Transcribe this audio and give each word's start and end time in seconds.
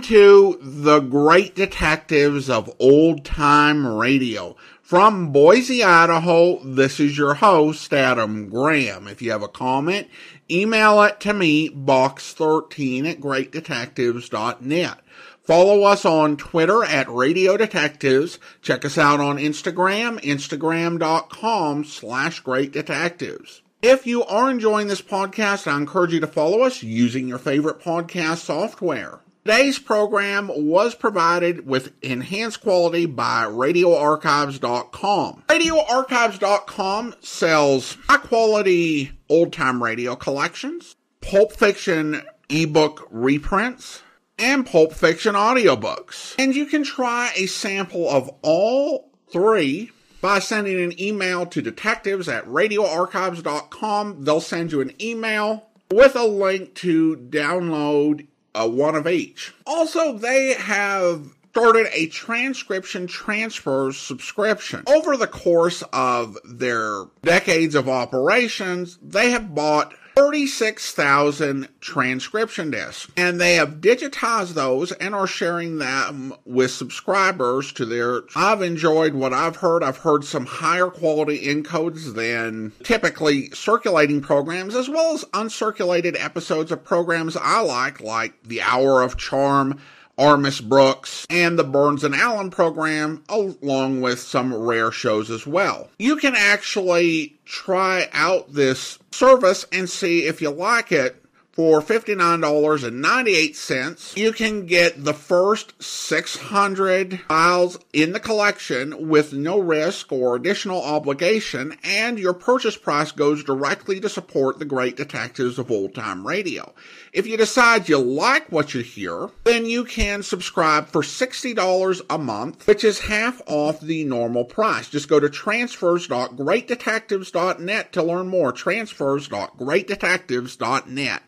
To 0.00 0.58
the 0.62 1.00
great 1.00 1.54
detectives 1.54 2.48
of 2.48 2.74
old 2.80 3.24
time 3.24 3.86
radio. 3.86 4.56
From 4.82 5.30
Boise, 5.30 5.84
Idaho, 5.84 6.58
this 6.64 6.98
is 6.98 7.18
your 7.18 7.34
host, 7.34 7.92
Adam 7.92 8.48
Graham. 8.48 9.06
If 9.06 9.20
you 9.20 9.30
have 9.30 9.42
a 9.42 9.48
comment, 9.48 10.08
email 10.50 11.02
it 11.02 11.20
to 11.20 11.32
me, 11.32 11.68
box13 11.68 13.08
at 13.08 13.20
greatdetectives.net. 13.20 14.98
Follow 15.42 15.82
us 15.82 16.04
on 16.04 16.36
Twitter 16.36 16.82
at 16.82 17.08
Radio 17.08 17.56
Detectives. 17.56 18.38
Check 18.62 18.84
us 18.84 18.96
out 18.98 19.20
on 19.20 19.36
Instagram, 19.36 20.18
instagram.com 20.22 21.84
slash 21.84 22.40
great 22.40 22.72
detectives. 22.72 23.62
If 23.82 24.06
you 24.06 24.24
are 24.24 24.50
enjoying 24.50 24.88
this 24.88 25.02
podcast, 25.02 25.70
I 25.70 25.76
encourage 25.76 26.12
you 26.14 26.20
to 26.20 26.26
follow 26.26 26.62
us 26.62 26.82
using 26.82 27.28
your 27.28 27.38
favorite 27.38 27.80
podcast 27.80 28.38
software. 28.38 29.20
Today's 29.42 29.78
program 29.78 30.50
was 30.54 30.94
provided 30.94 31.66
with 31.66 31.92
enhanced 32.02 32.60
quality 32.60 33.06
by 33.06 33.44
RadioArchives.com. 33.44 35.44
RadioArchives.com 35.48 37.14
sells 37.20 37.96
high 38.06 38.18
quality 38.18 39.12
old 39.30 39.54
time 39.54 39.82
radio 39.82 40.14
collections, 40.14 40.94
pulp 41.22 41.52
fiction 41.52 42.20
ebook 42.50 43.08
reprints, 43.10 44.02
and 44.38 44.66
pulp 44.66 44.92
fiction 44.92 45.34
audiobooks. 45.34 46.34
And 46.38 46.54
you 46.54 46.66
can 46.66 46.84
try 46.84 47.32
a 47.34 47.46
sample 47.46 48.10
of 48.10 48.28
all 48.42 49.10
three 49.32 49.90
by 50.20 50.40
sending 50.40 50.78
an 50.78 51.00
email 51.00 51.46
to 51.46 51.62
detectives 51.62 52.28
at 52.28 52.44
radioarchives.com. 52.44 54.22
They'll 54.22 54.42
send 54.42 54.72
you 54.72 54.82
an 54.82 54.92
email 55.00 55.70
with 55.90 56.14
a 56.14 56.26
link 56.26 56.74
to 56.74 57.16
download 57.16 58.26
uh, 58.54 58.68
one 58.68 58.94
of 58.94 59.06
each. 59.06 59.52
Also, 59.66 60.16
they 60.16 60.54
have 60.54 61.34
started 61.50 61.88
a 61.92 62.06
transcription 62.06 63.06
transfer 63.06 63.92
subscription. 63.92 64.84
Over 64.86 65.16
the 65.16 65.26
course 65.26 65.82
of 65.92 66.38
their 66.44 67.06
decades 67.22 67.74
of 67.74 67.88
operations, 67.88 68.98
they 69.02 69.30
have 69.30 69.54
bought 69.54 69.92
36,000 70.20 71.66
transcription 71.80 72.70
discs 72.70 73.10
and 73.16 73.40
they 73.40 73.54
have 73.54 73.80
digitized 73.80 74.52
those 74.52 74.92
and 74.92 75.14
are 75.14 75.26
sharing 75.26 75.78
them 75.78 76.34
with 76.44 76.70
subscribers 76.70 77.72
to 77.72 77.86
their 77.86 78.20
I've 78.36 78.60
enjoyed 78.60 79.14
what 79.14 79.32
I've 79.32 79.56
heard. 79.56 79.82
I've 79.82 79.96
heard 79.96 80.24
some 80.24 80.44
higher 80.44 80.88
quality 80.88 81.46
encodes 81.46 82.14
than 82.14 82.72
typically 82.82 83.48
circulating 83.52 84.20
programs 84.20 84.74
as 84.74 84.90
well 84.90 85.14
as 85.14 85.24
uncirculated 85.32 86.22
episodes 86.22 86.70
of 86.70 86.84
programs 86.84 87.34
I 87.38 87.62
like 87.62 88.02
like 88.02 88.34
The 88.42 88.60
Hour 88.60 89.00
of 89.00 89.16
Charm 89.16 89.80
Our 90.20 90.36
Miss 90.36 90.60
Brooks, 90.60 91.26
and 91.30 91.58
the 91.58 91.64
Burns 91.64 92.04
and 92.04 92.14
Allen 92.14 92.50
program, 92.50 93.24
along 93.30 94.02
with 94.02 94.20
some 94.20 94.52
rare 94.52 94.92
shows 94.92 95.30
as 95.30 95.46
well. 95.46 95.88
You 95.98 96.16
can 96.16 96.34
actually 96.36 97.38
try 97.46 98.06
out 98.12 98.52
this 98.52 98.98
service 99.10 99.64
and 99.72 99.88
see 99.88 100.26
if 100.26 100.42
you 100.42 100.50
like 100.50 100.92
it 100.92 101.19
for 101.60 101.82
$59.98, 101.82 104.16
you 104.16 104.32
can 104.32 104.64
get 104.64 105.04
the 105.04 105.12
first 105.12 105.74
600 105.82 107.20
files 107.28 107.78
in 107.92 108.14
the 108.14 108.20
collection 108.20 109.10
with 109.10 109.34
no 109.34 109.58
risk 109.58 110.10
or 110.10 110.34
additional 110.34 110.82
obligation, 110.82 111.76
and 111.84 112.18
your 112.18 112.32
purchase 112.32 112.78
price 112.78 113.12
goes 113.12 113.44
directly 113.44 114.00
to 114.00 114.08
support 114.08 114.58
the 114.58 114.64
great 114.64 114.96
detectives 114.96 115.58
of 115.58 115.70
old 115.70 115.94
time 115.94 116.26
radio. 116.26 116.72
If 117.12 117.26
you 117.26 117.36
decide 117.36 117.90
you 117.90 117.98
like 117.98 118.50
what 118.50 118.72
you 118.72 118.80
hear, 118.80 119.28
then 119.44 119.66
you 119.66 119.84
can 119.84 120.22
subscribe 120.22 120.86
for 120.86 121.02
$60 121.02 122.00
a 122.08 122.16
month, 122.16 122.66
which 122.66 122.84
is 122.84 123.00
half 123.00 123.42
off 123.46 123.80
the 123.80 124.04
normal 124.04 124.44
price. 124.44 124.88
Just 124.88 125.10
go 125.10 125.20
to 125.20 125.28
transfers.greatdetectives.net 125.28 127.92
to 127.92 128.02
learn 128.02 128.28
more. 128.28 128.52
Transfers.greatdetectives.net. 128.52 131.22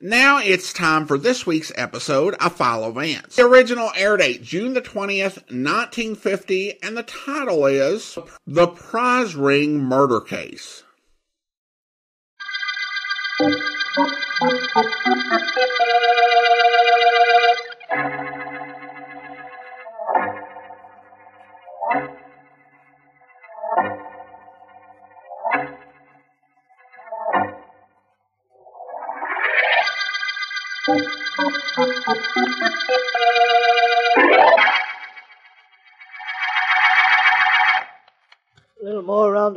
Now 0.00 0.38
it's 0.38 0.74
time 0.74 1.06
for 1.06 1.16
this 1.16 1.46
week's 1.46 1.72
episode 1.74 2.34
of 2.34 2.54
Philo 2.54 2.92
Vance. 2.92 3.36
The 3.36 3.46
original 3.46 3.90
air 3.96 4.18
date, 4.18 4.42
June 4.42 4.74
the 4.74 4.82
20th, 4.82 5.36
1950, 5.48 6.82
and 6.82 6.94
the 6.94 7.02
title 7.02 7.64
is 7.64 8.18
The 8.46 8.66
Prize 8.66 9.34
Ring 9.34 9.78
Murder 9.78 10.20
Case. 10.20 10.82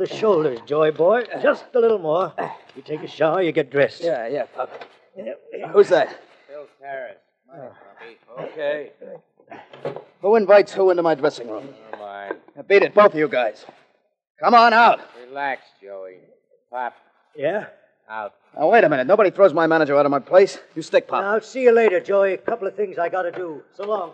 The 0.00 0.06
shoulders, 0.06 0.60
Joy 0.64 0.92
boy. 0.92 1.24
Just 1.42 1.66
a 1.74 1.78
little 1.78 1.98
more. 1.98 2.32
You 2.74 2.80
take 2.80 3.02
a 3.02 3.06
shower, 3.06 3.42
you 3.42 3.52
get 3.52 3.70
dressed. 3.70 4.02
Yeah, 4.02 4.26
yeah, 4.28 4.44
Pop. 4.44 4.70
Who's 5.74 5.90
that? 5.90 6.18
Phil 6.48 6.66
Terrace. 6.80 7.18
Money. 7.46 8.16
Okay. 8.48 8.92
Who 10.22 10.36
invites 10.36 10.72
who 10.72 10.88
into 10.88 11.02
my 11.02 11.14
dressing 11.14 11.50
room? 11.50 11.68
Never 11.90 12.02
mind. 12.02 12.36
Now 12.56 12.62
beat 12.62 12.82
it, 12.82 12.94
both 12.94 13.12
of 13.12 13.18
you 13.18 13.28
guys. 13.28 13.66
Come 14.42 14.54
on 14.54 14.72
out. 14.72 15.00
Relax, 15.28 15.64
Joey. 15.82 16.16
Pop, 16.70 16.94
Yeah? 17.36 17.66
out. 18.08 18.32
Now, 18.58 18.70
wait 18.70 18.84
a 18.84 18.88
minute. 18.88 19.06
Nobody 19.06 19.30
throws 19.30 19.52
my 19.52 19.66
manager 19.66 19.98
out 19.98 20.06
of 20.06 20.10
my 20.10 20.18
place. 20.18 20.58
You 20.74 20.80
stick, 20.80 21.08
Pop. 21.08 21.22
I'll 21.22 21.42
see 21.42 21.60
you 21.64 21.72
later, 21.72 22.00
Joey. 22.00 22.32
A 22.32 22.38
couple 22.38 22.66
of 22.66 22.74
things 22.74 22.96
I 22.96 23.10
gotta 23.10 23.32
do. 23.32 23.62
So 23.76 23.84
long. 23.84 24.12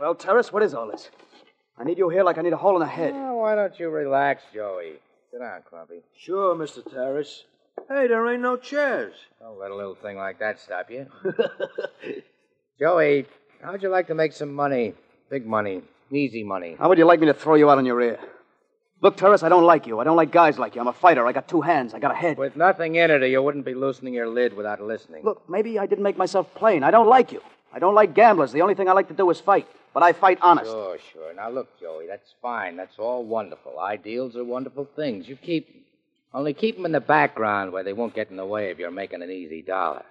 Well, 0.00 0.16
Terrace, 0.16 0.52
what 0.52 0.64
is 0.64 0.74
all 0.74 0.88
this? 0.90 1.10
I 1.80 1.84
need 1.84 1.98
you 1.98 2.08
here 2.08 2.24
like 2.24 2.38
I 2.38 2.42
need 2.42 2.52
a 2.52 2.56
hole 2.56 2.74
in 2.74 2.80
the 2.80 2.86
head. 2.86 3.12
Oh, 3.14 3.36
why 3.36 3.54
don't 3.54 3.78
you 3.78 3.88
relax, 3.88 4.42
Joey? 4.52 4.94
Sit 5.30 5.38
down, 5.40 5.62
Clumpy. 5.68 6.00
Sure, 6.18 6.56
Mr. 6.56 6.88
Terrace. 6.90 7.44
Hey, 7.88 8.08
there 8.08 8.26
ain't 8.32 8.42
no 8.42 8.56
chairs. 8.56 9.14
Don't 9.40 9.58
let 9.60 9.70
a 9.70 9.76
little 9.76 9.94
thing 9.94 10.16
like 10.16 10.40
that 10.40 10.58
stop 10.58 10.90
you. 10.90 11.06
Joey, 12.80 13.26
how'd 13.62 13.82
you 13.82 13.88
like 13.88 14.08
to 14.08 14.14
make 14.14 14.32
some 14.32 14.52
money? 14.52 14.94
Big 15.30 15.46
money. 15.46 15.82
Easy 16.10 16.42
money. 16.42 16.74
How 16.78 16.88
would 16.88 16.98
you 16.98 17.04
like 17.04 17.20
me 17.20 17.26
to 17.26 17.34
throw 17.34 17.54
you 17.54 17.70
out 17.70 17.78
on 17.78 17.86
your 17.86 18.00
ear? 18.00 18.18
Look, 19.00 19.16
Terrace, 19.16 19.44
I 19.44 19.48
don't 19.48 19.64
like 19.64 19.86
you. 19.86 20.00
I 20.00 20.04
don't 20.04 20.16
like 20.16 20.32
guys 20.32 20.58
like 20.58 20.74
you. 20.74 20.80
I'm 20.80 20.88
a 20.88 20.92
fighter. 20.92 21.24
I 21.24 21.32
got 21.32 21.46
two 21.46 21.60
hands. 21.60 21.94
I 21.94 22.00
got 22.00 22.10
a 22.10 22.16
head. 22.16 22.36
With 22.36 22.56
nothing 22.56 22.96
in 22.96 23.12
it, 23.12 23.22
or 23.22 23.26
you 23.28 23.40
wouldn't 23.40 23.64
be 23.64 23.74
loosening 23.74 24.14
your 24.14 24.26
lid 24.26 24.54
without 24.54 24.80
listening. 24.80 25.22
Look, 25.24 25.48
maybe 25.48 25.78
I 25.78 25.86
didn't 25.86 26.02
make 26.02 26.16
myself 26.16 26.52
plain. 26.54 26.82
I 26.82 26.90
don't 26.90 27.06
like 27.06 27.30
you. 27.30 27.40
I 27.72 27.78
don't 27.78 27.94
like 27.94 28.14
gamblers. 28.14 28.50
The 28.50 28.62
only 28.62 28.74
thing 28.74 28.88
I 28.88 28.92
like 28.92 29.08
to 29.08 29.14
do 29.14 29.30
is 29.30 29.38
fight. 29.38 29.68
But 29.94 30.02
I 30.02 30.12
fight 30.12 30.38
honest. 30.42 30.70
Sure, 30.70 30.98
sure. 31.12 31.34
Now 31.34 31.50
look, 31.50 31.78
Joey, 31.80 32.06
that's 32.06 32.34
fine. 32.40 32.76
That's 32.76 32.98
all 32.98 33.24
wonderful. 33.24 33.78
Ideals 33.78 34.36
are 34.36 34.44
wonderful 34.44 34.88
things. 34.96 35.28
You 35.28 35.36
keep 35.36 35.72
them. 35.72 35.82
only 36.34 36.54
keep 36.54 36.76
them 36.76 36.86
in 36.86 36.92
the 36.92 37.00
background 37.00 37.72
where 37.72 37.82
they 37.82 37.92
won't 37.92 38.14
get 38.14 38.30
in 38.30 38.36
the 38.36 38.46
way 38.46 38.70
of 38.70 38.78
your 38.78 38.90
making 38.90 39.22
an 39.22 39.30
easy 39.30 39.62
dollar. 39.62 40.04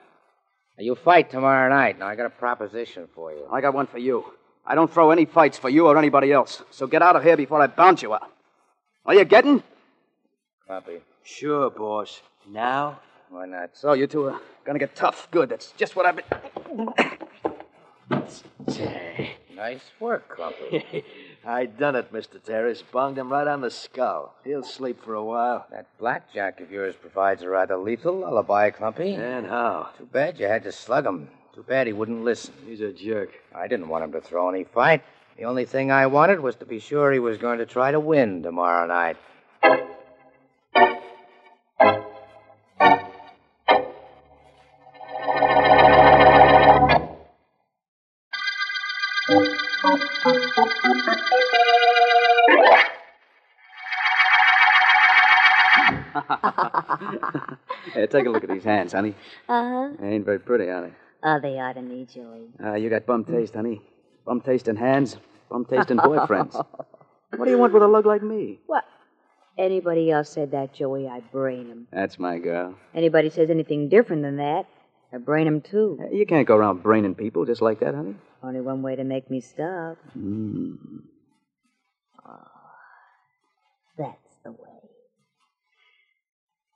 Now, 0.78 0.84
you 0.84 0.96
fight 0.96 1.32
tomorrow 1.32 1.70
night. 1.70 2.00
Now 2.00 2.08
I 2.08 2.16
got 2.16 2.26
a 2.26 2.30
proposition 2.32 3.08
for 3.16 3.32
you. 3.32 3.48
I 3.52 3.62
got 3.62 3.74
one 3.74 3.88
for 3.88 3.98
you. 3.98 4.26
I 4.66 4.76
don't 4.76 4.92
throw 4.92 5.12
any 5.12 5.26
fights 5.26 5.58
for 5.58 5.70
you 5.70 5.88
or 5.88 5.98
anybody 5.98 6.32
else. 6.32 6.62
So 6.72 6.88
get 6.88 7.02
out 7.02 7.16
of 7.16 7.24
here 7.24 7.38
before 7.38 7.62
I 7.62 7.68
bounce 7.68 8.02
you 8.02 8.14
out. 8.14 8.30
Are 9.06 9.16
you 9.16 9.24
getting? 9.24 9.64
Clumpy. 10.68 11.00
Sure, 11.24 11.70
boss. 11.70 12.22
Now? 12.50 13.00
Why 13.30 13.46
not? 13.46 13.70
So 13.74 13.94
you 13.94 14.08
two 14.08 14.26
are 14.26 14.40
gonna 14.66 14.80
get 14.80 14.96
tough. 14.96 15.30
Good. 15.32 15.50
That's 15.50 15.72
just 15.72 15.96
what 15.96 16.06
I've 16.06 16.18
been. 16.18 16.94
Nice 19.58 19.90
work, 20.00 20.30
Clumpy. 20.30 21.04
I 21.46 21.66
done 21.66 21.96
it, 21.96 22.14
Mr. 22.14 22.42
Terrace. 22.42 22.84
Bonged 22.94 23.18
him 23.18 23.32
right 23.32 23.48
on 23.48 23.62
the 23.62 23.72
skull. 23.72 24.36
He'll 24.44 24.64
sleep 24.64 25.04
for 25.04 25.16
a 25.16 25.24
while. 25.24 25.66
that 25.72 25.88
blackjack 25.98 26.62
of 26.62 26.72
yours 26.72 26.96
provides 26.96 27.42
a 27.42 27.50
rather 27.50 27.76
lethal 27.76 28.20
lullaby, 28.20 28.70
Clumpy. 28.70 29.16
And 29.16 29.48
how? 29.48 29.90
Too 29.98 30.06
bad 30.06 30.40
you 30.40 30.46
had 30.46 30.64
to 30.64 30.72
slug 30.72 31.08
him. 31.08 31.28
Too 31.56 31.64
bad 31.64 31.88
he 31.88 31.94
wouldn't 31.94 32.24
listen. 32.24 32.54
He's 32.68 32.82
a 32.82 32.94
jerk. 32.94 33.32
I 33.56 33.68
didn't 33.68 33.90
want 33.90 34.04
him 34.04 34.12
to 34.12 34.22
throw 34.22 34.48
any 34.48 34.64
fight. 34.64 35.02
The 35.38 35.46
only 35.46 35.66
thing 35.66 35.92
I 35.92 36.06
wanted 36.06 36.40
was 36.40 36.56
to 36.58 36.66
be 36.66 36.80
sure 36.80 37.12
he 37.12 37.20
was 37.20 37.40
going 37.40 37.58
to 37.58 37.66
try 37.66 37.90
to 37.92 38.00
win 38.00 38.44
tomorrow 38.44 38.86
night. 38.86 39.18
Hey, 57.98 58.06
take 58.06 58.28
a 58.28 58.30
look 58.30 58.44
at 58.44 58.50
these 58.52 58.64
hands, 58.64 58.94
honey. 58.94 59.16
Uh 59.50 59.64
huh. 59.72 59.90
They 60.00 60.10
ain't 60.10 60.26
very 60.26 60.40
pretty, 60.40 60.66
are 60.70 60.82
they? 60.84 60.94
Oh, 61.24 61.40
they 61.42 61.58
ought 61.60 61.74
to 61.74 61.82
me, 61.82 62.06
Joey. 62.06 62.50
Ah, 62.64 62.76
you 62.76 62.92
got 62.92 63.08
bum 63.08 63.24
taste, 63.26 63.56
honey. 63.56 63.82
Bum 64.24 64.40
taste 64.42 64.68
in 64.68 64.76
hands, 64.76 65.18
bum 65.50 65.66
taste 65.66 65.90
in 65.90 65.98
boyfriends. 65.98 66.54
what 67.36 67.46
do 67.46 67.50
you 67.50 67.58
want 67.58 67.74
with 67.74 67.82
a 67.82 67.88
lug 67.88 68.06
like 68.06 68.22
me? 68.22 68.60
What? 68.68 68.84
Anybody 69.58 70.12
else 70.12 70.30
said 70.30 70.52
that, 70.52 70.76
Joey, 70.76 71.08
I'd 71.08 71.32
brain 71.32 71.72
'em. 71.72 71.88
That's 71.92 72.20
my 72.20 72.38
girl. 72.38 72.76
Anybody 72.94 73.32
says 73.32 73.50
anything 73.50 73.90
different 73.90 74.22
than 74.22 74.38
that, 74.38 74.68
I'd 75.12 75.26
brain 75.26 75.48
'em 75.48 75.62
too. 75.62 75.98
You 76.12 76.28
can't 76.28 76.48
go 76.48 76.56
around 76.56 76.84
braining 76.84 77.16
people 77.16 77.46
just 77.46 77.64
like 77.64 77.80
that, 77.80 77.96
honey. 77.96 78.16
Only 78.44 78.62
one 78.62 78.84
way 78.84 78.96
to 78.96 79.04
make 79.04 79.32
me 79.32 79.42
stop. 79.42 79.98
Mm. 80.16 80.78
That's 83.98 84.38
the 84.44 84.52
way. 84.52 84.78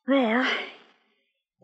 Well, 0.07 0.47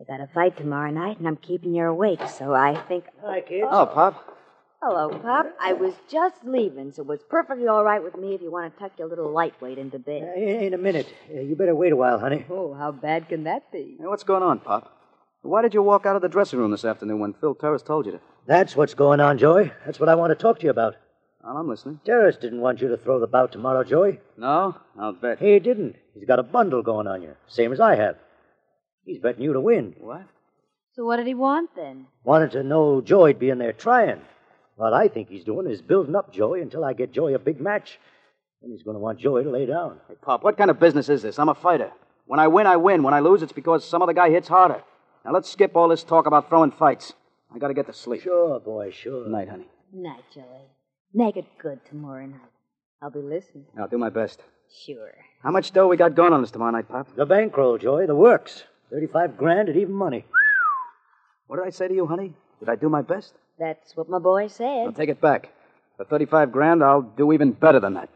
I 0.00 0.04
got 0.04 0.20
a 0.20 0.28
fight 0.32 0.56
tomorrow 0.56 0.90
night, 0.90 1.18
and 1.18 1.26
I'm 1.26 1.36
keeping 1.36 1.74
you 1.74 1.84
awake, 1.84 2.20
so 2.28 2.54
I 2.54 2.76
think. 2.86 3.04
Hi, 3.24 3.40
kids. 3.40 3.66
Oh, 3.70 3.86
Pop. 3.86 4.36
Hello, 4.80 5.08
Pop. 5.18 5.46
I 5.60 5.72
was 5.72 5.92
just 6.08 6.36
leaving, 6.44 6.92
so 6.92 7.10
it's 7.10 7.24
perfectly 7.28 7.66
all 7.66 7.82
right 7.82 8.02
with 8.02 8.16
me 8.16 8.34
if 8.34 8.40
you 8.40 8.50
want 8.52 8.72
to 8.72 8.78
tuck 8.80 8.92
your 8.96 9.08
little 9.08 9.30
lightweight 9.32 9.76
into 9.76 9.96
Uh, 9.96 10.00
bed. 10.00 10.22
in 10.38 10.72
a 10.74 10.78
minute. 10.78 11.12
Uh, 11.34 11.40
you 11.40 11.56
better 11.56 11.74
wait 11.74 11.92
a 11.92 11.96
while, 11.96 12.20
honey. 12.20 12.46
Oh, 12.48 12.74
how 12.74 12.92
bad 12.92 13.28
can 13.28 13.42
that 13.44 13.72
be? 13.72 13.96
Hey, 13.98 14.06
what's 14.06 14.22
going 14.22 14.44
on, 14.44 14.60
Pop? 14.60 14.94
Why 15.42 15.62
did 15.62 15.74
you 15.74 15.82
walk 15.82 16.06
out 16.06 16.14
of 16.14 16.22
the 16.22 16.28
dressing 16.28 16.58
room 16.60 16.70
this 16.70 16.84
afternoon 16.84 17.18
when 17.18 17.32
Phil 17.32 17.54
Terrace 17.56 17.82
told 17.82 18.06
you 18.06 18.12
to? 18.12 18.20
That's 18.46 18.76
what's 18.76 18.94
going 18.94 19.18
on, 19.20 19.38
Joey. 19.38 19.72
That's 19.84 19.98
what 19.98 20.08
I 20.08 20.14
want 20.14 20.30
to 20.30 20.34
talk 20.36 20.58
to 20.60 20.64
you 20.64 20.70
about. 20.70 20.94
Well, 21.42 21.56
I'm 21.56 21.68
listening. 21.68 22.00
Terrace 22.04 22.36
didn't 22.36 22.60
want 22.60 22.80
you 22.80 22.88
to 22.88 22.96
throw 22.96 23.18
the 23.18 23.26
bout 23.26 23.50
tomorrow, 23.50 23.82
Joey. 23.82 24.20
No? 24.36 24.76
I'll 24.98 25.12
bet. 25.12 25.38
He 25.40 25.58
didn't. 25.58 25.96
He's 26.14 26.24
got 26.24 26.38
a 26.38 26.42
bundle 26.44 26.82
going 26.82 27.06
on 27.08 27.22
you, 27.22 27.34
same 27.48 27.72
as 27.72 27.80
I 27.80 27.96
have. 27.96 28.16
He's 29.08 29.18
betting 29.18 29.42
you 29.42 29.54
to 29.54 29.60
win. 29.60 29.94
What? 30.00 30.26
So 30.92 31.06
what 31.06 31.16
did 31.16 31.26
he 31.26 31.32
want 31.32 31.70
then? 31.74 32.08
Wanted 32.24 32.50
to 32.50 32.62
know 32.62 33.00
Joey'd 33.00 33.38
be 33.38 33.48
in 33.48 33.56
there 33.56 33.72
trying. 33.72 34.20
What 34.76 34.92
I 34.92 35.08
think 35.08 35.30
he's 35.30 35.44
doing 35.44 35.66
is 35.66 35.80
building 35.80 36.14
up 36.14 36.30
Joey 36.30 36.60
until 36.60 36.84
I 36.84 36.92
get 36.92 37.10
Joey 37.10 37.32
a 37.32 37.38
big 37.38 37.58
match. 37.58 37.98
Then 38.60 38.70
he's 38.70 38.82
going 38.82 38.96
to 38.96 39.00
want 39.00 39.18
Joey 39.18 39.44
to 39.44 39.50
lay 39.50 39.64
down. 39.64 39.98
Hey, 40.08 40.14
Pop, 40.20 40.44
what 40.44 40.58
kind 40.58 40.70
of 40.70 40.78
business 40.78 41.08
is 41.08 41.22
this? 41.22 41.38
I'm 41.38 41.48
a 41.48 41.54
fighter. 41.54 41.90
When 42.26 42.38
I 42.38 42.48
win, 42.48 42.66
I 42.66 42.76
win. 42.76 43.02
When 43.02 43.14
I 43.14 43.20
lose, 43.20 43.40
it's 43.40 43.50
because 43.52 43.82
some 43.82 44.02
other 44.02 44.12
guy 44.12 44.28
hits 44.28 44.48
harder. 44.48 44.82
Now 45.24 45.32
let's 45.32 45.48
skip 45.50 45.74
all 45.74 45.88
this 45.88 46.04
talk 46.04 46.26
about 46.26 46.50
throwing 46.50 46.70
fights. 46.70 47.14
I 47.54 47.58
gotta 47.58 47.72
get 47.72 47.86
to 47.86 47.94
sleep. 47.94 48.20
Sure, 48.20 48.60
boy, 48.60 48.90
sure. 48.90 49.22
Good 49.24 49.32
night, 49.32 49.48
honey. 49.48 49.68
Night, 49.90 50.24
Joey. 50.34 50.44
Make 51.14 51.38
it 51.38 51.46
good 51.58 51.80
tomorrow 51.88 52.26
night. 52.26 52.40
I'll 53.00 53.10
be 53.10 53.20
listening. 53.20 53.64
I'll 53.80 53.88
do 53.88 53.96
my 53.96 54.10
best. 54.10 54.42
Sure. 54.84 55.14
How 55.42 55.50
much 55.50 55.72
dough 55.72 55.88
we 55.88 55.96
got 55.96 56.14
going 56.14 56.34
on 56.34 56.42
this 56.42 56.50
tomorrow 56.50 56.72
night, 56.72 56.90
Pop? 56.90 57.08
The 57.16 57.24
bankroll, 57.24 57.78
Joey, 57.78 58.04
the 58.04 58.14
works. 58.14 58.64
35 58.90 59.36
grand 59.36 59.68
at 59.68 59.76
even 59.76 59.92
money. 59.94 60.24
What 61.46 61.56
did 61.56 61.66
I 61.66 61.70
say 61.70 61.88
to 61.88 61.94
you, 61.94 62.06
honey? 62.06 62.32
Did 62.60 62.68
I 62.68 62.76
do 62.76 62.88
my 62.88 63.02
best? 63.02 63.34
That's 63.58 63.96
what 63.96 64.08
my 64.08 64.18
boy 64.18 64.48
said. 64.48 64.86
I'll 64.86 64.92
take 64.92 65.08
it 65.08 65.20
back. 65.20 65.50
For 65.96 66.04
35 66.04 66.52
grand, 66.52 66.82
I'll 66.82 67.02
do 67.02 67.32
even 67.32 67.52
better 67.52 67.80
than 67.80 67.94
that. 67.94 68.08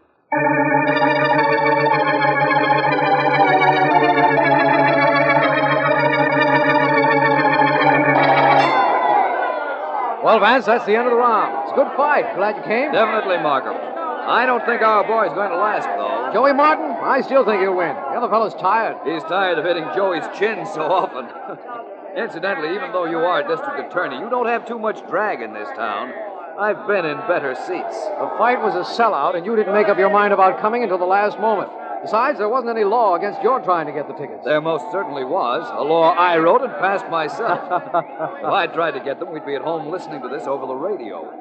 Well, 10.23 10.39
Vance, 10.39 10.67
that's 10.67 10.87
the 10.87 10.95
end 10.95 11.07
of 11.07 11.11
the 11.11 11.19
round. 11.19 11.67
It's 11.67 11.73
a 11.73 11.75
good 11.75 11.91
fight. 11.97 12.37
Glad 12.37 12.57
you 12.57 12.63
came. 12.63 12.93
Definitely, 12.93 13.43
Markham. 13.43 13.75
I 13.75 14.47
don't 14.47 14.65
think 14.65 14.81
our 14.81 15.03
boy's 15.03 15.35
going 15.35 15.51
to 15.51 15.57
last, 15.59 15.91
though. 15.99 16.31
Joey 16.33 16.55
Martin, 16.55 16.92
I 17.03 17.21
still 17.21 17.45
think 17.45 17.61
he'll 17.61 17.77
win. 17.77 17.95
The 17.95 18.17
other 18.17 18.29
fellow's 18.29 18.55
tired. 18.55 18.97
He's 19.05 19.23
tired 19.25 19.59
of 19.59 19.65
hitting 19.65 19.85
Joey's 19.95 20.25
chin 20.39 20.65
so 20.67 20.83
often. 20.83 21.27
Incidentally, 22.17 22.75
even 22.75 22.93
though 22.93 23.07
you 23.07 23.19
are 23.19 23.43
district 23.47 23.79
attorney, 23.81 24.19
you 24.19 24.29
don't 24.29 24.47
have 24.47 24.67
too 24.67 24.79
much 24.79 25.01
drag 25.09 25.41
in 25.41 25.53
this 25.53 25.69
town. 25.77 26.13
I've 26.59 26.87
been 26.87 27.07
in 27.07 27.17
better 27.27 27.55
seats. 27.55 27.97
The 28.21 28.31
fight 28.37 28.61
was 28.61 28.75
a 28.75 28.85
sellout, 28.85 29.37
and 29.37 29.47
you 29.47 29.57
didn't 29.57 29.73
make 29.73 29.89
up 29.89 29.99
your 29.99 30.11
mind 30.11 30.33
about 30.33 30.61
coming 30.61 30.83
until 30.83 30.99
the 30.99 31.07
last 31.07 31.41
moment. 31.41 31.71
Besides, 32.03 32.39
there 32.39 32.49
wasn't 32.49 32.77
any 32.77 32.85
law 32.85 33.15
against 33.15 33.43
your 33.43 33.61
trying 33.61 33.87
to 33.87 33.93
get 33.93 34.09
the 34.09 34.15
tickets. 34.15 34.45
There 34.45 34.61
most 34.61 34.91
certainly 34.91 35.25
was. 35.25 35.67
A 35.73 35.83
law 35.83 36.11
I 36.13 36.37
wrote 36.37 36.63
and 36.63 36.73
passed 36.75 37.09
myself. 37.09 37.61
if 37.95 38.45
I 38.45 38.67
tried 38.67 38.93
to 38.93 39.01
get 39.01 39.21
them, 39.21 39.33
we'd 39.33 39.47
be 39.47 39.55
at 39.55 39.63
home 39.63 39.91
listening 39.91 40.21
to 40.23 40.29
this 40.29 40.47
over 40.47 40.67
the 40.67 40.75
radio. 40.75 41.33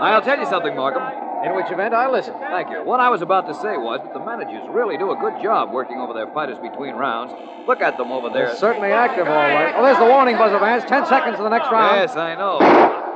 I'll 0.00 0.22
tell 0.22 0.38
you 0.38 0.46
something, 0.46 0.74
Markham. 0.74 1.02
In 1.44 1.54
which 1.54 1.68
event, 1.70 1.92
I 1.92 2.08
listen. 2.08 2.32
Thank 2.40 2.70
you. 2.70 2.80
What 2.88 3.00
I 3.00 3.10
was 3.12 3.20
about 3.20 3.44
to 3.52 3.54
say 3.60 3.76
was 3.76 4.00
that 4.00 4.16
the 4.16 4.24
managers 4.24 4.64
really 4.72 4.96
do 4.96 5.12
a 5.12 5.16
good 5.20 5.36
job 5.44 5.76
working 5.76 6.00
over 6.00 6.16
their 6.16 6.26
fighters 6.32 6.56
between 6.56 6.96
rounds. 6.96 7.36
Look 7.68 7.84
at 7.84 8.00
them 8.00 8.08
over 8.12 8.32
there. 8.32 8.48
They're 8.48 8.56
certainly 8.56 8.96
active, 8.96 9.28
all 9.28 9.36
right. 9.36 9.76
Oh, 9.76 9.84
there's 9.84 10.00
the 10.00 10.08
warning 10.08 10.40
buzzer, 10.40 10.56
Vance. 10.56 10.88
Ten 10.88 11.04
seconds 11.04 11.36
to 11.36 11.44
the 11.44 11.52
next 11.52 11.68
round. 11.68 12.00
Yes, 12.00 12.16
I 12.16 12.32
know. 12.34 12.56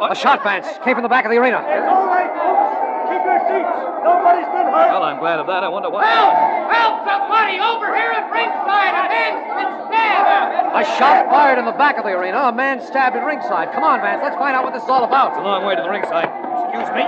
A 0.05 0.13
shot, 0.15 0.45
Vance. 0.45 0.69
Came 0.85 0.93
from 0.93 1.09
the 1.09 1.09
back 1.09 1.25
of 1.25 1.33
the 1.33 1.41
arena. 1.41 1.57
all 1.57 2.05
right, 2.05 2.29
folks. 2.37 2.69
Keep 3.09 3.25
your 3.25 3.41
seats. 3.49 3.77
Nobody's 4.05 4.51
been 4.53 4.69
hurt. 4.77 4.93
Well, 4.93 5.09
I'm 5.09 5.21
glad 5.25 5.41
of 5.41 5.49
that. 5.49 5.65
I 5.65 5.69
wonder 5.73 5.89
what. 5.89 6.05
Help 6.05 6.37
Help! 6.69 7.09
somebody 7.09 7.57
over 7.65 7.89
here 7.97 8.13
at 8.13 8.29
ringside. 8.29 8.93
A 8.93 9.05
man's 9.09 9.41
been 9.57 9.73
stabbed. 9.89 10.77
A 10.77 10.85
shot 11.01 11.33
fired 11.33 11.57
in 11.57 11.65
the 11.65 11.77
back 11.81 11.97
of 11.97 12.05
the 12.05 12.13
arena. 12.13 12.53
A 12.53 12.53
man 12.53 12.85
stabbed 12.85 13.17
at 13.17 13.25
ringside. 13.25 13.73
Come 13.73 13.85
on, 13.89 14.05
Vance. 14.05 14.21
Let's 14.21 14.37
find 14.37 14.53
out 14.53 14.69
what 14.69 14.77
this 14.77 14.85
is 14.85 14.93
all 14.93 15.05
about. 15.09 15.33
It's 15.33 15.41
a 15.41 15.49
long 15.49 15.65
way 15.65 15.75
to 15.77 15.81
the 15.81 15.89
ringside. 15.89 16.48
Excuse 16.69 16.91
me. 16.93 17.05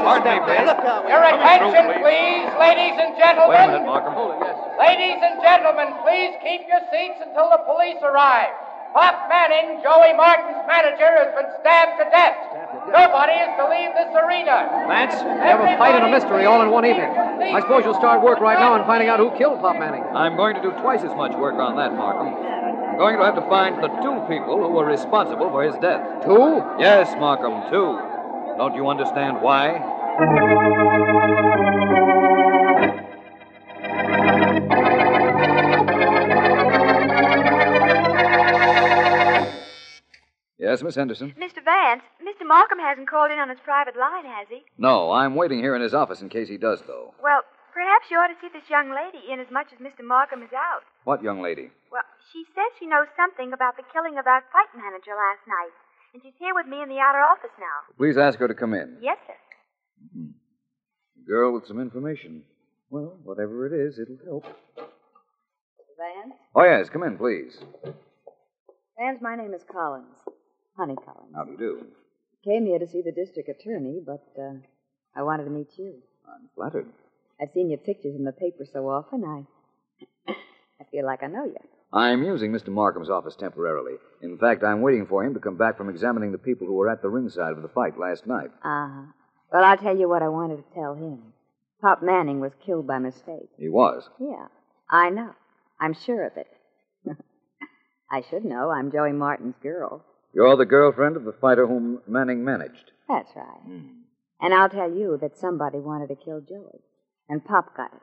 Pardon 0.00 0.24
me, 0.24 0.40
please. 0.48 0.68
Your 1.12 1.22
attention, 1.22 1.84
please, 2.00 2.48
ladies 2.56 2.96
and 2.96 3.12
gentlemen. 3.20 3.52
Wait 3.52 3.68
a 3.68 3.76
minute, 3.76 3.86
Markham. 3.86 4.16
Ladies 4.80 5.20
and 5.20 5.36
gentlemen, 5.44 5.92
please 6.00 6.32
keep 6.40 6.64
your 6.64 6.80
seats 6.88 7.20
until 7.20 7.52
the 7.52 7.60
police 7.68 8.00
arrive. 8.00 8.48
Pop 8.92 9.28
Manning, 9.30 9.78
Joey 9.86 10.16
Martin's 10.18 10.66
manager, 10.66 11.06
has 11.06 11.30
been 11.38 11.46
stabbed 11.62 11.94
to 12.02 12.10
death. 12.10 12.34
Nobody 12.90 13.38
is 13.38 13.54
to 13.54 13.70
leave 13.70 13.94
this 13.94 14.10
arena. 14.18 14.66
Vance, 14.90 15.14
we 15.22 15.30
have 15.46 15.60
a 15.62 15.78
fight 15.78 15.94
and 15.94 16.06
a 16.06 16.10
mystery 16.10 16.44
all 16.44 16.60
in 16.62 16.70
one 16.74 16.84
evening. 16.84 17.06
I 17.06 17.60
suppose 17.60 17.84
you'll 17.84 17.94
start 17.94 18.24
work 18.24 18.40
right 18.40 18.58
now 18.58 18.74
on 18.74 18.82
finding 18.86 19.08
out 19.08 19.20
who 19.20 19.30
killed 19.38 19.60
Pop 19.60 19.78
Manning. 19.78 20.02
I'm 20.10 20.34
going 20.34 20.56
to 20.56 20.62
do 20.62 20.72
twice 20.82 21.04
as 21.04 21.14
much 21.14 21.36
work 21.36 21.54
on 21.54 21.76
that, 21.76 21.94
Markham. 21.94 22.34
I'm 22.34 22.98
going 22.98 23.16
to 23.16 23.24
have 23.24 23.36
to 23.36 23.46
find 23.46 23.78
the 23.78 23.88
two 24.02 24.26
people 24.26 24.58
who 24.58 24.74
were 24.74 24.84
responsible 24.84 25.50
for 25.50 25.62
his 25.62 25.76
death. 25.78 26.26
Two? 26.26 26.58
Yes, 26.82 27.14
Markham, 27.14 27.70
two. 27.70 28.09
Don't 28.60 28.76
you 28.76 28.88
understand 28.92 29.40
why? 29.40 29.72
Yes, 40.58 40.82
Miss 40.82 40.94
Henderson? 40.94 41.32
Mr. 41.40 41.64
Vance, 41.64 42.04
Mr. 42.20 42.44
Markham 42.44 42.76
hasn't 42.78 43.08
called 43.08 43.30
in 43.30 43.38
on 43.38 43.48
his 43.48 43.56
private 43.64 43.96
line, 43.96 44.26
has 44.26 44.46
he? 44.50 44.60
No, 44.76 45.10
I'm 45.10 45.36
waiting 45.36 45.60
here 45.60 45.74
in 45.74 45.80
his 45.80 45.94
office 45.94 46.20
in 46.20 46.28
case 46.28 46.50
he 46.50 46.58
does, 46.58 46.82
though. 46.86 47.14
Well, 47.22 47.40
perhaps 47.72 48.10
you 48.10 48.18
ought 48.18 48.28
to 48.28 48.36
see 48.42 48.52
this 48.52 48.68
young 48.68 48.92
lady 48.92 49.32
in 49.32 49.40
as 49.40 49.50
much 49.50 49.68
as 49.72 49.78
Mr. 49.80 50.04
Markham 50.04 50.42
is 50.42 50.52
out. 50.52 50.82
What 51.04 51.22
young 51.22 51.40
lady? 51.40 51.70
Well, 51.90 52.04
she 52.30 52.44
says 52.54 52.76
she 52.78 52.84
knows 52.84 53.08
something 53.16 53.54
about 53.54 53.78
the 53.78 53.88
killing 53.90 54.18
of 54.18 54.26
our 54.26 54.44
fight 54.52 54.68
manager 54.76 55.16
last 55.16 55.48
night. 55.48 55.72
And 56.12 56.22
she's 56.22 56.34
here 56.38 56.54
with 56.54 56.66
me 56.66 56.82
in 56.82 56.88
the 56.88 56.98
outer 56.98 57.20
office 57.20 57.54
now. 57.58 57.94
Please 57.96 58.16
ask 58.16 58.38
her 58.38 58.48
to 58.48 58.54
come 58.54 58.74
in. 58.74 58.98
Yes, 59.00 59.16
sir. 59.26 59.34
A 60.20 61.28
girl 61.28 61.52
with 61.54 61.66
some 61.66 61.80
information. 61.80 62.42
Well, 62.90 63.16
whatever 63.22 63.66
it 63.66 63.72
is, 63.72 63.98
it'll 63.98 64.18
help. 64.24 64.44
Vance? 64.74 66.34
Oh, 66.54 66.64
yes, 66.64 66.88
come 66.88 67.04
in, 67.04 67.16
please. 67.16 67.58
Vance, 68.98 69.20
my 69.20 69.36
name 69.36 69.54
is 69.54 69.62
Collins. 69.70 70.16
Honey 70.76 70.96
Collins. 70.96 71.32
How 71.34 71.44
do 71.44 71.52
you 71.52 71.58
do? 71.58 71.86
Came 72.44 72.66
here 72.66 72.78
to 72.78 72.86
see 72.86 73.02
the 73.04 73.12
district 73.12 73.48
attorney, 73.48 74.00
but 74.04 74.26
uh, 74.40 74.54
I 75.14 75.22
wanted 75.22 75.44
to 75.44 75.50
meet 75.50 75.68
you. 75.76 75.94
I'm 76.26 76.48
flattered. 76.56 76.86
I've 77.40 77.50
seen 77.54 77.68
your 77.68 77.78
pictures 77.78 78.16
in 78.16 78.24
the 78.24 78.32
paper 78.32 78.64
so 78.70 78.88
often, 78.88 79.24
I 79.24 80.32
I 80.80 80.84
feel 80.90 81.04
like 81.06 81.22
I 81.22 81.26
know 81.26 81.44
you. 81.44 81.56
I'm 81.92 82.22
using 82.22 82.52
Mr. 82.52 82.68
Markham's 82.68 83.10
office 83.10 83.34
temporarily. 83.34 83.94
In 84.22 84.38
fact, 84.38 84.62
I'm 84.62 84.80
waiting 84.80 85.06
for 85.06 85.24
him 85.24 85.34
to 85.34 85.40
come 85.40 85.56
back 85.56 85.76
from 85.76 85.88
examining 85.88 86.30
the 86.30 86.38
people 86.38 86.66
who 86.66 86.74
were 86.74 86.88
at 86.88 87.02
the 87.02 87.08
ringside 87.08 87.52
of 87.52 87.62
the 87.62 87.68
fight 87.68 87.98
last 87.98 88.26
night. 88.26 88.50
Uh-huh. 88.64 89.02
Well, 89.52 89.64
I'll 89.64 89.76
tell 89.76 89.96
you 89.96 90.08
what 90.08 90.22
I 90.22 90.28
wanted 90.28 90.56
to 90.58 90.74
tell 90.74 90.94
him. 90.94 91.32
Pop 91.80 92.02
Manning 92.02 92.40
was 92.40 92.52
killed 92.64 92.86
by 92.86 92.98
mistake. 92.98 93.48
He 93.58 93.68
was. 93.68 94.08
Yeah, 94.20 94.46
I 94.88 95.10
know. 95.10 95.34
I'm 95.80 95.94
sure 95.94 96.26
of 96.26 96.36
it. 96.36 96.46
I 98.10 98.22
should 98.30 98.44
know. 98.44 98.70
I'm 98.70 98.92
Joey 98.92 99.12
Martin's 99.12 99.56
girl. 99.62 100.04
You're 100.32 100.56
the 100.56 100.66
girlfriend 100.66 101.16
of 101.16 101.24
the 101.24 101.32
fighter 101.32 101.66
whom 101.66 102.00
Manning 102.06 102.44
managed. 102.44 102.92
That's 103.08 103.30
right. 103.34 103.82
And 104.40 104.54
I'll 104.54 104.68
tell 104.68 104.90
you 104.90 105.18
that 105.20 105.36
somebody 105.36 105.78
wanted 105.78 106.08
to 106.08 106.14
kill 106.14 106.40
Joey. 106.40 106.80
And 107.28 107.44
Pop 107.44 107.76
got 107.76 107.92
it. 107.92 108.00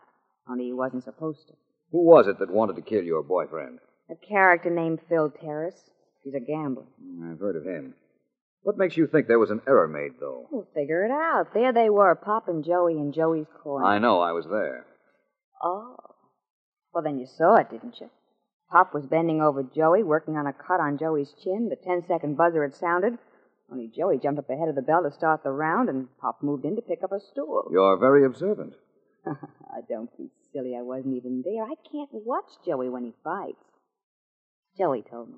Only 0.49 0.65
he 0.65 0.73
wasn't 0.73 1.03
supposed 1.03 1.47
to. 1.47 1.53
Who 1.91 2.03
was 2.03 2.27
it 2.27 2.39
that 2.39 2.51
wanted 2.51 2.75
to 2.75 2.81
kill 2.81 3.03
your 3.03 3.23
boyfriend? 3.23 3.79
A 4.09 4.15
character 4.15 4.69
named 4.69 4.99
Phil 5.09 5.29
Terrace. 5.29 5.89
He's 6.23 6.33
a 6.33 6.39
gambler. 6.39 6.85
Hmm, 7.01 7.31
I've 7.31 7.39
heard 7.39 7.55
of 7.55 7.63
him. 7.65 7.93
What 8.63 8.77
makes 8.77 8.97
you 8.97 9.07
think 9.07 9.27
there 9.27 9.39
was 9.39 9.51
an 9.51 9.61
error 9.67 9.87
made, 9.87 10.19
though? 10.19 10.47
We'll 10.51 10.67
figure 10.73 11.05
it 11.05 11.11
out. 11.11 11.53
There 11.53 11.71
they 11.71 11.89
were, 11.89 12.15
Pop 12.15 12.47
and 12.49 12.65
Joey 12.65 12.97
in 12.97 13.13
Joey's 13.13 13.47
corner. 13.63 13.85
I 13.85 13.99
know, 13.99 14.19
I 14.19 14.33
was 14.33 14.45
there. 14.45 14.85
Oh. 15.63 15.95
Well, 16.93 17.03
then 17.03 17.17
you 17.19 17.25
saw 17.25 17.55
it, 17.55 17.69
didn't 17.69 17.99
you? 18.01 18.09
Pop 18.69 18.93
was 18.93 19.05
bending 19.05 19.41
over 19.41 19.63
Joey, 19.63 20.03
working 20.03 20.35
on 20.35 20.47
a 20.47 20.53
cut 20.53 20.81
on 20.81 20.97
Joey's 20.97 21.33
chin. 21.41 21.69
The 21.69 21.77
ten 21.77 22.03
second 22.05 22.35
buzzer 22.35 22.63
had 22.63 22.75
sounded. 22.75 23.17
Only 23.71 23.89
Joey 23.95 24.17
jumped 24.17 24.39
up 24.39 24.49
ahead 24.49 24.67
of 24.67 24.75
the 24.75 24.81
bell 24.81 25.03
to 25.03 25.11
start 25.11 25.43
the 25.43 25.51
round, 25.51 25.87
and 25.87 26.07
Pop 26.19 26.43
moved 26.43 26.65
in 26.65 26.75
to 26.75 26.81
pick 26.81 27.03
up 27.03 27.11
a 27.13 27.19
stool. 27.19 27.69
You're 27.71 27.97
very 27.97 28.25
observant. 28.25 28.73
I 29.25 29.79
don't 29.87 30.09
be 30.17 30.29
silly. 30.57 30.75
I 30.75 30.81
wasn't 30.81 31.15
even 31.15 31.43
there. 31.43 31.63
I 31.63 31.75
can't 31.91 32.09
watch 32.11 32.49
Joey 32.65 32.89
when 32.89 33.03
he 33.03 33.13
fights. 33.23 33.63
Joey 34.77 35.03
told 35.09 35.29
me. 35.29 35.35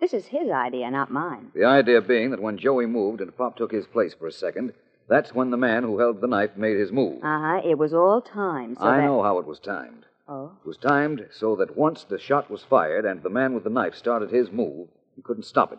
This 0.00 0.14
is 0.14 0.26
his 0.26 0.50
idea, 0.50 0.90
not 0.90 1.10
mine. 1.10 1.50
The 1.54 1.64
idea 1.64 2.00
being 2.00 2.30
that 2.30 2.40
when 2.40 2.56
Joey 2.56 2.86
moved 2.86 3.20
and 3.20 3.36
Pop 3.36 3.56
took 3.56 3.70
his 3.70 3.86
place 3.86 4.14
for 4.14 4.26
a 4.26 4.32
second, 4.32 4.72
that's 5.08 5.34
when 5.34 5.50
the 5.50 5.58
man 5.58 5.82
who 5.82 5.98
held 5.98 6.20
the 6.20 6.26
knife 6.26 6.56
made 6.56 6.78
his 6.78 6.90
move. 6.90 7.22
Uh 7.22 7.40
huh. 7.40 7.60
It 7.64 7.76
was 7.76 7.92
all 7.92 8.22
timed. 8.22 8.78
So 8.78 8.84
I 8.84 8.98
that... 8.98 9.04
know 9.04 9.22
how 9.22 9.38
it 9.38 9.46
was 9.46 9.58
timed. 9.58 10.06
Oh. 10.26 10.52
It 10.64 10.66
was 10.66 10.78
timed 10.78 11.26
so 11.32 11.56
that 11.56 11.76
once 11.76 12.04
the 12.04 12.18
shot 12.18 12.50
was 12.50 12.62
fired 12.62 13.04
and 13.04 13.22
the 13.22 13.28
man 13.28 13.52
with 13.52 13.64
the 13.64 13.70
knife 13.70 13.94
started 13.94 14.30
his 14.30 14.50
move, 14.50 14.88
you 15.16 15.22
couldn't 15.22 15.42
stop 15.42 15.72
it. 15.72 15.78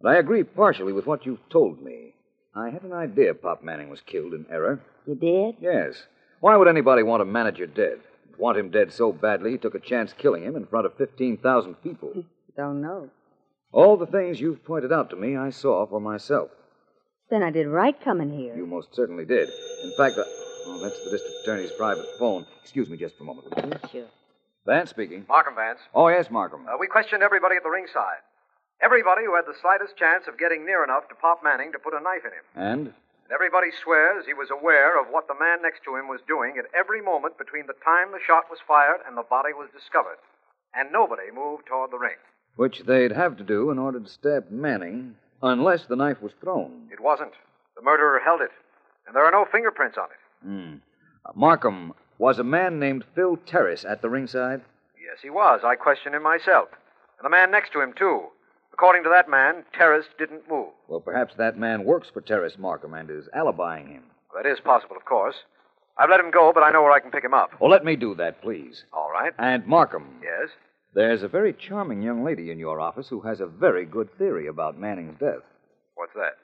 But 0.00 0.08
I 0.08 0.18
agree 0.18 0.42
partially 0.42 0.92
with 0.92 1.06
what 1.06 1.26
you've 1.26 1.46
told 1.50 1.82
me. 1.82 2.14
I 2.54 2.70
had 2.70 2.82
an 2.82 2.92
idea 2.92 3.34
Pop 3.34 3.62
Manning 3.62 3.90
was 3.90 4.00
killed 4.00 4.34
in 4.34 4.46
error. 4.50 4.80
You 5.06 5.14
did? 5.14 5.56
Yes. 5.60 6.02
Why 6.40 6.56
would 6.56 6.68
anybody 6.68 7.02
want 7.02 7.22
a 7.22 7.26
manager 7.26 7.66
dead? 7.66 8.00
Want 8.38 8.58
him 8.58 8.70
dead 8.70 8.92
so 8.92 9.12
badly 9.12 9.52
he 9.52 9.58
took 9.58 9.74
a 9.74 9.80
chance 9.80 10.14
killing 10.16 10.42
him 10.42 10.56
in 10.56 10.66
front 10.66 10.86
of 10.86 10.94
15,000 10.96 11.74
people. 11.82 12.24
Don't 12.56 12.80
know. 12.80 13.10
All 13.72 13.96
the 13.96 14.06
things 14.06 14.40
you've 14.40 14.64
pointed 14.64 14.92
out 14.92 15.10
to 15.10 15.16
me, 15.16 15.36
I 15.36 15.50
saw 15.50 15.86
for 15.86 16.00
myself. 16.00 16.50
Then 17.28 17.42
I 17.42 17.50
did 17.50 17.68
right 17.68 17.94
coming 18.02 18.30
here. 18.30 18.56
You 18.56 18.66
most 18.66 18.94
certainly 18.94 19.24
did. 19.24 19.48
In 19.84 19.92
fact, 19.96 20.18
uh, 20.18 20.24
oh, 20.66 20.80
that's 20.82 20.98
the 21.04 21.10
district 21.10 21.36
attorney's 21.42 21.70
private 21.72 22.06
phone. 22.18 22.46
Excuse 22.62 22.88
me 22.88 22.96
just 22.96 23.16
for 23.16 23.22
a 23.22 23.26
moment. 23.26 23.54
will 23.54 23.68
you? 23.68 23.78
Sure. 23.92 24.06
Vance 24.66 24.90
speaking. 24.90 25.24
Markham 25.28 25.54
Vance. 25.54 25.78
Oh, 25.94 26.08
yes, 26.08 26.30
Markham. 26.30 26.66
Uh, 26.66 26.76
we 26.80 26.86
questioned 26.88 27.22
everybody 27.22 27.56
at 27.56 27.62
the 27.62 27.70
ringside. 27.70 28.24
Everybody 28.82 29.22
who 29.26 29.36
had 29.36 29.44
the 29.46 29.54
slightest 29.60 29.96
chance 29.96 30.24
of 30.26 30.38
getting 30.38 30.64
near 30.64 30.82
enough 30.82 31.08
to 31.08 31.14
Pop 31.14 31.40
Manning 31.44 31.70
to 31.72 31.78
put 31.78 31.92
a 31.94 32.00
knife 32.00 32.24
in 32.24 32.32
him. 32.32 32.44
And? 32.56 32.94
And 33.30 33.36
everybody 33.36 33.70
swears 33.70 34.26
he 34.26 34.34
was 34.34 34.50
aware 34.50 35.00
of 35.00 35.06
what 35.08 35.28
the 35.28 35.38
man 35.38 35.62
next 35.62 35.84
to 35.84 35.94
him 35.94 36.08
was 36.08 36.18
doing 36.26 36.58
at 36.58 36.64
every 36.76 37.00
moment 37.00 37.38
between 37.38 37.68
the 37.68 37.78
time 37.84 38.10
the 38.10 38.18
shot 38.26 38.50
was 38.50 38.58
fired 38.66 38.98
and 39.06 39.16
the 39.16 39.22
body 39.22 39.52
was 39.52 39.68
discovered. 39.72 40.18
And 40.74 40.90
nobody 40.90 41.30
moved 41.32 41.66
toward 41.66 41.92
the 41.92 41.98
ring. 41.98 42.18
Which 42.56 42.80
they'd 42.80 43.12
have 43.12 43.36
to 43.36 43.44
do 43.44 43.70
in 43.70 43.78
order 43.78 44.00
to 44.00 44.08
stab 44.10 44.50
Manning, 44.50 45.14
unless 45.44 45.86
the 45.86 45.94
knife 45.94 46.20
was 46.20 46.32
thrown. 46.40 46.88
It 46.90 46.98
wasn't. 46.98 47.34
The 47.76 47.82
murderer 47.82 48.18
held 48.18 48.40
it. 48.40 48.50
And 49.06 49.14
there 49.14 49.24
are 49.24 49.30
no 49.30 49.46
fingerprints 49.50 49.96
on 49.96 50.08
it. 50.10 50.46
Hmm. 50.46 50.74
Uh, 51.24 51.30
Markham, 51.36 51.92
was 52.18 52.40
a 52.40 52.44
man 52.44 52.80
named 52.80 53.04
Phil 53.14 53.36
Terrace 53.46 53.84
at 53.84 54.02
the 54.02 54.10
ringside? 54.10 54.60
Yes, 55.00 55.18
he 55.22 55.30
was. 55.30 55.60
I 55.64 55.76
questioned 55.76 56.16
him 56.16 56.24
myself. 56.24 56.68
And 57.18 57.24
the 57.24 57.30
man 57.30 57.52
next 57.52 57.72
to 57.74 57.80
him, 57.80 57.92
too. 57.96 58.24
According 58.72 59.02
to 59.04 59.10
that 59.10 59.28
man, 59.28 59.64
Terrace 59.76 60.06
didn't 60.18 60.48
move. 60.48 60.68
Well, 60.88 61.00
perhaps 61.00 61.34
that 61.36 61.58
man 61.58 61.84
works 61.84 62.08
for 62.12 62.20
Terrace 62.20 62.56
Markham 62.58 62.94
and 62.94 63.10
is 63.10 63.28
alibying 63.36 63.88
him. 63.88 64.04
That 64.34 64.48
is 64.50 64.60
possible, 64.60 64.96
of 64.96 65.04
course. 65.04 65.34
I've 65.98 66.08
let 66.08 66.20
him 66.20 66.30
go, 66.30 66.52
but 66.54 66.62
I 66.62 66.70
know 66.70 66.82
where 66.82 66.92
I 66.92 67.00
can 67.00 67.10
pick 67.10 67.24
him 67.24 67.34
up. 67.34 67.50
Well, 67.60 67.70
let 67.70 67.84
me 67.84 67.96
do 67.96 68.14
that, 68.14 68.40
please. 68.40 68.84
All 68.92 69.10
right. 69.12 69.32
And 69.38 69.66
Markham, 69.66 70.20
Yes? 70.22 70.48
there's 70.94 71.22
a 71.22 71.28
very 71.28 71.52
charming 71.52 72.00
young 72.00 72.24
lady 72.24 72.50
in 72.50 72.58
your 72.58 72.80
office 72.80 73.08
who 73.08 73.20
has 73.20 73.40
a 73.40 73.46
very 73.46 73.84
good 73.84 74.08
theory 74.16 74.46
about 74.46 74.78
Manning's 74.78 75.18
death. 75.18 75.42
What's 75.96 76.14
that? 76.14 76.36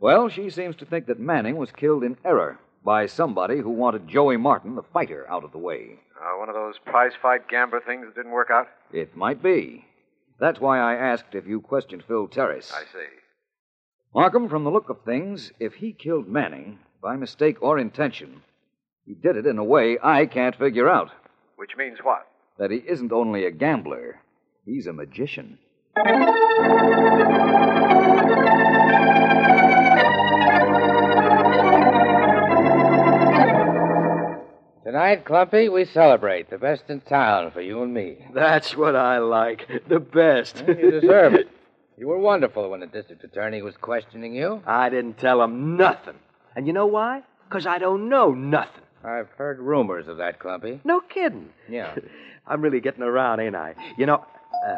Well, 0.00 0.28
she 0.28 0.48
seems 0.50 0.76
to 0.76 0.86
think 0.86 1.06
that 1.06 1.20
Manning 1.20 1.56
was 1.56 1.70
killed 1.72 2.04
in 2.04 2.16
error 2.24 2.58
by 2.84 3.06
somebody 3.06 3.58
who 3.58 3.70
wanted 3.70 4.08
Joey 4.08 4.36
Martin, 4.36 4.74
the 4.76 4.82
fighter, 4.82 5.26
out 5.30 5.44
of 5.44 5.52
the 5.52 5.58
way. 5.58 5.98
Uh, 6.18 6.38
one 6.38 6.48
of 6.48 6.54
those 6.54 6.74
prize 6.86 7.12
fight 7.20 7.48
gambler 7.48 7.80
things 7.84 8.06
that 8.06 8.14
didn't 8.16 8.32
work 8.32 8.50
out? 8.50 8.66
It 8.92 9.14
might 9.16 9.42
be. 9.42 9.84
That's 10.42 10.58
why 10.58 10.80
I 10.80 10.96
asked 10.96 11.36
if 11.36 11.46
you 11.46 11.60
questioned 11.60 12.02
Phil 12.08 12.26
Terrace. 12.26 12.72
I 12.74 12.80
see. 12.92 13.06
Markham, 14.12 14.48
from 14.48 14.64
the 14.64 14.72
look 14.72 14.88
of 14.88 15.04
things, 15.04 15.52
if 15.60 15.74
he 15.74 15.92
killed 15.92 16.26
Manning, 16.26 16.80
by 17.00 17.14
mistake 17.14 17.58
or 17.62 17.78
intention, 17.78 18.42
he 19.06 19.14
did 19.14 19.36
it 19.36 19.46
in 19.46 19.58
a 19.58 19.62
way 19.62 19.98
I 20.02 20.26
can't 20.26 20.56
figure 20.56 20.88
out. 20.88 21.10
Which 21.54 21.76
means 21.78 21.98
what? 22.02 22.26
That 22.58 22.72
he 22.72 22.78
isn't 22.78 23.12
only 23.12 23.44
a 23.44 23.52
gambler, 23.52 24.18
he's 24.64 24.88
a 24.88 24.92
magician. 24.92 25.60
Tonight, 34.92 35.24
Clumpy, 35.24 35.70
we 35.70 35.86
celebrate 35.86 36.50
the 36.50 36.58
best 36.58 36.90
in 36.90 37.00
town 37.00 37.50
for 37.50 37.62
you 37.62 37.82
and 37.82 37.94
me. 37.94 38.26
That's 38.34 38.76
what 38.76 38.94
I 38.94 39.20
like. 39.20 39.66
The 39.88 39.98
best. 39.98 40.62
You 40.68 40.90
deserve 40.90 41.32
it. 41.32 41.48
You 41.96 42.08
were 42.08 42.18
wonderful 42.18 42.68
when 42.68 42.80
the 42.80 42.86
district 42.86 43.24
attorney 43.24 43.62
was 43.62 43.74
questioning 43.78 44.34
you. 44.34 44.62
I 44.66 44.90
didn't 44.90 45.16
tell 45.16 45.40
him 45.40 45.78
nothing. 45.78 46.16
And 46.54 46.66
you 46.66 46.74
know 46.74 46.84
why? 46.84 47.22
Because 47.48 47.66
I 47.66 47.78
don't 47.78 48.10
know 48.10 48.32
nothing. 48.32 48.82
I've 49.02 49.30
heard 49.38 49.60
rumors 49.60 50.08
of 50.08 50.18
that, 50.18 50.38
Clumpy. 50.38 50.82
No 50.84 51.00
kidding. 51.00 51.48
Yeah. 51.70 51.94
I'm 52.46 52.60
really 52.60 52.80
getting 52.80 53.02
around, 53.02 53.40
ain't 53.40 53.56
I? 53.56 53.74
You 53.96 54.04
know, 54.04 54.16
uh, 54.16 54.76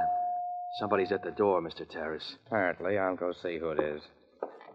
somebody's 0.79 1.11
at 1.11 1.25
the 1.25 1.33
door, 1.33 1.61
Mr. 1.61 1.91
Terrace. 1.91 2.37
Apparently, 2.47 2.99
I'll 2.99 3.17
go 3.17 3.33
see 3.43 3.59
who 3.59 3.71
it 3.71 3.81
is. 3.81 4.01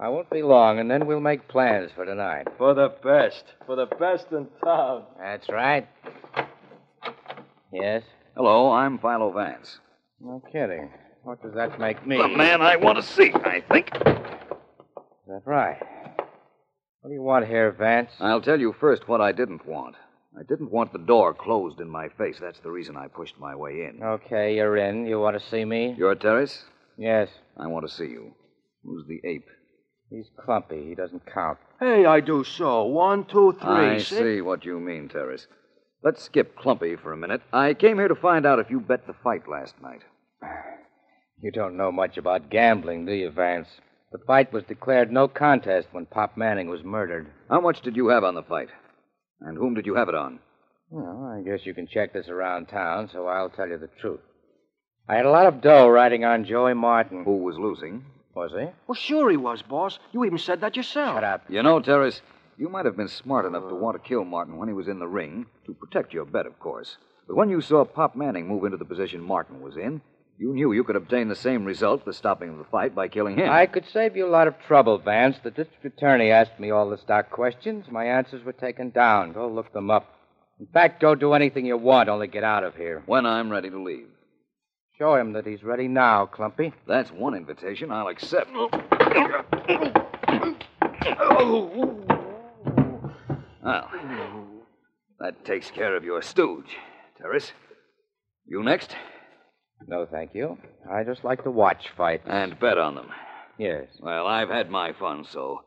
I 0.02 0.08
won't 0.08 0.30
be 0.30 0.42
long, 0.42 0.80
and 0.80 0.90
then 0.90 1.06
we'll 1.06 1.20
make 1.20 1.50
plans 1.50 1.92
for 1.94 2.06
tonight. 2.06 2.48
For 2.58 2.74
the 2.74 2.88
best. 3.04 3.44
For 3.66 3.76
the 3.76 3.86
best 3.86 4.28
in 4.32 4.48
town. 4.64 5.04
That's 5.20 5.50
right. 5.50 5.90
Yes? 7.74 8.04
Hello, 8.34 8.72
I'm 8.72 8.98
Philo 8.98 9.34
Vance. 9.34 9.80
No 10.22 10.42
kidding. 10.54 10.90
What 11.24 11.42
does 11.42 11.54
that 11.56 11.82
make 11.82 12.08
me? 12.08 12.16
The 12.16 12.30
man 12.30 12.62
I 12.62 12.78
want 12.78 12.98
to 12.98 13.04
see, 13.04 13.34
I 13.34 13.62
think. 13.70 13.92
That's 13.92 15.46
right. 15.46 15.78
What 17.02 17.10
do 17.10 17.14
you 17.14 17.22
want 17.22 17.48
here, 17.48 17.72
Vance? 17.72 18.12
I'll 18.22 18.42
tell 18.42 18.60
you 18.60 18.74
first 18.80 19.10
what 19.10 19.20
I 19.20 19.34
didn't 19.34 19.66
want. 19.66 19.96
I 20.38 20.44
didn't 20.44 20.72
want 20.72 20.94
the 20.94 21.00
door 21.00 21.34
closed 21.34 21.82
in 21.82 21.90
my 21.90 22.08
face. 22.18 22.38
That's 22.40 22.60
the 22.62 22.72
reason 22.72 22.96
I 22.96 23.08
pushed 23.08 23.38
my 23.38 23.54
way 23.54 23.90
in. 23.90 24.02
Okay, 24.02 24.56
you're 24.56 24.78
in. 24.78 25.06
You 25.08 25.20
want 25.20 25.38
to 25.38 25.50
see 25.50 25.66
me? 25.66 25.94
You're 25.98 26.16
Terrace? 26.16 26.64
Yes. 26.98 27.28
I 27.58 27.68
want 27.68 27.86
to 27.86 27.94
see 27.94 28.06
you. 28.06 28.34
Who's 28.86 29.06
the 29.08 29.20
ape? 29.28 29.48
He's 30.10 30.30
clumpy. 30.44 30.88
He 30.90 30.96
doesn't 30.96 31.32
count. 31.32 31.60
Hey, 31.80 32.06
I 32.06 32.20
do 32.20 32.44
so. 32.44 32.84
One, 32.86 33.26
two, 33.26 33.56
three. 33.62 33.70
I 33.70 33.98
six. 34.00 34.10
see 34.10 34.42
what 34.42 34.66
you 34.66 34.80
mean, 34.80 35.08
Terrace. 35.08 35.48
Let's 36.04 36.24
skip 36.24 36.56
Clumpy 36.56 36.96
for 36.96 37.12
a 37.12 37.18
minute. 37.18 37.42
I 37.52 37.74
came 37.74 37.98
here 37.98 38.08
to 38.08 38.16
find 38.16 38.46
out 38.46 38.60
if 38.60 38.70
you 38.70 38.80
bet 38.80 39.06
the 39.06 39.14
fight 39.24 39.48
last 39.48 39.76
night. 39.82 40.02
You 41.42 41.52
don't 41.52 41.78
know 41.78 41.90
much 41.90 42.18
about 42.18 42.50
gambling, 42.50 43.06
do 43.06 43.14
you, 43.14 43.30
Vance? 43.32 43.70
The 44.12 44.18
fight 44.28 44.52
was 44.52 44.66
declared 44.66 45.10
no 45.10 45.30
contest 45.30 45.88
when 45.94 46.06
Pop 46.06 46.36
Manning 46.36 46.68
was 46.68 46.84
murdered. 46.84 47.28
How 47.50 47.62
much 47.62 47.82
did 47.82 47.96
you 47.96 48.10
have 48.10 48.26
on 48.26 48.36
the 48.36 48.44
fight? 48.44 48.68
And 49.40 49.58
whom 49.58 49.74
did 49.74 49.86
you 49.86 49.96
have 49.96 50.10
it 50.10 50.16
on? 50.16 50.40
Well, 50.90 51.32
I 51.34 51.42
guess 51.48 51.66
you 51.66 51.74
can 51.74 51.88
check 51.88 52.12
this 52.12 52.28
around 52.28 52.66
town, 52.68 53.10
so 53.14 53.28
I'll 53.28 53.50
tell 53.50 53.70
you 53.70 53.78
the 53.78 53.90
truth. 54.02 54.20
I 55.08 55.16
had 55.16 55.26
a 55.26 55.32
lot 55.32 55.46
of 55.46 55.62
dough 55.62 55.88
riding 55.88 56.26
on 56.26 56.44
Joey 56.44 56.74
Martin. 56.74 57.24
Who 57.24 57.38
was 57.38 57.56
losing? 57.58 58.04
Was 58.36 58.52
he? 58.52 58.68
Well, 58.88 58.96
sure 58.96 59.30
he 59.30 59.38
was, 59.38 59.62
boss. 59.62 60.00
You 60.12 60.24
even 60.26 60.38
said 60.38 60.62
that 60.62 60.76
yourself. 60.76 61.16
Shut 61.16 61.24
up. 61.24 61.44
You 61.50 61.64
know, 61.64 61.80
Terrace, 61.80 62.22
you 62.58 62.70
might 62.70 62.86
have 62.86 62.96
been 62.96 63.08
smart 63.08 63.46
enough 63.46 63.68
to 63.70 63.76
want 63.76 64.02
to 64.02 64.08
kill 64.08 64.24
Martin 64.24 64.58
when 64.58 64.68
he 64.68 64.74
was 64.74 64.88
in 64.88 65.00
the 65.00 65.08
ring, 65.08 65.46
to 65.66 65.74
protect 65.74 66.14
your 66.14 66.26
bet, 66.26 66.46
of 66.46 66.60
course. 66.60 66.98
But 67.28 67.36
when 67.36 67.50
you 67.50 67.62
saw 67.62 67.86
Pop 67.86 68.16
Manning 68.16 68.48
move 68.48 68.64
into 68.64 68.78
the 68.78 68.86
position 68.86 69.22
Martin 69.22 69.62
was 69.62 69.78
in, 69.78 70.02
you 70.38 70.54
knew 70.54 70.72
you 70.72 70.86
could 70.86 70.96
obtain 70.96 71.28
the 71.28 71.36
same 71.36 71.66
result, 71.66 72.06
the 72.06 72.14
stopping 72.14 72.50
of 72.50 72.58
the 72.58 72.64
fight, 72.64 72.96
by 72.96 73.10
killing 73.10 73.38
him. 73.38 73.50
I 73.50 73.66
could 73.66 73.86
save 73.92 74.16
you 74.16 74.26
a 74.26 74.30
lot 74.30 74.48
of 74.48 74.56
trouble, 74.68 74.98
Vance. 74.98 75.38
The 75.44 75.52
district 75.52 75.84
attorney 75.84 76.32
asked 76.32 76.60
me 76.60 76.72
all 76.72 76.90
the 76.90 76.98
stock 76.98 77.30
questions. 77.30 77.86
My 77.92 78.06
answers 78.06 78.46
were 78.46 78.54
taken 78.54 78.92
down. 78.92 79.34
Go 79.34 79.50
look 79.50 79.74
them 79.74 79.92
up. 79.92 80.16
In 80.60 80.68
fact, 80.68 81.02
go 81.02 81.14
do 81.16 81.34
anything 81.34 81.66
you 81.66 81.78
want, 81.78 82.10
only 82.10 82.28
get 82.28 82.44
out 82.44 82.64
of 82.64 82.76
here. 82.76 83.04
When 83.06 83.26
I'm 83.26 83.50
ready 83.50 83.70
to 83.70 83.82
leave. 83.82 84.08
Show 85.00 85.16
him 85.16 85.32
that 85.32 85.46
he's 85.48 85.64
ready 85.64 85.88
now, 85.88 86.26
Clumpy. 86.26 86.74
That's 86.86 87.10
one 87.10 87.34
invitation 87.34 87.90
I'll 87.90 88.10
accept. 88.10 88.50
Oh. 91.32 92.06
Well, 93.64 93.90
that 95.22 95.46
takes 95.46 95.72
care 95.72 95.96
of 95.96 96.04
your 96.04 96.22
stooge, 96.22 96.76
Terrace. 97.18 97.54
You 98.46 98.62
next? 98.62 98.94
No, 99.88 100.06
thank 100.06 100.36
you. 100.36 100.58
I 100.92 101.06
just 101.06 101.24
like 101.24 101.44
to 101.46 101.52
watch 101.52 101.88
fights. 101.96 102.28
And 102.28 102.60
bet 102.60 102.78
on 102.78 102.96
them. 102.96 103.10
Yes. 103.58 103.88
Well, 104.02 104.28
I've 104.28 104.50
had 104.50 104.70
my 104.70 104.92
fun, 104.92 105.24
so 105.30 105.62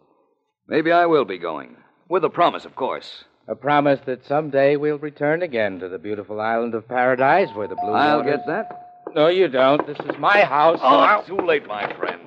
maybe 0.69 0.93
I 0.93 1.07
will 1.07 1.25
be 1.25 1.39
going. 1.39 1.77
With 2.07 2.25
a 2.25 2.29
promise, 2.31 2.67
of 2.67 2.77
course. 2.77 3.25
A 3.49 3.55
promise 3.55 4.01
that 4.05 4.27
someday 4.27 4.77
we'll 4.77 4.99
return 4.99 5.41
again 5.43 5.79
to 5.81 5.89
the 5.89 5.99
beautiful 5.99 6.39
island 6.39 6.75
of 6.75 6.87
paradise 6.87 7.49
where 7.55 7.67
the 7.69 7.77
blue 7.77 7.93
I'll 7.93 8.19
waters- 8.19 8.37
get 8.37 8.47
that. 8.47 8.82
No, 9.15 9.29
you 9.29 9.49
don't. 9.49 9.87
This 9.87 9.99
is 9.99 10.19
my 10.19 10.41
house. 10.43 10.79
Oh, 10.83 11.19
it's 11.19 11.29
too 11.29 11.37
late, 11.37 11.67
my 11.67 11.93
friend. 11.99 12.21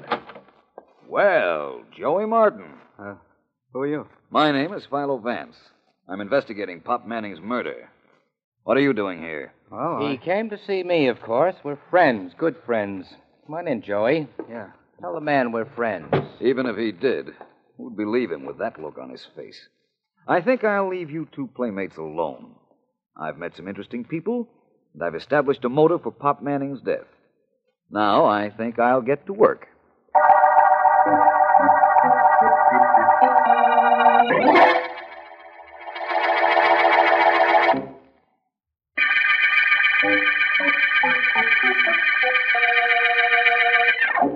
Well, 1.07 1.81
Joey 1.97 2.25
Martin. 2.25 2.73
Uh, 2.99 3.15
who 3.73 3.79
are 3.81 3.87
you? 3.87 4.07
My 4.29 4.51
name 4.51 4.73
is 4.73 4.85
Philo 4.89 5.17
Vance. 5.17 5.55
I'm 6.07 6.21
investigating 6.21 6.81
Pop 6.81 7.07
Manning's 7.07 7.39
murder. 7.41 7.89
What 8.63 8.77
are 8.77 8.81
you 8.81 8.93
doing 8.93 9.19
here? 9.19 9.53
Oh, 9.71 10.07
He 10.09 10.17
came 10.17 10.49
to 10.49 10.59
see 10.67 10.83
me, 10.83 11.07
of 11.07 11.21
course. 11.21 11.55
We're 11.63 11.79
friends, 11.89 12.33
good 12.37 12.55
friends. 12.65 13.07
Come 13.45 13.55
on 13.55 13.67
in, 13.67 13.81
Joey. 13.81 14.27
Yeah. 14.49 14.67
Tell 15.01 15.13
the 15.13 15.21
man 15.21 15.51
we're 15.51 15.65
friends. 15.75 16.13
Even 16.41 16.65
if 16.65 16.77
he 16.77 16.91
did, 16.91 17.29
who'd 17.77 17.97
believe 17.97 18.31
him 18.31 18.45
with 18.45 18.59
that 18.59 18.79
look 18.79 18.97
on 18.99 19.09
his 19.09 19.25
face? 19.35 19.59
I 20.27 20.41
think 20.41 20.63
I'll 20.63 20.89
leave 20.89 21.11
you 21.11 21.27
two 21.35 21.49
playmates 21.55 21.97
alone. 21.97 22.55
I've 23.19 23.37
met 23.37 23.55
some 23.55 23.67
interesting 23.67 24.03
people, 24.03 24.47
and 24.95 25.03
I've 25.03 25.15
established 25.15 25.65
a 25.65 25.69
motive 25.69 26.03
for 26.03 26.11
Pop 26.11 26.41
Manning's 26.41 26.81
death. 26.81 27.05
Now 27.91 28.25
I 28.25 28.49
think 28.49 28.79
I'll 28.79 29.01
get 29.01 29.25
to 29.25 29.33
work. 29.33 29.67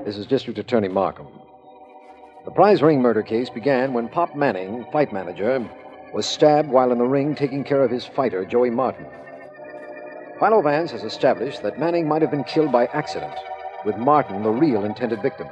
This 0.06 0.18
is 0.18 0.28
District 0.28 0.60
Attorney 0.60 0.90
Markham. 0.90 1.28
The 2.44 2.52
prize 2.52 2.82
ring 2.82 3.02
murder 3.02 3.22
case 3.22 3.50
began 3.50 3.94
when 3.94 4.10
Pop 4.10 4.36
Manning, 4.36 4.86
fight 4.92 5.14
manager, 5.14 5.66
was 6.14 6.26
stabbed 6.26 6.68
while 6.68 6.92
in 6.92 6.98
the 6.98 7.06
ring 7.06 7.36
taking 7.36 7.64
care 7.64 7.84
of 7.84 7.92
his 7.92 8.06
fighter, 8.06 8.44
Joey 8.44 8.72
Martin. 8.72 9.06
Philo 10.40 10.62
Vance 10.62 10.92
has 10.92 11.04
established 11.04 11.64
that 11.64 11.78
Manning 11.78 12.08
might 12.08 12.22
have 12.22 12.32
been 12.32 12.46
killed 12.46 12.72
by 12.72 12.86
accident, 12.94 13.34
with 13.84 13.98
Martin 13.98 14.42
the 14.42 14.50
real 14.50 14.86
intended 14.86 15.22
victim. 15.22 15.50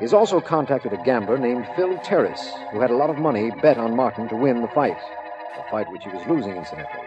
He's 0.00 0.12
also 0.12 0.40
contacted 0.40 0.92
a 0.92 0.96
gambler 1.04 1.38
named 1.38 1.68
Phil 1.76 1.96
Terrace, 1.98 2.52
who 2.72 2.80
had 2.80 2.90
a 2.90 2.96
lot 2.96 3.10
of 3.10 3.18
money 3.18 3.52
bet 3.62 3.78
on 3.78 3.94
Martin 3.94 4.28
to 4.30 4.36
win 4.36 4.60
the 4.60 4.68
fight, 4.68 4.98
a 5.56 5.70
fight 5.70 5.88
which 5.92 6.02
he 6.02 6.10
was 6.10 6.26
losing, 6.26 6.56
incidentally. 6.56 7.06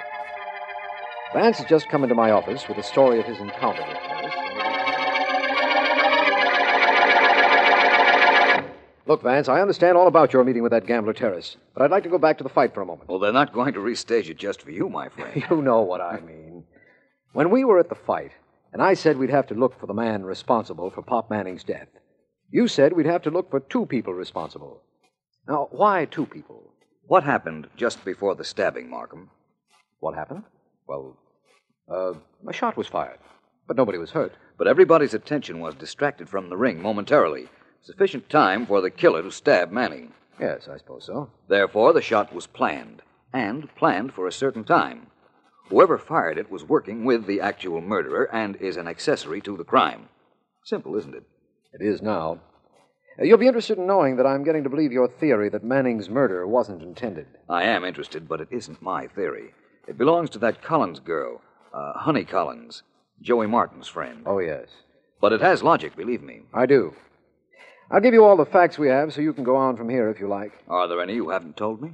Vance 1.34 1.58
has 1.58 1.68
just 1.68 1.90
come 1.90 2.04
into 2.04 2.16
my 2.16 2.32
office 2.32 2.66
with 2.70 2.78
a 2.78 2.84
story 2.84 3.20
of 3.20 3.26
his 3.26 3.40
encounter 3.40 3.82
with 3.86 3.98
Terrace. 3.98 4.34
Look, 9.06 9.22
Vance, 9.22 9.50
I 9.50 9.60
understand 9.60 9.98
all 9.98 10.08
about 10.08 10.32
your 10.32 10.46
meeting 10.46 10.64
with 10.64 10.72
that 10.72 10.88
gambler 10.88 11.12
Terrace, 11.12 11.58
but 11.74 11.84
I'd 11.84 11.92
like 11.92 12.04
to 12.04 12.10
go 12.10 12.18
back 12.18 12.38
to 12.38 12.44
the 12.44 12.50
fight 12.50 12.74
for 12.74 12.82
a 12.82 12.86
moment. 12.86 13.10
Well, 13.10 13.20
they're 13.20 13.34
not 13.34 13.52
going 13.52 13.74
to 13.74 13.82
restage 13.82 14.30
it 14.30 14.38
just 14.38 14.62
for 14.62 14.72
you, 14.72 14.88
my 14.88 15.10
friend. 15.10 15.44
You 15.50 15.62
know 15.62 15.82
what 15.82 16.00
I 16.00 16.22
mean. 16.22 16.43
When 17.34 17.50
we 17.50 17.64
were 17.64 17.80
at 17.80 17.90
the 17.90 17.96
fight, 17.96 18.32
and 18.72 18.82
I 18.82 18.94
said 18.94 19.18
we'd 19.18 19.32
have 19.32 19.48
to 19.48 19.56
look 19.56 19.80
for 19.80 19.88
the 19.88 19.94
man 19.94 20.24
responsible 20.24 20.92
for 20.92 21.02
Pop 21.02 21.32
Manning's 21.32 21.64
death, 21.64 21.88
you 22.52 22.68
said 22.68 22.94
we'd 22.94 23.08
have 23.08 23.24
to 23.24 23.32
look 23.32 23.50
for 23.50 23.60
two 23.60 23.88
people 23.88 24.14
responsible. 24.14 24.82
Now, 25.48 25.68
why 25.72 26.06
two 26.06 26.28
people? 26.28 26.72
What 27.08 27.24
happened 27.24 27.68
just 27.76 28.06
before 28.06 28.36
the 28.36 28.44
stabbing, 28.44 28.88
Markham? 28.88 29.32
What 30.00 30.14
happened? 30.14 30.44
Well, 30.88 31.18
uh, 31.92 32.14
a 32.48 32.54
shot 32.54 32.78
was 32.78 32.88
fired, 32.88 33.18
but 33.68 33.78
nobody 33.78 33.98
was 33.98 34.12
hurt. 34.12 34.34
But 34.56 34.68
everybody's 34.68 35.16
attention 35.16 35.60
was 35.60 35.74
distracted 35.74 36.30
from 36.30 36.50
the 36.50 36.58
ring 36.58 36.84
momentarily. 36.84 37.50
Sufficient 37.82 38.30
time 38.30 38.68
for 38.68 38.80
the 38.80 38.92
killer 38.92 39.24
to 39.24 39.32
stab 39.32 39.72
Manning. 39.72 40.14
Yes, 40.40 40.68
I 40.72 40.78
suppose 40.78 41.06
so. 41.06 41.32
Therefore, 41.48 41.94
the 41.94 42.02
shot 42.02 42.32
was 42.32 42.46
planned, 42.46 43.02
and 43.34 43.74
planned 43.76 44.14
for 44.14 44.28
a 44.28 44.32
certain 44.32 44.64
time. 44.64 45.08
Whoever 45.70 45.98
fired 45.98 46.38
it 46.38 46.52
was 46.52 46.64
working 46.64 47.06
with 47.06 47.26
the 47.26 47.42
actual 47.42 47.82
murderer 47.82 48.30
and 48.34 48.56
is 48.58 48.78
an 48.78 48.88
accessory 48.88 49.42
to 49.42 49.58
the 49.58 49.64
crime. 49.64 50.10
Simple, 50.66 50.96
isn't 50.98 51.16
it? 51.16 51.24
It 51.74 51.82
is 51.86 52.02
now. 52.02 52.40
Uh, 53.20 53.24
You'll 53.24 53.38
be 53.38 53.48
interested 53.48 53.78
in 53.78 53.88
knowing 53.88 54.18
that 54.18 54.26
I'm 54.26 54.44
getting 54.44 54.64
to 54.64 54.70
believe 54.70 54.92
your 54.92 55.08
theory 55.08 55.50
that 55.50 55.64
Manning's 55.64 56.10
murder 56.10 56.46
wasn't 56.48 56.82
intended. 56.84 57.28
I 57.50 57.64
am 57.64 57.84
interested, 57.86 58.28
but 58.28 58.42
it 58.42 58.50
isn't 58.52 58.82
my 58.82 59.08
theory. 59.08 59.54
It 59.88 59.98
belongs 59.98 60.30
to 60.32 60.40
that 60.40 60.62
Collins 60.62 61.00
girl, 61.00 61.42
uh, 61.74 61.94
Honey 61.96 62.24
Collins, 62.26 62.84
Joey 63.22 63.48
Martin's 63.48 63.88
friend. 63.88 64.24
Oh, 64.26 64.40
yes. 64.40 64.68
But 65.22 65.34
it 65.34 65.42
has 65.42 65.64
logic, 65.64 65.96
believe 65.96 66.22
me. 66.22 66.42
I 66.54 66.66
do. 66.66 66.94
I'll 67.92 68.02
give 68.02 68.14
you 68.14 68.24
all 68.24 68.38
the 68.38 68.46
facts 68.46 68.78
we 68.78 68.88
have 68.90 69.14
so 69.14 69.22
you 69.22 69.34
can 69.34 69.44
go 69.44 69.56
on 69.56 69.78
from 69.78 69.90
here 69.90 70.10
if 70.10 70.20
you 70.20 70.28
like. 70.28 70.52
Are 70.68 70.88
there 70.88 71.02
any 71.02 71.16
you 71.16 71.30
haven't 71.30 71.58
told 71.58 71.82
me? 71.82 71.94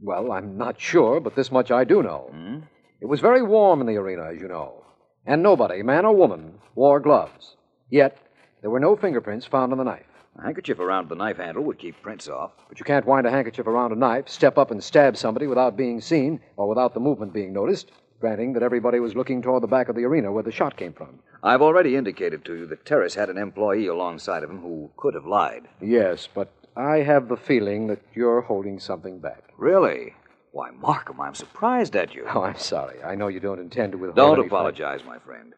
Well, 0.00 0.30
I'm 0.32 0.56
not 0.56 0.80
sure, 0.80 1.20
but 1.20 1.34
this 1.34 1.50
much 1.50 1.70
I 1.70 1.84
do 1.84 2.02
know. 2.02 2.28
Hmm? 2.30 2.58
It 3.00 3.06
was 3.06 3.20
very 3.20 3.42
warm 3.42 3.80
in 3.80 3.86
the 3.86 3.96
arena, 3.96 4.24
as 4.24 4.40
you 4.40 4.48
know. 4.48 4.84
And 5.24 5.42
nobody, 5.42 5.82
man 5.82 6.04
or 6.04 6.16
woman, 6.16 6.54
wore 6.74 6.98
gloves. 6.98 7.56
Yet, 7.90 8.18
there 8.60 8.70
were 8.70 8.80
no 8.80 8.96
fingerprints 8.96 9.46
found 9.46 9.70
on 9.72 9.78
the 9.78 9.84
knife. 9.84 10.06
A 10.36 10.42
handkerchief 10.42 10.80
around 10.80 11.08
the 11.08 11.14
knife 11.14 11.36
handle 11.36 11.62
would 11.64 11.78
keep 11.78 12.00
prints 12.02 12.28
off. 12.28 12.52
But 12.68 12.80
you 12.80 12.84
can't 12.84 13.06
wind 13.06 13.26
a 13.26 13.30
handkerchief 13.30 13.66
around 13.66 13.92
a 13.92 13.96
knife, 13.96 14.28
step 14.28 14.58
up 14.58 14.70
and 14.70 14.82
stab 14.82 15.16
somebody 15.16 15.46
without 15.46 15.76
being 15.76 16.00
seen 16.00 16.40
or 16.56 16.68
without 16.68 16.94
the 16.94 17.00
movement 17.00 17.32
being 17.32 17.52
noticed, 17.52 17.92
granting 18.20 18.52
that 18.54 18.62
everybody 18.64 18.98
was 18.98 19.14
looking 19.14 19.42
toward 19.42 19.62
the 19.62 19.68
back 19.68 19.88
of 19.88 19.94
the 19.94 20.04
arena 20.04 20.32
where 20.32 20.42
the 20.42 20.50
shot 20.50 20.76
came 20.76 20.92
from. 20.92 21.20
I've 21.42 21.62
already 21.62 21.94
indicated 21.94 22.44
to 22.46 22.54
you 22.54 22.66
that 22.66 22.84
Terrace 22.84 23.14
had 23.14 23.30
an 23.30 23.38
employee 23.38 23.86
alongside 23.86 24.42
of 24.42 24.50
him 24.50 24.60
who 24.60 24.90
could 24.96 25.14
have 25.14 25.26
lied. 25.26 25.68
Yes, 25.80 26.28
but 26.32 26.52
I 26.76 26.98
have 26.98 27.28
the 27.28 27.36
feeling 27.36 27.86
that 27.88 28.02
you're 28.14 28.40
holding 28.40 28.80
something 28.80 29.20
back. 29.20 29.44
Really? 29.56 30.14
Why, 30.50 30.70
Markham, 30.70 31.20
I'm 31.20 31.34
surprised 31.34 31.94
at 31.94 32.14
you. 32.14 32.26
Oh, 32.28 32.42
I'm 32.42 32.58
sorry. 32.58 33.02
I 33.02 33.14
know 33.14 33.28
you 33.28 33.40
don't 33.40 33.60
intend 33.60 33.92
to 33.92 33.98
withhold 33.98 34.16
Don't 34.16 34.38
any 34.38 34.46
apologize, 34.46 35.04
my 35.04 35.18
friend. 35.18 35.54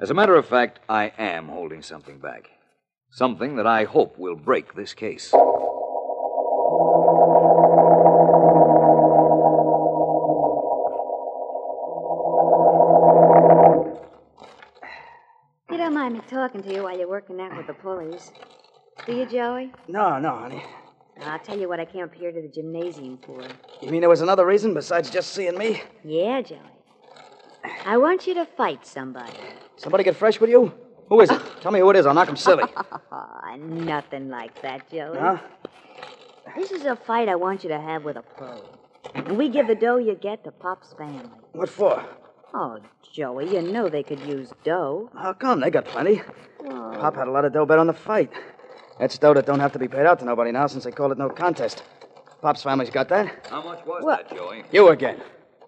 As 0.00 0.10
a 0.10 0.14
matter 0.14 0.34
of 0.36 0.46
fact, 0.46 0.80
I 0.88 1.12
am 1.18 1.48
holding 1.48 1.82
something 1.82 2.18
back. 2.18 2.48
Something 3.10 3.56
that 3.56 3.66
I 3.66 3.84
hope 3.84 4.18
will 4.18 4.36
break 4.36 4.74
this 4.74 4.94
case. 4.94 5.32
You 15.70 15.76
don't 15.76 15.94
mind 15.94 16.14
me 16.14 16.20
talking 16.28 16.62
to 16.62 16.74
you 16.74 16.82
while 16.84 16.98
you're 16.98 17.08
working 17.08 17.40
out 17.40 17.56
with 17.56 17.66
the 17.66 17.74
pulleys. 17.74 18.32
Do 19.06 19.14
you, 19.14 19.26
Joey? 19.26 19.72
No, 19.88 20.18
no, 20.18 20.36
honey. 20.36 20.64
I'll 21.24 21.38
tell 21.38 21.58
you 21.58 21.68
what 21.68 21.80
I 21.80 21.84
came 21.84 22.04
up 22.04 22.14
here 22.14 22.32
to 22.32 22.40
the 22.40 22.48
gymnasium 22.48 23.18
for. 23.18 23.42
You 23.82 23.90
mean 23.90 24.00
there 24.00 24.10
was 24.10 24.20
another 24.20 24.46
reason 24.46 24.74
besides 24.74 25.10
just 25.10 25.32
seeing 25.32 25.56
me? 25.56 25.82
Yeah, 26.04 26.40
Joey. 26.42 26.58
I 27.84 27.96
want 27.98 28.26
you 28.26 28.34
to 28.34 28.46
fight 28.46 28.86
somebody. 28.86 29.32
Somebody 29.76 30.04
get 30.04 30.16
fresh 30.16 30.40
with 30.40 30.50
you? 30.50 30.72
Who 31.08 31.20
is 31.20 31.30
it? 31.30 31.40
Tell 31.60 31.72
me 31.72 31.80
who 31.80 31.90
it 31.90 31.96
is. 31.96 32.06
I'll 32.06 32.14
knock 32.14 32.28
him 32.28 32.36
silly. 32.36 32.64
Nothing 33.58 34.28
like 34.28 34.60
that, 34.62 34.90
Joey. 34.90 35.18
Huh? 35.18 35.38
This 36.56 36.70
is 36.70 36.84
a 36.84 36.96
fight 36.96 37.28
I 37.28 37.34
want 37.34 37.62
you 37.64 37.68
to 37.70 37.80
have 37.80 38.04
with 38.04 38.16
a 38.16 38.22
pro. 38.22 38.62
And 39.14 39.36
we 39.36 39.48
give 39.48 39.66
the 39.66 39.74
dough 39.74 39.96
you 39.96 40.14
get 40.14 40.44
to 40.44 40.50
Pop's 40.52 40.92
family. 40.94 41.28
What 41.52 41.68
for? 41.68 42.04
Oh, 42.54 42.78
Joey, 43.12 43.52
you 43.52 43.62
know 43.62 43.88
they 43.88 44.02
could 44.02 44.20
use 44.20 44.52
dough. 44.64 45.10
How 45.14 45.32
come? 45.32 45.60
They 45.60 45.70
got 45.70 45.84
plenty. 45.84 46.22
Pop 46.68 47.16
had 47.16 47.28
a 47.28 47.30
lot 47.30 47.44
of 47.44 47.52
dough 47.52 47.66
bet 47.66 47.78
on 47.78 47.86
the 47.86 47.92
fight. 47.92 48.30
That's 49.00 49.16
dough 49.16 49.32
that 49.34 49.46
don't 49.46 49.60
have 49.60 49.72
to 49.72 49.78
be 49.78 49.88
paid 49.88 50.04
out 50.04 50.18
to 50.18 50.26
nobody 50.26 50.52
now 50.52 50.66
since 50.66 50.84
they 50.84 50.90
called 50.90 51.10
it 51.12 51.18
no 51.18 51.30
contest. 51.30 51.82
Pop's 52.42 52.62
family's 52.62 52.90
got 52.90 53.08
that. 53.08 53.46
How 53.48 53.62
much 53.62 53.84
was 53.86 54.04
What? 54.04 54.28
that, 54.28 54.36
Joey? 54.36 54.62
You 54.72 54.88
again. 54.88 55.20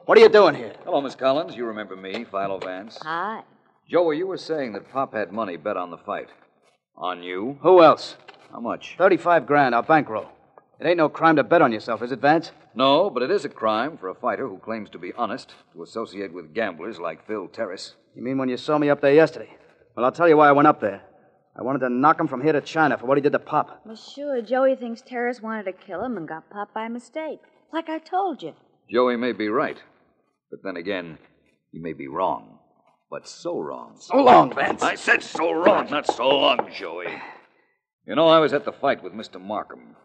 What 0.05 0.18
are 0.18 0.21
you 0.21 0.29
doing 0.29 0.55
here? 0.55 0.75
Hello, 0.85 1.01
Miss 1.01 1.14
Collins. 1.14 1.57
You 1.57 1.64
remember 1.64 1.97
me, 1.97 2.25
Philo 2.31 2.59
Vance. 2.59 2.99
Hi. 3.03 3.42
Joey, 3.88 4.18
you 4.18 4.27
were 4.27 4.37
saying 4.37 4.75
that 4.75 4.90
Pop 4.92 5.14
had 5.14 5.33
money 5.33 5.57
bet 5.57 5.79
on 5.79 5.90
the 5.90 5.97
fight. 5.97 6.29
On 6.97 7.23
you? 7.23 7.59
Who 7.62 7.83
else? 7.83 8.16
How 8.53 8.61
much? 8.61 8.97
35 8.99 9.47
grand, 9.47 9.75
our 9.75 9.83
bankroll. 9.83 10.29
It 10.79 10.87
ain't 10.87 10.99
no 10.99 11.09
crime 11.09 11.37
to 11.37 11.45
bet 11.45 11.62
on 11.62 11.73
yourself, 11.73 12.03
is 12.03 12.12
it, 12.12 12.21
Vance? 12.21 12.51
No, 12.75 13.09
but 13.09 13.23
it 13.23 13.31
is 13.31 13.45
a 13.47 13.49
crime 13.49 13.97
for 13.97 14.09
a 14.09 14.14
fighter 14.14 14.47
who 14.47 14.59
claims 14.59 14.90
to 14.90 14.99
be 14.99 15.12
honest 15.16 15.55
to 15.73 15.83
associate 15.83 16.33
with 16.35 16.53
gamblers 16.55 16.99
like 16.99 17.27
Phil 17.27 17.49
Terrace. 17.49 17.95
You 18.14 18.23
mean 18.23 18.37
when 18.37 18.49
you 18.51 18.57
saw 18.59 18.77
me 18.77 18.90
up 18.90 19.01
there 19.01 19.14
yesterday? 19.14 19.57
Well, 19.97 20.05
I'll 20.05 20.12
tell 20.12 20.29
you 20.29 20.37
why 20.37 20.49
I 20.49 20.53
went 20.53 20.68
up 20.68 20.81
there. 20.81 21.03
I 21.57 21.62
wanted 21.62 21.81
to 21.81 21.91
knock 21.91 22.19
him 22.19 22.29
from 22.29 22.43
here 22.43 22.53
to 22.53 22.61
China 22.61 22.97
for 22.97 23.07
what 23.07 23.19
he 23.19 23.23
did 23.23 23.33
to 23.33 23.38
Pop. 23.38 23.83
Well, 23.85 23.97
sure, 23.97 24.41
Joey 24.41 24.75
thinks 24.75 25.03
Terrace 25.03 25.43
wanted 25.43 25.65
to 25.65 25.73
kill 25.73 26.03
him 26.03 26.17
and 26.17 26.27
got 26.27 26.49
Pop 26.49 26.73
by 26.73 26.88
mistake. 26.88 27.41
Like 27.73 27.88
I 27.88 27.99
told 27.99 28.43
you. 28.43 28.55
Joey 28.91 29.17
may 29.17 29.33
be 29.33 29.49
right, 29.49 29.77
but 30.51 30.61
then 30.65 30.77
again, 30.77 31.19
he 31.71 31.79
may 31.79 31.93
be 31.93 32.09
wrong. 32.09 32.59
But 33.11 33.29
so 33.29 33.59
wrong. 33.59 33.97
So 33.99 34.17
long, 34.17 34.55
Vance. 34.55 34.83
I 34.83 34.95
said 34.95 35.23
so 35.23 35.53
wrong, 35.53 35.91
not 35.91 36.07
so 36.07 36.29
long, 36.29 36.71
Joey. 36.73 37.21
You 38.07 38.15
know, 38.15 38.29
I 38.29 38.38
was 38.38 38.55
at 38.55 38.65
the 38.65 38.73
fight 38.73 39.03
with 39.03 39.12
Mr. 39.12 39.38
Markham. 39.38 39.97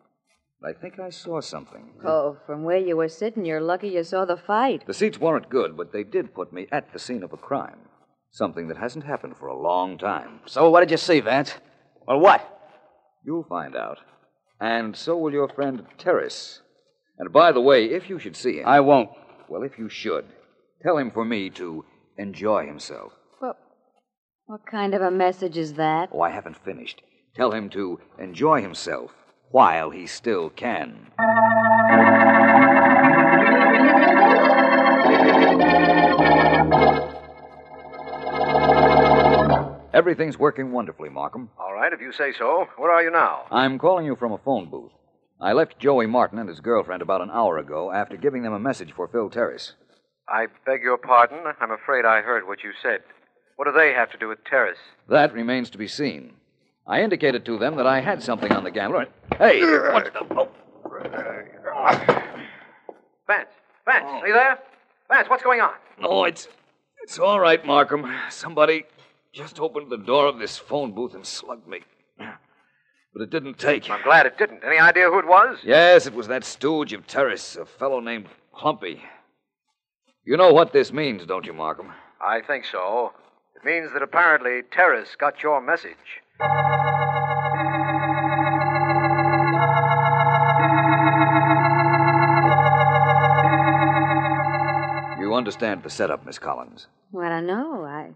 I 0.64 0.74
think 0.74 1.00
I 1.00 1.10
saw 1.10 1.40
something. 1.40 1.94
Oh, 2.06 2.38
from 2.46 2.64
where 2.64 2.78
you 2.78 2.98
were 2.98 3.08
sitting, 3.08 3.46
you're 3.46 3.62
lucky 3.62 3.90
you 3.90 4.04
saw 4.04 4.26
the 4.26 4.36
fight. 4.36 4.86
The 4.86 4.94
seats 4.94 5.20
weren't 5.20 5.50
good, 5.50 5.78
but 5.78 5.94
they 5.94 6.04
did 6.04 6.34
put 6.34 6.52
me 6.52 6.68
at 6.72 6.92
the 6.92 7.00
scene 7.00 7.24
of 7.24 7.32
a 7.32 7.38
crime. 7.38 7.80
Something 8.32 8.68
that 8.68 8.78
hasn't 8.78 9.06
happened 9.06 9.38
for 9.38 9.48
a 9.48 9.60
long 9.60 9.98
time. 9.98 10.42
So 10.46 10.70
what 10.70 10.82
did 10.82 10.92
you 10.92 10.98
see, 10.98 11.20
Vance? 11.20 11.54
Well, 12.08 12.20
what? 12.20 12.42
You'll 13.26 13.44
find 13.44 13.76
out. 13.76 14.00
And 14.60 14.96
so 14.96 15.18
will 15.18 15.32
your 15.32 15.50
friend 15.50 15.86
Terrace. 15.98 16.62
And 17.20 17.32
by 17.32 17.52
the 17.52 17.62
way, 17.62 17.86
if 17.86 18.10
you 18.10 18.20
should 18.20 18.36
see 18.36 18.60
him. 18.60 18.68
I 18.68 18.80
won't. 18.80 19.10
Well, 19.50 19.64
if 19.64 19.78
you 19.80 19.90
should, 19.90 20.26
tell 20.84 20.98
him 20.98 21.12
for 21.12 21.26
me 21.26 21.50
to 21.52 21.86
enjoy 22.18 22.66
himself. 22.66 23.14
What, 23.40 23.58
what 24.46 24.66
kind 24.66 24.94
of 24.94 25.02
a 25.02 25.12
message 25.12 25.58
is 25.58 25.74
that? 25.74 26.10
Oh, 26.12 26.22
I 26.22 26.30
haven't 26.30 26.64
finished. 26.64 27.02
Tell 27.36 27.52
him 27.52 27.70
to 27.72 28.00
enjoy 28.20 28.62
himself 28.62 29.12
while 29.52 29.90
he 29.90 30.08
still 30.08 30.50
can. 30.50 31.08
Everything's 39.98 40.38
working 40.38 40.72
wonderfully, 40.72 41.10
Markham. 41.10 41.50
All 41.58 41.74
right, 41.74 41.92
if 41.92 42.00
you 42.00 42.12
say 42.12 42.32
so. 42.32 42.68
Where 42.78 42.92
are 42.92 43.02
you 43.02 43.10
now? 43.10 43.46
I'm 43.50 43.80
calling 43.80 44.06
you 44.06 44.16
from 44.16 44.32
a 44.32 44.38
phone 44.38 44.70
booth. 44.70 44.92
I 45.42 45.54
left 45.54 45.80
Joey 45.80 46.06
Martin 46.06 46.38
and 46.38 46.48
his 46.48 46.60
girlfriend 46.60 47.02
about 47.02 47.22
an 47.22 47.32
hour 47.32 47.58
ago 47.58 47.92
after 47.92 48.16
giving 48.16 48.44
them 48.44 48.54
a 48.54 48.60
message 48.60 48.94
for 48.96 49.08
Phil 49.08 49.32
Terrace. 49.32 49.74
I 50.30 50.50
beg 50.68 50.84
your 50.84 51.00
pardon. 51.00 51.40
I'm 51.60 51.72
afraid 51.72 52.06
I 52.06 52.22
heard 52.22 52.46
what 52.46 52.64
you 52.64 52.74
said. 52.80 53.00
What 53.56 53.66
do 53.66 53.72
they 53.72 53.92
have 53.92 54.12
to 54.12 54.20
do 54.20 54.28
with 54.28 54.46
Terrace? 54.46 54.78
That 55.10 55.34
remains 55.34 55.72
to 55.72 55.80
be 55.80 55.88
seen. 55.88 56.34
I 56.86 57.02
indicated 57.02 57.44
to 57.46 57.58
them 57.58 57.76
that 57.78 57.88
I 57.88 58.00
had 58.00 58.22
something 58.22 58.52
on 58.52 58.64
the 58.64 58.70
gambler. 58.70 59.08
Hey, 59.40 59.62
what's 59.62 60.12
the. 60.12 60.28
Oh. 60.30 60.48
Vance, 63.26 63.50
Vance, 63.84 64.06
are 64.06 64.28
you 64.28 64.34
there? 64.34 64.60
Vance, 65.10 65.28
what's 65.28 65.42
going 65.42 65.62
on? 65.62 65.74
No, 66.00 66.26
it's. 66.26 66.48
It's 67.02 67.18
all 67.18 67.40
right, 67.40 67.66
Markham. 67.66 68.06
Somebody 68.30 68.84
just 69.38 69.60
opened 69.60 69.92
the 69.92 69.98
door 69.98 70.26
of 70.26 70.40
this 70.40 70.58
phone 70.58 70.94
booth 70.94 71.14
and 71.14 71.24
slugged 71.24 71.68
me. 71.68 71.82
But 72.18 73.22
it 73.22 73.30
didn't 73.30 73.60
take. 73.60 73.88
I'm 73.88 74.02
glad 74.02 74.26
it 74.26 74.36
didn't. 74.38 74.64
Any 74.66 74.80
idea 74.80 75.10
who 75.10 75.20
it 75.20 75.28
was? 75.28 75.60
Yes, 75.64 76.08
it 76.08 76.14
was 76.16 76.28
that 76.28 76.44
stooge 76.44 76.92
of 76.92 77.06
Terrace, 77.06 77.56
a 77.56 77.66
fellow 77.66 78.00
named 78.00 78.26
Clumpy. 78.52 79.04
You 80.26 80.38
know 80.38 80.52
what 80.52 80.74
this 80.74 80.92
means, 80.92 81.24
don't 81.26 81.46
you, 81.46 81.54
Markham? 81.54 81.92
I 82.20 82.42
think 82.42 82.66
so. 82.66 83.14
It 83.56 83.64
means 83.64 83.94
that 83.94 84.02
apparently 84.02 84.62
Terrace 84.72 85.16
got 85.16 85.44
your 85.44 85.62
message. 85.62 85.96
You 95.20 95.36
understand 95.36 95.84
the 95.84 95.90
setup, 95.92 96.26
Miss 96.26 96.40
Collins. 96.40 96.88
Well, 97.12 97.32
I 97.32 97.42
know. 97.42 97.84
I, 97.84 98.12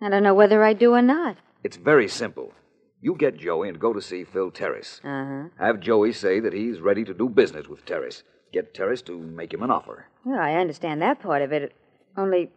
I 0.00 0.08
don't 0.08 0.22
know 0.22 0.34
whether 0.34 0.62
I 0.62 0.72
do 0.74 0.94
or 0.94 1.02
not. 1.02 1.36
It's 1.64 1.76
very 1.76 2.08
simple. 2.08 2.52
You 3.00 3.14
get 3.14 3.36
Joey 3.36 3.68
and 3.68 3.78
go 3.78 3.92
to 3.92 4.00
see 4.00 4.24
Phil 4.24 4.50
Terrace. 4.50 5.00
Uh 5.04 5.24
huh. 5.24 5.42
Have 5.58 5.80
Joey 5.80 6.12
say 6.12 6.40
that 6.40 6.52
he's 6.52 6.80
ready 6.80 7.04
to 7.04 7.14
do 7.14 7.28
business 7.28 7.68
with 7.68 7.84
Terrace. 7.84 8.22
Get 8.52 8.74
Terrace 8.74 9.02
to 9.02 9.18
make 9.18 9.52
him 9.52 9.62
an 9.62 9.70
offer. 9.70 10.06
Well, 10.24 10.38
I 10.40 10.54
understand 10.54 11.02
that 11.02 11.20
part 11.20 11.42
of 11.42 11.52
it. 11.52 11.72
Only, 12.16 12.50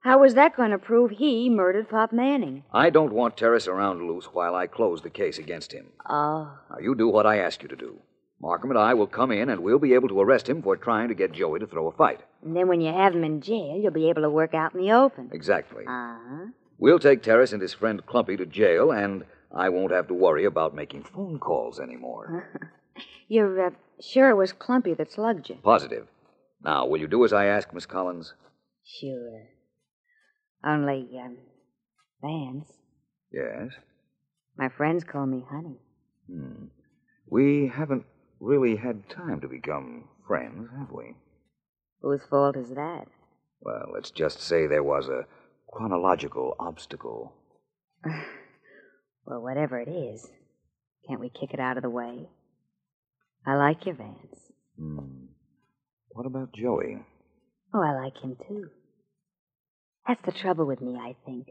how 0.00 0.20
was 0.20 0.34
that 0.34 0.56
going 0.56 0.70
to 0.70 0.78
prove 0.78 1.10
he 1.12 1.48
murdered 1.48 1.88
Pop 1.88 2.12
Manning? 2.12 2.64
I 2.72 2.90
don't 2.90 3.12
want 3.12 3.36
Terrace 3.36 3.66
around 3.66 4.06
loose 4.06 4.26
while 4.26 4.54
I 4.54 4.66
close 4.66 5.02
the 5.02 5.10
case 5.10 5.38
against 5.38 5.72
him. 5.72 5.86
Oh. 6.08 6.52
Now, 6.70 6.78
you 6.80 6.94
do 6.94 7.08
what 7.08 7.26
I 7.26 7.38
ask 7.38 7.62
you 7.62 7.68
to 7.68 7.76
do. 7.76 7.98
Markham 8.40 8.70
and 8.70 8.78
I 8.78 8.94
will 8.94 9.06
come 9.06 9.32
in, 9.32 9.50
and 9.50 9.62
we'll 9.62 9.78
be 9.78 9.92
able 9.94 10.08
to 10.08 10.20
arrest 10.20 10.48
him 10.48 10.62
for 10.62 10.76
trying 10.76 11.08
to 11.08 11.14
get 11.14 11.32
Joey 11.32 11.58
to 11.60 11.66
throw 11.66 11.88
a 11.88 11.92
fight. 11.92 12.20
And 12.42 12.56
then 12.56 12.68
when 12.68 12.80
you 12.80 12.92
have 12.92 13.14
him 13.14 13.24
in 13.24 13.40
jail, 13.42 13.78
you'll 13.78 13.92
be 13.92 14.08
able 14.08 14.22
to 14.22 14.30
work 14.30 14.54
out 14.54 14.74
in 14.74 14.80
the 14.80 14.92
open. 14.92 15.30
Exactly. 15.32 15.84
Uh 15.86 16.16
huh. 16.28 16.46
We'll 16.80 16.98
take 16.98 17.22
Terrace 17.22 17.52
and 17.52 17.60
his 17.60 17.74
friend 17.74 18.04
Clumpy 18.06 18.38
to 18.38 18.46
jail, 18.46 18.90
and 18.90 19.24
I 19.54 19.68
won't 19.68 19.92
have 19.92 20.08
to 20.08 20.14
worry 20.14 20.46
about 20.46 20.74
making 20.74 21.04
phone 21.04 21.38
calls 21.38 21.78
anymore. 21.78 22.48
You're 23.28 23.66
uh, 23.66 23.70
sure 24.00 24.30
it 24.30 24.36
was 24.36 24.54
Clumpy 24.54 24.94
that 24.94 25.12
slugged 25.12 25.50
you? 25.50 25.56
Positive. 25.62 26.06
Now, 26.64 26.86
will 26.86 26.98
you 26.98 27.06
do 27.06 27.22
as 27.24 27.34
I 27.34 27.44
ask, 27.46 27.72
Miss 27.74 27.84
Collins? 27.84 28.32
Sure. 28.98 29.42
Only, 30.64 31.06
um, 31.22 31.36
Vance, 32.22 32.72
Yes. 33.32 33.70
my 34.56 34.68
friends 34.68 35.04
call 35.04 35.26
me 35.26 35.44
Honey. 35.50 35.78
Hmm. 36.28 36.66
We 37.28 37.68
haven't 37.68 38.04
really 38.40 38.76
had 38.76 39.08
time 39.10 39.40
to 39.42 39.48
become 39.48 40.08
friends, 40.26 40.68
have 40.78 40.90
we? 40.90 41.14
Whose 42.02 42.22
fault 42.24 42.56
is 42.56 42.70
that? 42.70 43.06
Well, 43.60 43.90
let's 43.92 44.10
just 44.10 44.40
say 44.40 44.66
there 44.66 44.82
was 44.82 45.08
a 45.08 45.26
chronological 45.72 46.56
obstacle. 46.58 47.32
Well, 49.26 49.42
whatever 49.42 49.78
it 49.78 49.88
is, 49.88 50.26
can't 51.06 51.20
we 51.20 51.28
kick 51.28 51.52
it 51.52 51.60
out 51.60 51.76
of 51.76 51.84
the 51.84 51.90
way? 51.90 52.26
I 53.46 53.54
like 53.54 53.86
your 53.86 53.94
Vance. 53.94 54.40
Hmm. 54.76 55.26
What 56.08 56.26
about 56.26 56.52
Joey? 56.52 56.98
Oh, 57.72 57.80
I 57.80 57.92
like 58.02 58.16
him 58.18 58.36
too. 58.48 58.70
That's 60.08 60.22
the 60.24 60.32
trouble 60.32 60.66
with 60.66 60.80
me, 60.80 60.96
I 61.00 61.14
think. 61.24 61.48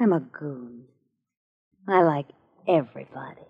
I'm 0.00 0.12
a 0.14 0.20
goon. 0.20 0.84
I 1.86 2.02
like 2.02 2.28
everybody. 2.66 3.42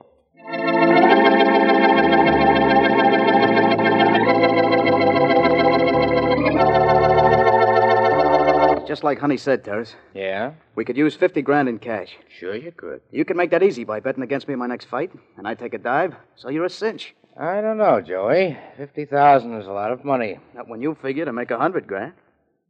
Just 8.92 9.04
like 9.04 9.20
Honey 9.20 9.38
said, 9.38 9.64
Terrace. 9.64 9.96
Yeah? 10.12 10.52
We 10.74 10.84
could 10.84 10.98
use 10.98 11.14
50 11.14 11.40
grand 11.40 11.66
in 11.66 11.78
cash. 11.78 12.14
Sure 12.28 12.54
you 12.54 12.72
could. 12.72 13.00
You 13.10 13.24
can 13.24 13.38
make 13.38 13.50
that 13.52 13.62
easy 13.62 13.84
by 13.84 14.00
betting 14.00 14.22
against 14.22 14.46
me 14.46 14.52
in 14.52 14.60
my 14.60 14.66
next 14.66 14.84
fight, 14.84 15.10
and 15.38 15.48
I 15.48 15.54
take 15.54 15.72
a 15.72 15.78
dive, 15.78 16.14
so 16.36 16.50
you're 16.50 16.66
a 16.66 16.68
cinch. 16.68 17.14
I 17.40 17.62
don't 17.62 17.78
know, 17.78 18.02
Joey. 18.02 18.54
50000 18.76 19.54
is 19.58 19.66
a 19.66 19.72
lot 19.72 19.92
of 19.92 20.04
money. 20.04 20.36
Not 20.54 20.68
when 20.68 20.82
you 20.82 20.94
figure 21.00 21.24
to 21.24 21.32
make 21.32 21.50
a 21.50 21.56
hundred 21.56 21.86
grand. 21.86 22.12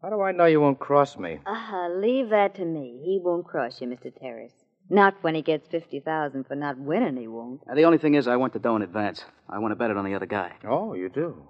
How 0.01 0.11
do 0.11 0.21
I 0.21 0.31
know 0.31 0.45
you 0.45 0.61
won't 0.61 0.79
cross 0.79 1.19
me? 1.19 1.41
Uh, 1.45 1.89
leave 1.97 2.29
that 2.29 2.55
to 2.55 2.65
me. 2.65 3.01
He 3.05 3.19
won't 3.21 3.45
cross 3.45 3.81
you, 3.81 3.89
Mr. 3.89 4.17
Terrace. 4.17 4.55
Not 4.89 5.15
when 5.23 5.35
he 5.35 5.43
gets 5.43 5.67
50000 5.67 6.47
for 6.47 6.55
not 6.55 6.79
winning, 6.79 7.17
he 7.17 7.27
won't. 7.27 7.67
Now, 7.67 7.75
the 7.75 7.85
only 7.85 7.99
thing 7.99 8.15
is, 8.15 8.29
I 8.29 8.37
want 8.37 8.53
the 8.53 8.61
dough 8.61 8.77
in 8.77 8.83
advance. 8.83 9.25
I 9.49 9.59
want 9.59 9.73
to 9.73 9.77
bet 9.77 9.91
it 9.91 9.97
on 9.97 10.05
the 10.05 10.15
other 10.15 10.27
guy. 10.27 10.53
Oh, 10.65 10.95
you 10.95 11.09
do? 11.09 11.49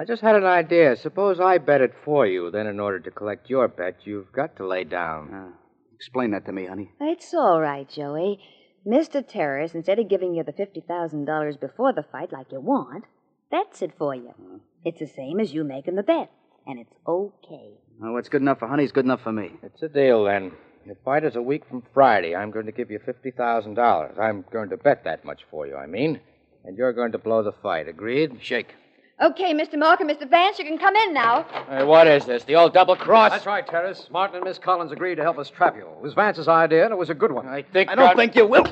I 0.00 0.04
just 0.06 0.22
had 0.22 0.34
an 0.34 0.46
idea. 0.46 0.96
Suppose 0.96 1.40
I 1.40 1.58
bet 1.58 1.82
it 1.82 1.92
for 2.06 2.26
you. 2.26 2.50
Then, 2.50 2.66
in 2.66 2.80
order 2.80 2.98
to 3.00 3.10
collect 3.10 3.50
your 3.50 3.68
bet, 3.68 3.96
you've 4.04 4.32
got 4.32 4.56
to 4.56 4.66
lay 4.66 4.82
down. 4.82 5.34
Uh, 5.34 5.48
explain 5.94 6.30
that 6.30 6.46
to 6.46 6.52
me, 6.52 6.64
honey. 6.64 6.90
It's 6.98 7.34
all 7.34 7.60
right, 7.60 7.86
Joey. 7.86 8.40
Mr. 8.86 9.22
Terrace, 9.22 9.74
instead 9.74 9.98
of 9.98 10.08
giving 10.08 10.32
you 10.34 10.42
the 10.42 10.54
$50,000 10.54 11.60
before 11.60 11.92
the 11.92 12.02
fight 12.02 12.32
like 12.32 12.50
you 12.50 12.60
want, 12.60 13.04
bets 13.50 13.82
it 13.82 13.92
for 13.98 14.14
you. 14.14 14.32
It's 14.86 15.00
the 15.00 15.06
same 15.06 15.38
as 15.38 15.52
you 15.52 15.64
making 15.64 15.96
the 15.96 16.02
bet, 16.02 16.30
and 16.66 16.78
it's 16.78 16.94
okay. 17.06 17.72
Well, 17.98 18.14
what's 18.14 18.30
good 18.30 18.40
enough 18.40 18.60
for 18.60 18.68
honey 18.68 18.84
is 18.84 18.92
good 18.92 19.04
enough 19.04 19.20
for 19.20 19.32
me. 19.32 19.50
It's 19.62 19.82
a 19.82 19.88
deal, 19.90 20.24
then. 20.24 20.52
Your 20.86 20.96
fight 21.04 21.24
is 21.24 21.36
a 21.36 21.42
week 21.42 21.64
from 21.68 21.82
Friday. 21.92 22.34
I'm 22.34 22.50
going 22.50 22.64
to 22.64 22.72
give 22.72 22.90
you 22.90 23.00
$50,000. 23.00 24.18
I'm 24.18 24.46
going 24.50 24.70
to 24.70 24.78
bet 24.78 25.04
that 25.04 25.26
much 25.26 25.42
for 25.50 25.66
you, 25.66 25.76
I 25.76 25.84
mean. 25.84 26.20
And 26.64 26.78
you're 26.78 26.94
going 26.94 27.12
to 27.12 27.18
blow 27.18 27.42
the 27.42 27.52
fight. 27.52 27.86
Agreed? 27.86 28.38
Shake. 28.40 28.76
Okay, 29.20 29.52
Mr. 29.52 29.78
Markham, 29.78 30.08
Mr. 30.08 30.28
Vance, 30.28 30.58
you 30.58 30.64
can 30.64 30.78
come 30.78 30.96
in 30.96 31.12
now. 31.12 31.42
Hey, 31.68 31.84
what 31.84 32.06
is 32.06 32.24
this? 32.24 32.42
The 32.44 32.56
old 32.56 32.72
double 32.72 32.96
cross? 32.96 33.30
That's 33.30 33.44
right, 33.44 33.66
Terrace. 33.66 34.08
Martin 34.10 34.36
and 34.36 34.44
Miss 34.44 34.56
Collins 34.58 34.92
agreed 34.92 35.16
to 35.16 35.22
help 35.22 35.38
us 35.38 35.50
trap 35.50 35.76
you. 35.76 35.82
It 35.86 36.00
was 36.02 36.14
Vance's 36.14 36.48
idea, 36.48 36.84
and 36.84 36.92
it 36.92 36.96
was 36.96 37.10
a 37.10 37.14
good 37.14 37.30
one. 37.30 37.46
I 37.46 37.62
think 37.62 37.90
I 37.90 37.94
don't 37.96 38.08
I'll- 38.08 38.16
think 38.16 38.34
you 38.34 38.46
will. 38.46 38.64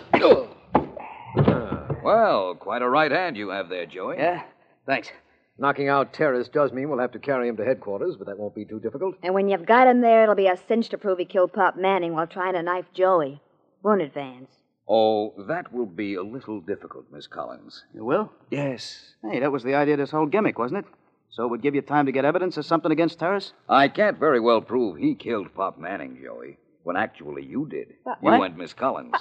Uh, 1.37 1.95
well, 2.03 2.55
quite 2.55 2.81
a 2.81 2.89
right 2.89 3.11
hand 3.13 3.37
you 3.37 3.51
have 3.51 3.69
there, 3.69 3.85
Joey. 3.87 4.17
Yeah? 4.17 4.43
Thanks. 4.87 5.11
Knocking 5.59 5.89
out 5.89 6.13
Terrace 6.13 6.49
does 6.49 6.73
mean 6.73 6.89
we'll 6.89 7.01
have 7.01 7.13
to 7.13 7.19
carry 7.19 7.49
him 7.49 7.57
to 7.59 7.65
headquarters, 7.65 8.17
but 8.17 8.27
that 8.29 8.39
won't 8.39 8.55
be 8.55 8.65
too 8.65 8.79
difficult. 8.81 9.17
And 9.23 9.35
when 9.35 9.49
you've 9.49 9.67
got 9.67 9.87
him 9.89 10.01
there, 10.01 10.23
it'll 10.23 10.35
be 10.37 10.47
a 10.47 10.57
cinch 10.57 10.89
to 10.91 10.99
prove 10.99 11.19
he 11.19 11.25
killed 11.27 11.53
Pop 11.53 11.77
Manning 11.77 12.15
while 12.15 12.27
trying 12.29 12.55
to 12.55 12.63
knife 12.63 12.87
Joey. 12.95 13.41
Won't 13.83 14.01
it, 14.01 14.15
Vance? 14.15 14.51
Oh, 14.89 15.35
that 15.49 15.73
will 15.73 15.87
be 15.87 16.15
a 16.15 16.23
little 16.23 16.61
difficult, 16.61 17.05
Miss 17.13 17.27
Collins. 17.27 17.85
You 17.95 18.05
will? 18.05 18.33
Yes. 18.51 19.15
Hey, 19.23 19.41
that 19.41 19.53
was 19.53 19.63
the 19.63 19.75
idea 19.75 19.95
of 19.95 19.99
this 20.01 20.11
whole 20.11 20.27
gimmick, 20.27 20.59
wasn't 20.59 20.87
it? 20.87 20.93
So 21.31 21.45
it 21.45 21.51
would 21.51 21.63
give 21.63 21.75
you 21.75 21.83
time 21.83 22.07
to 22.07 22.13
get 22.13 22.25
evidence 22.25 22.57
or 22.57 22.63
something 22.63 22.91
against 22.91 23.19
Terrace? 23.19 23.53
I 23.69 23.89
can't 23.89 24.19
very 24.19 24.41
well 24.41 24.63
prove 24.63 24.97
he 24.97 25.15
killed 25.15 25.55
Pop 25.55 25.79
Manning, 25.79 26.19
Joey, 26.23 26.57
when 26.85 26.97
actually 26.97 27.45
you 27.45 27.67
did. 27.69 27.89
But- 28.05 28.19
you 28.23 28.31
What? 28.31 28.43
and 28.51 28.57
Miss 28.57 28.73
Collins. 28.73 29.15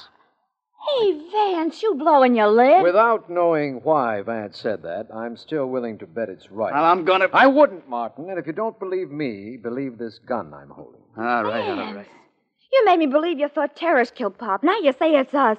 Hey, 0.87 1.19
Vance, 1.31 1.83
you 1.83 1.95
blowing 1.95 2.35
your 2.35 2.47
lid? 2.47 2.81
Without 2.81 3.29
knowing 3.29 3.81
why 3.83 4.21
Vance 4.21 4.57
said 4.57 4.83
that, 4.83 5.07
I'm 5.13 5.35
still 5.35 5.65
willing 5.67 5.97
to 5.97 6.07
bet 6.07 6.29
it's 6.29 6.49
right. 6.49 6.71
Well, 6.73 6.85
I'm 6.85 7.03
gonna. 7.03 7.27
I 7.33 7.47
wouldn't, 7.47 7.89
Martin, 7.89 8.29
and 8.29 8.39
if 8.39 8.47
you 8.47 8.53
don't 8.53 8.79
believe 8.79 9.09
me, 9.11 9.57
believe 9.57 9.97
this 9.97 10.17
gun 10.19 10.53
I'm 10.53 10.69
holding. 10.69 11.01
All 11.17 11.43
right, 11.43 11.67
all 11.69 11.93
right. 11.93 12.07
You 12.71 12.85
made 12.85 12.99
me 12.99 13.07
believe 13.07 13.39
you 13.39 13.47
thought 13.47 13.75
Terrace 13.75 14.11
killed 14.11 14.37
Pop. 14.37 14.63
Now 14.63 14.77
you 14.79 14.93
say 14.93 15.15
it's 15.15 15.33
us. 15.33 15.57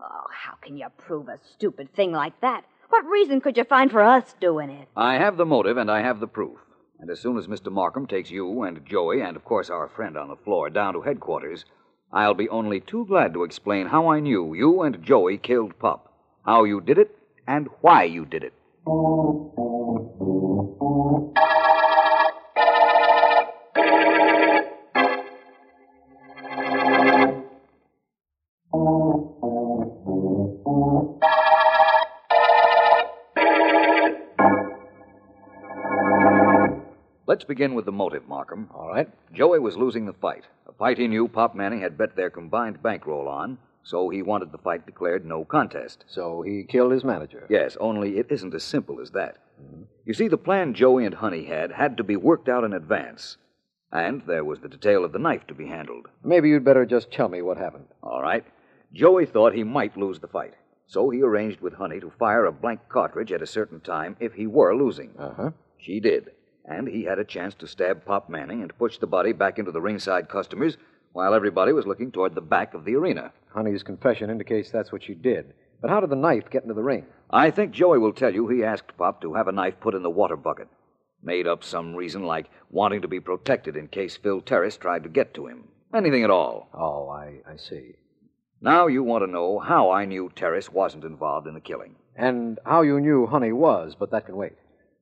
Oh, 0.00 0.26
how 0.30 0.54
can 0.60 0.76
you 0.76 0.88
prove 0.98 1.28
a 1.28 1.38
stupid 1.54 1.94
thing 1.94 2.12
like 2.12 2.40
that? 2.40 2.64
What 2.88 3.06
reason 3.06 3.40
could 3.40 3.56
you 3.56 3.64
find 3.64 3.90
for 3.90 4.02
us 4.02 4.34
doing 4.40 4.68
it? 4.70 4.88
I 4.96 5.14
have 5.14 5.36
the 5.36 5.46
motive 5.46 5.76
and 5.76 5.90
I 5.90 6.02
have 6.02 6.20
the 6.20 6.26
proof. 6.26 6.58
And 6.98 7.10
as 7.10 7.20
soon 7.20 7.38
as 7.38 7.46
Mr. 7.46 7.72
Markham 7.72 8.06
takes 8.06 8.30
you 8.30 8.62
and 8.62 8.84
Joey, 8.84 9.22
and 9.22 9.36
of 9.36 9.44
course 9.44 9.70
our 9.70 9.88
friend 9.88 10.16
on 10.16 10.28
the 10.28 10.36
floor, 10.36 10.70
down 10.70 10.94
to 10.94 11.02
headquarters, 11.02 11.64
I'll 12.12 12.34
be 12.34 12.48
only 12.48 12.80
too 12.80 13.06
glad 13.06 13.32
to 13.34 13.44
explain 13.44 13.86
how 13.86 14.08
I 14.08 14.20
knew 14.20 14.54
you 14.54 14.82
and 14.82 15.02
Joey 15.02 15.38
killed 15.38 15.78
Pop, 15.78 16.12
how 16.44 16.64
you 16.64 16.80
did 16.80 16.98
it, 16.98 17.16
and 17.46 17.68
why 17.80 18.04
you 18.04 18.26
did 18.26 18.44
it. 18.44 18.52
Let's 37.26 37.44
begin 37.44 37.74
with 37.74 37.84
the 37.84 37.92
motive, 37.92 38.26
Markham. 38.26 38.70
All 38.72 38.88
right. 38.88 39.10
Joey 39.34 39.58
was 39.58 39.76
losing 39.76 40.06
the 40.06 40.14
fight. 40.14 40.44
A 40.66 40.72
fight 40.72 40.96
he 40.96 41.06
knew 41.06 41.28
Pop 41.28 41.54
Manning 41.54 41.82
had 41.82 41.98
bet 41.98 42.16
their 42.16 42.30
combined 42.30 42.82
bankroll 42.82 43.28
on, 43.28 43.58
so 43.82 44.08
he 44.08 44.22
wanted 44.22 44.52
the 44.52 44.58
fight 44.58 44.86
declared 44.86 45.26
no 45.26 45.44
contest. 45.44 46.06
So 46.08 46.40
he 46.40 46.64
killed 46.64 46.92
his 46.92 47.04
manager. 47.04 47.46
Yes, 47.50 47.76
only 47.78 48.16
it 48.16 48.28
isn't 48.30 48.54
as 48.54 48.64
simple 48.64 49.02
as 49.02 49.10
that. 49.10 49.36
Mm-hmm. 49.62 49.82
You 50.06 50.14
see, 50.14 50.28
the 50.28 50.38
plan 50.38 50.72
Joey 50.72 51.04
and 51.04 51.14
Honey 51.14 51.44
had 51.44 51.72
had 51.72 51.98
to 51.98 52.04
be 52.04 52.16
worked 52.16 52.48
out 52.48 52.64
in 52.64 52.72
advance. 52.72 53.36
And 53.92 54.22
there 54.26 54.44
was 54.44 54.60
the 54.60 54.68
detail 54.70 55.04
of 55.04 55.12
the 55.12 55.18
knife 55.18 55.46
to 55.48 55.54
be 55.54 55.66
handled. 55.66 56.08
Maybe 56.24 56.48
you'd 56.48 56.64
better 56.64 56.86
just 56.86 57.10
tell 57.10 57.28
me 57.28 57.42
what 57.42 57.58
happened. 57.58 57.84
All 58.02 58.22
right. 58.22 58.44
Joey 58.92 59.26
thought 59.26 59.54
he 59.54 59.64
might 59.64 59.96
lose 59.96 60.20
the 60.20 60.28
fight, 60.28 60.54
so 60.86 61.08
he 61.08 61.22
arranged 61.22 61.60
with 61.60 61.74
Honey 61.74 61.98
to 62.00 62.10
fire 62.18 62.44
a 62.44 62.52
blank 62.52 62.80
cartridge 62.88 63.32
at 63.32 63.42
a 63.42 63.46
certain 63.46 63.80
time 63.80 64.16
if 64.20 64.34
he 64.34 64.46
were 64.46 64.76
losing. 64.76 65.10
Uh 65.18 65.34
huh. 65.34 65.50
She 65.78 65.98
did, 65.98 66.32
and 66.64 66.86
he 66.86 67.04
had 67.04 67.18
a 67.18 67.24
chance 67.24 67.54
to 67.54 67.66
stab 67.66 68.04
Pop 68.04 68.28
Manning 68.28 68.62
and 68.62 68.76
push 68.76 68.98
the 68.98 69.06
body 69.06 69.32
back 69.32 69.58
into 69.58 69.72
the 69.72 69.80
ringside 69.80 70.28
customers 70.28 70.76
while 71.12 71.34
everybody 71.34 71.72
was 71.72 71.86
looking 71.86 72.12
toward 72.12 72.34
the 72.34 72.40
back 72.40 72.74
of 72.74 72.84
the 72.84 72.94
arena. 72.94 73.32
Honey's 73.48 73.82
confession 73.82 74.30
indicates 74.30 74.70
that's 74.70 74.92
what 74.92 75.02
she 75.02 75.14
did. 75.14 75.54
But 75.80 75.90
how 75.90 76.00
did 76.00 76.10
the 76.10 76.16
knife 76.16 76.48
get 76.50 76.62
into 76.62 76.74
the 76.74 76.82
ring? 76.82 77.06
I 77.30 77.50
think 77.50 77.72
Joey 77.72 77.98
will 77.98 78.12
tell 78.12 78.32
you 78.32 78.46
he 78.48 78.62
asked 78.62 78.96
Pop 78.96 79.20
to 79.22 79.34
have 79.34 79.48
a 79.48 79.52
knife 79.52 79.80
put 79.80 79.94
in 79.94 80.02
the 80.02 80.10
water 80.10 80.36
bucket. 80.36 80.68
Made 81.22 81.46
up 81.46 81.64
some 81.64 81.94
reason 81.94 82.24
like 82.24 82.50
wanting 82.70 83.02
to 83.02 83.08
be 83.08 83.20
protected 83.20 83.76
in 83.76 83.88
case 83.88 84.16
Phil 84.16 84.40
Terrace 84.40 84.76
tried 84.76 85.02
to 85.02 85.08
get 85.08 85.34
to 85.34 85.46
him. 85.46 85.64
Anything 85.94 86.24
at 86.24 86.30
all. 86.30 86.68
Oh, 86.72 87.08
I, 87.08 87.40
I 87.50 87.56
see. 87.56 87.94
Now 88.64 88.86
you 88.86 89.02
want 89.02 89.24
to 89.24 89.30
know 89.30 89.58
how 89.58 89.90
I 89.90 90.04
knew 90.04 90.30
Terrace 90.36 90.70
wasn't 90.70 91.02
involved 91.02 91.48
in 91.48 91.54
the 91.54 91.60
killing. 91.60 91.96
And 92.16 92.60
how 92.64 92.82
you 92.82 93.00
knew 93.00 93.26
Honey 93.26 93.50
was, 93.50 93.96
but 93.98 94.12
that 94.12 94.26
can 94.26 94.36
wait. 94.36 94.52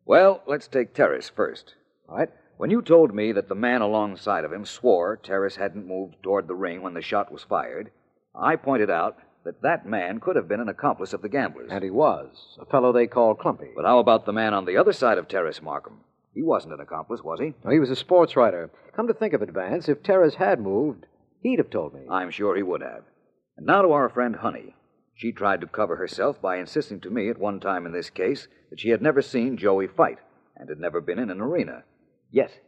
Well, 0.06 0.42
let's 0.46 0.66
take 0.66 0.94
Terrace 0.94 1.28
first. 1.28 1.74
All 2.08 2.16
right. 2.16 2.30
When 2.56 2.70
you 2.70 2.80
told 2.80 3.14
me 3.14 3.32
that 3.32 3.50
the 3.50 3.54
man 3.54 3.82
alongside 3.82 4.44
of 4.44 4.52
him 4.52 4.64
swore 4.64 5.16
Terrace 5.16 5.56
hadn't 5.56 5.86
moved 5.86 6.16
toward 6.22 6.48
the 6.48 6.54
ring 6.54 6.80
when 6.80 6.94
the 6.94 7.02
shot 7.02 7.30
was 7.30 7.42
fired, 7.42 7.90
I 8.34 8.56
pointed 8.56 8.88
out 8.88 9.18
that 9.44 9.60
that 9.60 9.84
man 9.84 10.20
could 10.20 10.36
have 10.36 10.48
been 10.48 10.60
an 10.60 10.68
accomplice 10.70 11.12
of 11.12 11.20
the 11.20 11.28
gamblers. 11.28 11.68
And 11.70 11.84
he 11.84 11.90
was. 11.90 12.56
A 12.58 12.64
fellow 12.64 12.92
they 12.92 13.06
called 13.06 13.40
Clumpy. 13.40 13.72
But 13.76 13.84
how 13.84 13.98
about 13.98 14.24
the 14.24 14.32
man 14.32 14.54
on 14.54 14.64
the 14.64 14.78
other 14.78 14.94
side 14.94 15.18
of 15.18 15.28
Terrace, 15.28 15.60
Markham? 15.60 16.00
He 16.34 16.42
wasn't 16.42 16.72
an 16.72 16.80
accomplice, 16.80 17.22
was 17.22 17.40
he? 17.40 17.52
No, 17.62 17.70
he 17.70 17.78
was 17.78 17.90
a 17.90 17.96
sports 17.96 18.36
writer. 18.36 18.70
Come 18.96 19.06
to 19.08 19.14
think 19.14 19.34
of 19.34 19.42
it, 19.42 19.50
Vance, 19.50 19.86
if 19.86 20.02
Terrace 20.02 20.36
had 20.36 20.60
moved, 20.60 21.04
he'd 21.42 21.58
have 21.58 21.70
told 21.70 21.92
me. 21.92 22.00
I'm 22.10 22.30
sure 22.30 22.56
he 22.56 22.62
would 22.62 22.80
have. 22.80 23.02
And 23.60 23.66
now 23.66 23.82
to 23.82 23.92
our 23.92 24.08
friend 24.08 24.36
Honey. 24.36 24.74
She 25.14 25.32
tried 25.32 25.60
to 25.60 25.66
cover 25.66 25.96
herself 25.96 26.40
by 26.40 26.56
insisting 26.56 26.98
to 27.00 27.10
me 27.10 27.28
at 27.28 27.36
one 27.36 27.60
time 27.60 27.84
in 27.84 27.92
this 27.92 28.08
case 28.08 28.48
that 28.70 28.80
she 28.80 28.88
had 28.88 29.02
never 29.02 29.20
seen 29.20 29.58
Joey 29.58 29.86
fight 29.86 30.16
and 30.56 30.70
had 30.70 30.80
never 30.80 31.02
been 31.02 31.18
in 31.18 31.28
an 31.28 31.42
arena. 31.42 31.84
Yet, 32.30 32.58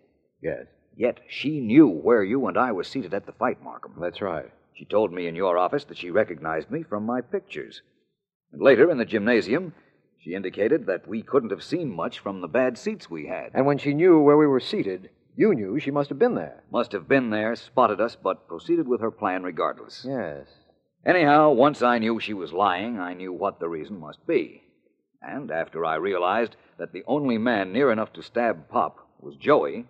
Yes, 0.42 0.66
yet 0.94 1.20
she 1.31 1.61
knew 1.61 1.88
where 1.88 2.22
you 2.22 2.46
and 2.46 2.59
I 2.59 2.72
were 2.72 2.85
seated 2.85 3.14
at 3.14 3.24
the 3.24 3.33
fight, 3.33 3.62
Markham. 3.62 3.94
that's 3.98 4.20
right. 4.20 4.50
She 4.74 4.85
told 4.85 5.14
me 5.14 5.26
in 5.26 5.35
your 5.35 5.57
office 5.57 5.85
that 5.85 5.96
she 5.96 6.11
recognized 6.11 6.70
me 6.70 6.83
from 6.83 7.07
my 7.07 7.22
pictures. 7.22 7.81
And 8.52 8.61
later, 8.61 8.90
in 8.90 8.98
the 8.98 9.07
gymnasium, 9.07 9.72
she 10.18 10.35
indicated 10.35 10.85
that 10.85 11.09
we 11.09 11.22
couldn't 11.22 11.52
have 11.52 11.62
seen 11.62 11.88
much 11.88 12.18
from 12.18 12.42
the 12.42 12.48
bad 12.48 12.76
seats 12.76 13.09
we 13.09 13.28
had. 13.28 13.50
And 13.55 13.64
when 13.64 13.78
she 13.78 13.94
knew 13.94 14.20
where 14.20 14.37
we 14.37 14.46
were 14.46 14.61
seated, 14.61 15.09
you 15.37 15.55
knew 15.55 15.81
she 15.81 15.90
must 15.90 16.11
have 16.11 16.18
been 16.18 16.35
there. 16.35 16.62
Must 16.70 16.92
have 16.92 17.09
been 17.09 17.31
there, 17.31 17.57
spotted 17.57 17.98
us, 17.98 18.14
but 18.14 18.46
proceeded 18.46 18.87
with 18.87 19.00
her 19.00 19.11
plan 19.11 19.42
regardless. 19.42 20.05
Yes. 20.07 20.48
Anyhow, 21.05 21.51
once 21.51 21.83
I 21.83 21.99
knew 21.99 22.21
she 22.21 22.33
was 22.33 22.53
lying, 22.53 22.99
I 22.99 23.15
knew 23.15 23.33
what 23.33 23.59
the 23.59 23.69
reason 23.69 23.99
must 23.99 24.25
be. 24.27 24.62
And 25.21 25.51
after 25.51 25.85
I 25.85 25.97
realized 25.97 26.57
that 26.79 26.93
the 26.93 27.03
only 27.07 27.38
man 27.38 27.73
near 27.73 27.91
enough 27.91 28.12
to 28.15 28.23
stab 28.23 28.69
Pop 28.69 29.09
was 29.21 29.37
Joey, 29.37 29.87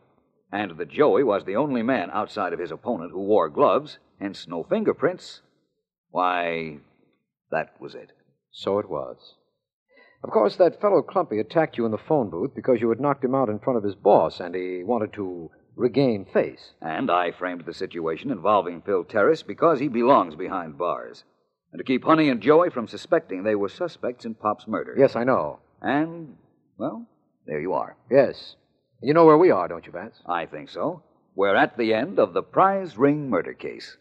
and 0.51 0.77
that 0.79 0.89
Joey 0.89 1.23
was 1.23 1.45
the 1.45 1.57
only 1.57 1.83
man 1.83 2.11
outside 2.13 2.53
of 2.53 2.59
his 2.59 2.71
opponent 2.71 3.13
who 3.13 3.21
wore 3.21 3.49
gloves, 3.49 3.99
hence 4.21 4.47
no 4.49 4.63
fingerprints, 4.63 5.43
why, 6.11 6.79
that 7.51 7.79
was 7.81 7.95
it. 7.95 8.13
So 8.51 8.79
it 8.79 8.89
was. 8.89 9.35
Of 10.23 10.31
course, 10.31 10.57
that 10.57 10.81
fellow 10.81 11.03
Clumpy 11.03 11.41
attacked 11.41 11.77
you 11.77 11.85
in 11.85 11.91
the 11.91 11.99
phone 11.99 12.31
booth 12.31 12.55
because 12.55 12.81
you 12.81 12.91
had 12.91 13.01
knocked 13.01 13.25
him 13.25 13.35
out 13.35 13.49
in 13.49 13.59
front 13.59 13.77
of 13.77 13.85
his 13.85 13.95
boss, 13.95 14.41
and 14.41 14.55
he 14.55 14.83
wanted 14.85 15.13
to 15.15 15.51
regain 15.77 16.25
face. 16.25 16.73
And 16.81 17.11
I 17.11 17.31
framed 17.33 17.65
the 17.65 17.75
situation 17.75 18.31
involving 18.31 18.83
Phil 18.83 19.05
Terrace 19.05 19.43
because 19.43 19.81
he 19.81 19.89
belongs 19.89 20.35
behind 20.35 20.79
bars. 20.79 21.25
And 21.73 21.79
to 21.79 21.85
keep 21.85 22.05
Honey 22.05 22.29
and 22.29 22.41
Joey 22.41 22.71
from 22.71 22.87
suspecting 22.87 23.43
they 23.43 23.55
were 23.55 23.69
suspects 23.69 24.25
in 24.25 24.35
Pop's 24.35 24.67
murder. 24.67 24.95
Yes, 24.99 25.17
I 25.17 25.25
know. 25.25 25.61
And, 25.81 26.37
well, 26.77 27.07
there 27.47 27.61
you 27.61 27.73
are. 27.73 27.97
Yes. 28.11 28.57
You 29.03 29.15
know 29.15 29.25
where 29.25 29.39
we 29.39 29.51
are, 29.51 29.69
don't 29.69 29.87
you, 29.87 29.93
Vance? 29.93 30.17
I 30.27 30.47
think 30.47 30.69
so. 30.69 31.03
We're 31.35 31.57
at 31.57 31.79
the 31.79 31.95
end 31.95 32.19
of 32.19 32.35
the 32.35 32.43
prize 32.43 32.99
ring 32.99 33.31
murder 33.31 33.55
case. 33.55 33.97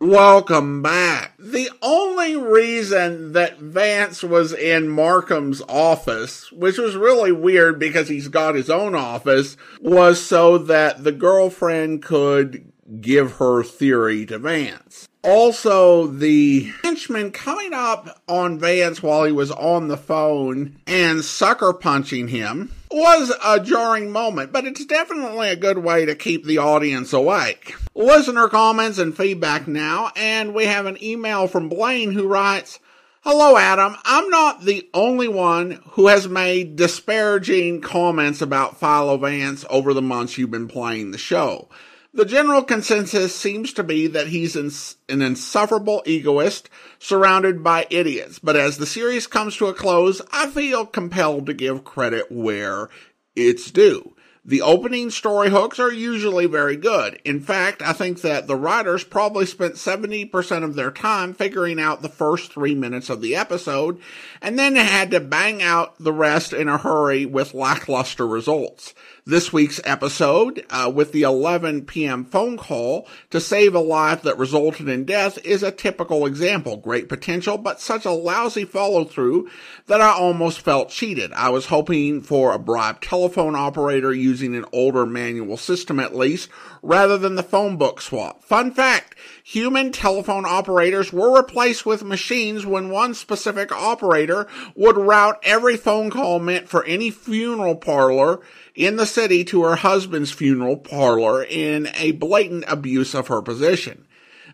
Welcome 0.00 0.82
back. 0.82 1.34
The 1.38 1.70
only 1.80 2.36
reason 2.36 3.32
that 3.32 3.58
Vance 3.58 4.22
was 4.22 4.52
in 4.52 4.88
Markham's 4.88 5.62
office, 5.68 6.52
which 6.52 6.76
was 6.76 6.96
really 6.96 7.32
weird 7.32 7.78
because 7.78 8.08
he's 8.08 8.28
got 8.28 8.54
his 8.54 8.68
own 8.68 8.94
office, 8.94 9.56
was 9.80 10.20
so 10.20 10.58
that 10.58 11.04
the 11.04 11.12
girlfriend 11.12 12.02
could 12.02 12.71
give 13.00 13.32
her 13.32 13.62
theory 13.62 14.26
to 14.26 14.38
Vance. 14.38 15.08
Also, 15.24 16.08
the 16.08 16.72
henchman 16.82 17.30
coming 17.30 17.72
up 17.72 18.20
on 18.26 18.58
Vance 18.58 19.02
while 19.02 19.24
he 19.24 19.30
was 19.30 19.52
on 19.52 19.86
the 19.86 19.96
phone 19.96 20.76
and 20.86 21.24
sucker 21.24 21.72
punching 21.72 22.28
him 22.28 22.72
was 22.90 23.32
a 23.44 23.60
jarring 23.60 24.10
moment, 24.10 24.52
but 24.52 24.66
it's 24.66 24.84
definitely 24.84 25.48
a 25.48 25.56
good 25.56 25.78
way 25.78 26.04
to 26.04 26.14
keep 26.14 26.44
the 26.44 26.58
audience 26.58 27.12
awake. 27.12 27.74
Listener 27.94 28.48
comments 28.48 28.98
and 28.98 29.16
feedback 29.16 29.68
now, 29.68 30.10
and 30.16 30.54
we 30.54 30.64
have 30.64 30.86
an 30.86 31.02
email 31.02 31.46
from 31.46 31.68
Blaine 31.68 32.12
who 32.12 32.26
writes, 32.26 32.80
Hello, 33.24 33.56
Adam. 33.56 33.94
I'm 34.04 34.28
not 34.30 34.64
the 34.64 34.88
only 34.92 35.28
one 35.28 35.80
who 35.90 36.08
has 36.08 36.26
made 36.26 36.74
disparaging 36.74 37.80
comments 37.80 38.42
about 38.42 38.80
Philo 38.80 39.16
Vance 39.16 39.64
over 39.70 39.94
the 39.94 40.02
months 40.02 40.36
you've 40.36 40.50
been 40.50 40.66
playing 40.66 41.12
the 41.12 41.18
show. 41.18 41.68
The 42.14 42.26
general 42.26 42.62
consensus 42.62 43.34
seems 43.34 43.72
to 43.72 43.82
be 43.82 44.06
that 44.06 44.26
he's 44.26 44.54
an 44.54 45.22
insufferable 45.22 46.02
egoist 46.04 46.68
surrounded 46.98 47.64
by 47.64 47.86
idiots. 47.88 48.38
But 48.38 48.54
as 48.54 48.76
the 48.76 48.84
series 48.84 49.26
comes 49.26 49.56
to 49.56 49.66
a 49.68 49.74
close, 49.74 50.20
I 50.30 50.48
feel 50.48 50.84
compelled 50.84 51.46
to 51.46 51.54
give 51.54 51.84
credit 51.84 52.30
where 52.30 52.90
it's 53.34 53.70
due. 53.70 54.14
The 54.44 54.60
opening 54.60 55.10
story 55.10 55.50
hooks 55.50 55.78
are 55.78 55.92
usually 55.92 56.46
very 56.46 56.76
good. 56.76 57.20
In 57.24 57.40
fact, 57.40 57.80
I 57.80 57.92
think 57.92 58.22
that 58.22 58.48
the 58.48 58.56
writers 58.56 59.04
probably 59.04 59.46
spent 59.46 59.74
70% 59.74 60.64
of 60.64 60.74
their 60.74 60.90
time 60.90 61.32
figuring 61.32 61.80
out 61.80 62.02
the 62.02 62.08
first 62.08 62.52
three 62.52 62.74
minutes 62.74 63.08
of 63.08 63.22
the 63.22 63.36
episode 63.36 64.00
and 64.40 64.58
then 64.58 64.74
had 64.74 65.12
to 65.12 65.20
bang 65.20 65.62
out 65.62 65.96
the 65.98 66.12
rest 66.12 66.52
in 66.52 66.66
a 66.68 66.76
hurry 66.76 67.24
with 67.24 67.54
lackluster 67.54 68.26
results. 68.26 68.94
This 69.24 69.52
week's 69.52 69.80
episode, 69.84 70.66
uh, 70.68 70.90
with 70.92 71.12
the 71.12 71.22
11 71.22 71.82
p.m. 71.82 72.24
phone 72.24 72.56
call 72.56 73.06
to 73.30 73.40
save 73.40 73.72
a 73.72 73.78
life 73.78 74.22
that 74.22 74.36
resulted 74.36 74.88
in 74.88 75.04
death, 75.04 75.38
is 75.46 75.62
a 75.62 75.70
typical 75.70 76.26
example. 76.26 76.76
Great 76.76 77.08
potential, 77.08 77.56
but 77.56 77.80
such 77.80 78.04
a 78.04 78.10
lousy 78.10 78.64
follow 78.64 79.04
through 79.04 79.48
that 79.86 80.00
I 80.00 80.10
almost 80.10 80.62
felt 80.62 80.88
cheated. 80.88 81.32
I 81.34 81.50
was 81.50 81.66
hoping 81.66 82.20
for 82.20 82.52
a 82.52 82.58
bribed 82.58 83.04
telephone 83.04 83.54
operator 83.54 84.12
using 84.12 84.56
an 84.56 84.64
older 84.72 85.06
manual 85.06 85.56
system 85.56 86.00
at 86.00 86.16
least, 86.16 86.48
rather 86.82 87.16
than 87.16 87.36
the 87.36 87.42
phone 87.42 87.76
book 87.76 88.00
swap. 88.00 88.42
Fun 88.42 88.72
fact, 88.72 89.14
human 89.44 89.92
telephone 89.92 90.44
operators 90.44 91.12
were 91.12 91.36
replaced 91.36 91.86
with 91.86 92.02
machines 92.02 92.66
when 92.66 92.90
one 92.90 93.14
specific 93.14 93.70
operator 93.70 94.48
would 94.74 94.96
route 94.96 95.38
every 95.44 95.76
phone 95.76 96.10
call 96.10 96.40
meant 96.40 96.68
for 96.68 96.84
any 96.84 97.10
funeral 97.10 97.76
parlor 97.76 98.40
in 98.74 98.96
the 98.96 99.06
city 99.06 99.44
to 99.44 99.62
her 99.62 99.76
husband's 99.76 100.32
funeral 100.32 100.76
parlor 100.76 101.44
in 101.44 101.88
a 101.94 102.10
blatant 102.12 102.64
abuse 102.66 103.14
of 103.14 103.28
her 103.28 103.40
position. 103.40 104.06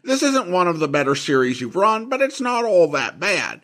This 0.04 0.22
isn't 0.22 0.50
one 0.50 0.68
of 0.68 0.78
the 0.78 0.88
better 0.88 1.14
series 1.14 1.60
you've 1.60 1.76
run, 1.76 2.08
but 2.08 2.20
it's 2.20 2.40
not 2.40 2.64
all 2.64 2.88
that 2.88 3.18
bad. 3.18 3.60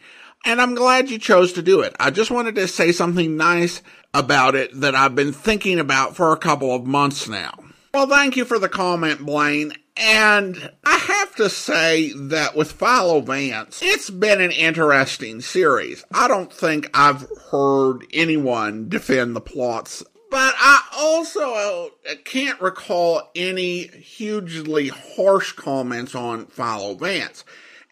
And 0.46 0.61
I'm 0.61 0.74
glad 0.74 1.11
you 1.11 1.18
chose 1.18 1.53
to 1.55 1.62
do 1.62 1.81
it. 1.81 1.94
I 1.98 2.11
just 2.11 2.31
wanted 2.31 2.55
to 2.57 2.68
say 2.68 2.92
something 2.92 3.37
nice 3.37 3.83
about 4.12 4.55
it 4.55 4.79
that 4.81 4.94
I've 4.94 5.14
been 5.14 5.33
thinking 5.33 5.79
about 5.79 6.16
for 6.16 6.33
a 6.33 6.37
couple 6.37 6.74
of 6.74 6.87
months 6.87 7.29
now. 7.29 7.53
Well, 7.94 8.09
thank 8.09 8.37
you 8.37 8.44
for 8.44 8.59
the 8.59 8.68
comment, 8.68 9.24
Blaine. 9.24 9.72
And 9.96 10.72
I 10.85 10.96
have 10.96 11.37
to 11.37 11.48
say 11.48 12.12
that 12.12 12.57
with 12.57 12.72
Philo 12.72 13.20
Vance, 13.20 13.80
it's 13.85 14.11
been 14.11 14.40
an 14.40 14.50
interesting 14.50 15.40
series. 15.40 16.04
I 16.12 16.26
don't 16.26 16.52
think 16.52 16.90
I've 16.92 17.24
heard 17.52 18.04
anyone 18.12 18.88
defend 18.88 19.37
the 19.37 19.40
plots 19.40 20.02
but 20.30 20.52
I 20.59 20.83
also 20.98 21.90
can't 22.24 22.61
recall 22.61 23.30
any 23.37 23.87
hugely 23.87 24.88
harsh 24.88 25.52
comments 25.52 26.16
on 26.16 26.46
Philo 26.46 26.96
Vance. 26.96 27.44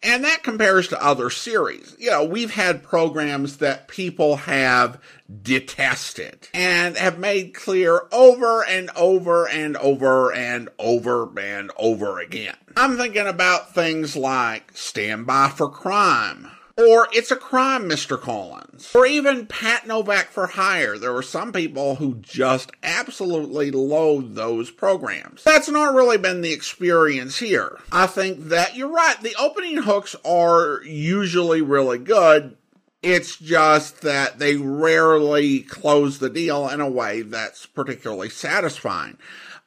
And 0.03 0.25
that 0.25 0.43
compares 0.43 0.89
to 0.89 1.01
other 1.01 1.29
series. 1.29 1.95
You 1.97 2.11
know, 2.11 2.25
we've 2.25 2.51
had 2.51 2.83
programs 2.83 3.57
that 3.57 3.87
people 3.87 4.35
have 4.35 4.99
detested 5.41 6.47
and 6.53 6.97
have 6.97 7.17
made 7.17 7.53
clear 7.53 8.03
over 8.11 8.63
and 8.63 8.89
over 8.95 9.47
and 9.47 9.77
over 9.77 10.33
and 10.33 10.69
over 10.77 11.39
and 11.39 11.71
over 11.77 12.19
again. 12.19 12.55
I'm 12.75 12.97
thinking 12.97 13.27
about 13.27 13.73
things 13.73 14.15
like 14.15 14.71
Stand 14.75 15.25
By 15.25 15.49
for 15.49 15.69
Crime, 15.69 16.49
or 16.77 17.07
It's 17.11 17.29
a 17.31 17.35
Crime, 17.35 17.83
Mr. 17.83 18.19
Collins. 18.19 18.91
Or 18.95 19.05
even 19.05 19.45
Pat 19.45 19.85
Novak 19.85 20.29
for 20.29 20.47
Hire. 20.47 20.97
There 20.97 21.13
were 21.13 21.21
some 21.21 21.51
people 21.51 21.95
who 21.95 22.15
just 22.15 22.71
absolutely 22.81 23.69
loathe 23.69 24.33
those 24.33 24.71
programs. 24.71 25.43
That's 25.43 25.69
not 25.69 25.93
really 25.93 26.17
been 26.17 26.41
the 26.41 26.51
experience 26.51 27.37
here. 27.37 27.77
I 27.91 28.07
think 28.07 28.45
that 28.49 28.75
you're 28.75 28.89
right. 28.89 29.21
The 29.21 29.35
opening 29.39 29.77
hooks 29.77 30.15
are 30.25 30.81
usually 30.83 31.61
really 31.61 31.99
good. 31.99 32.57
It's 33.03 33.37
just 33.37 34.01
that 34.01 34.39
they 34.39 34.55
rarely 34.55 35.61
close 35.61 36.19
the 36.19 36.29
deal 36.29 36.69
in 36.69 36.81
a 36.81 36.89
way 36.89 37.21
that's 37.21 37.65
particularly 37.65 38.29
satisfying. 38.29 39.17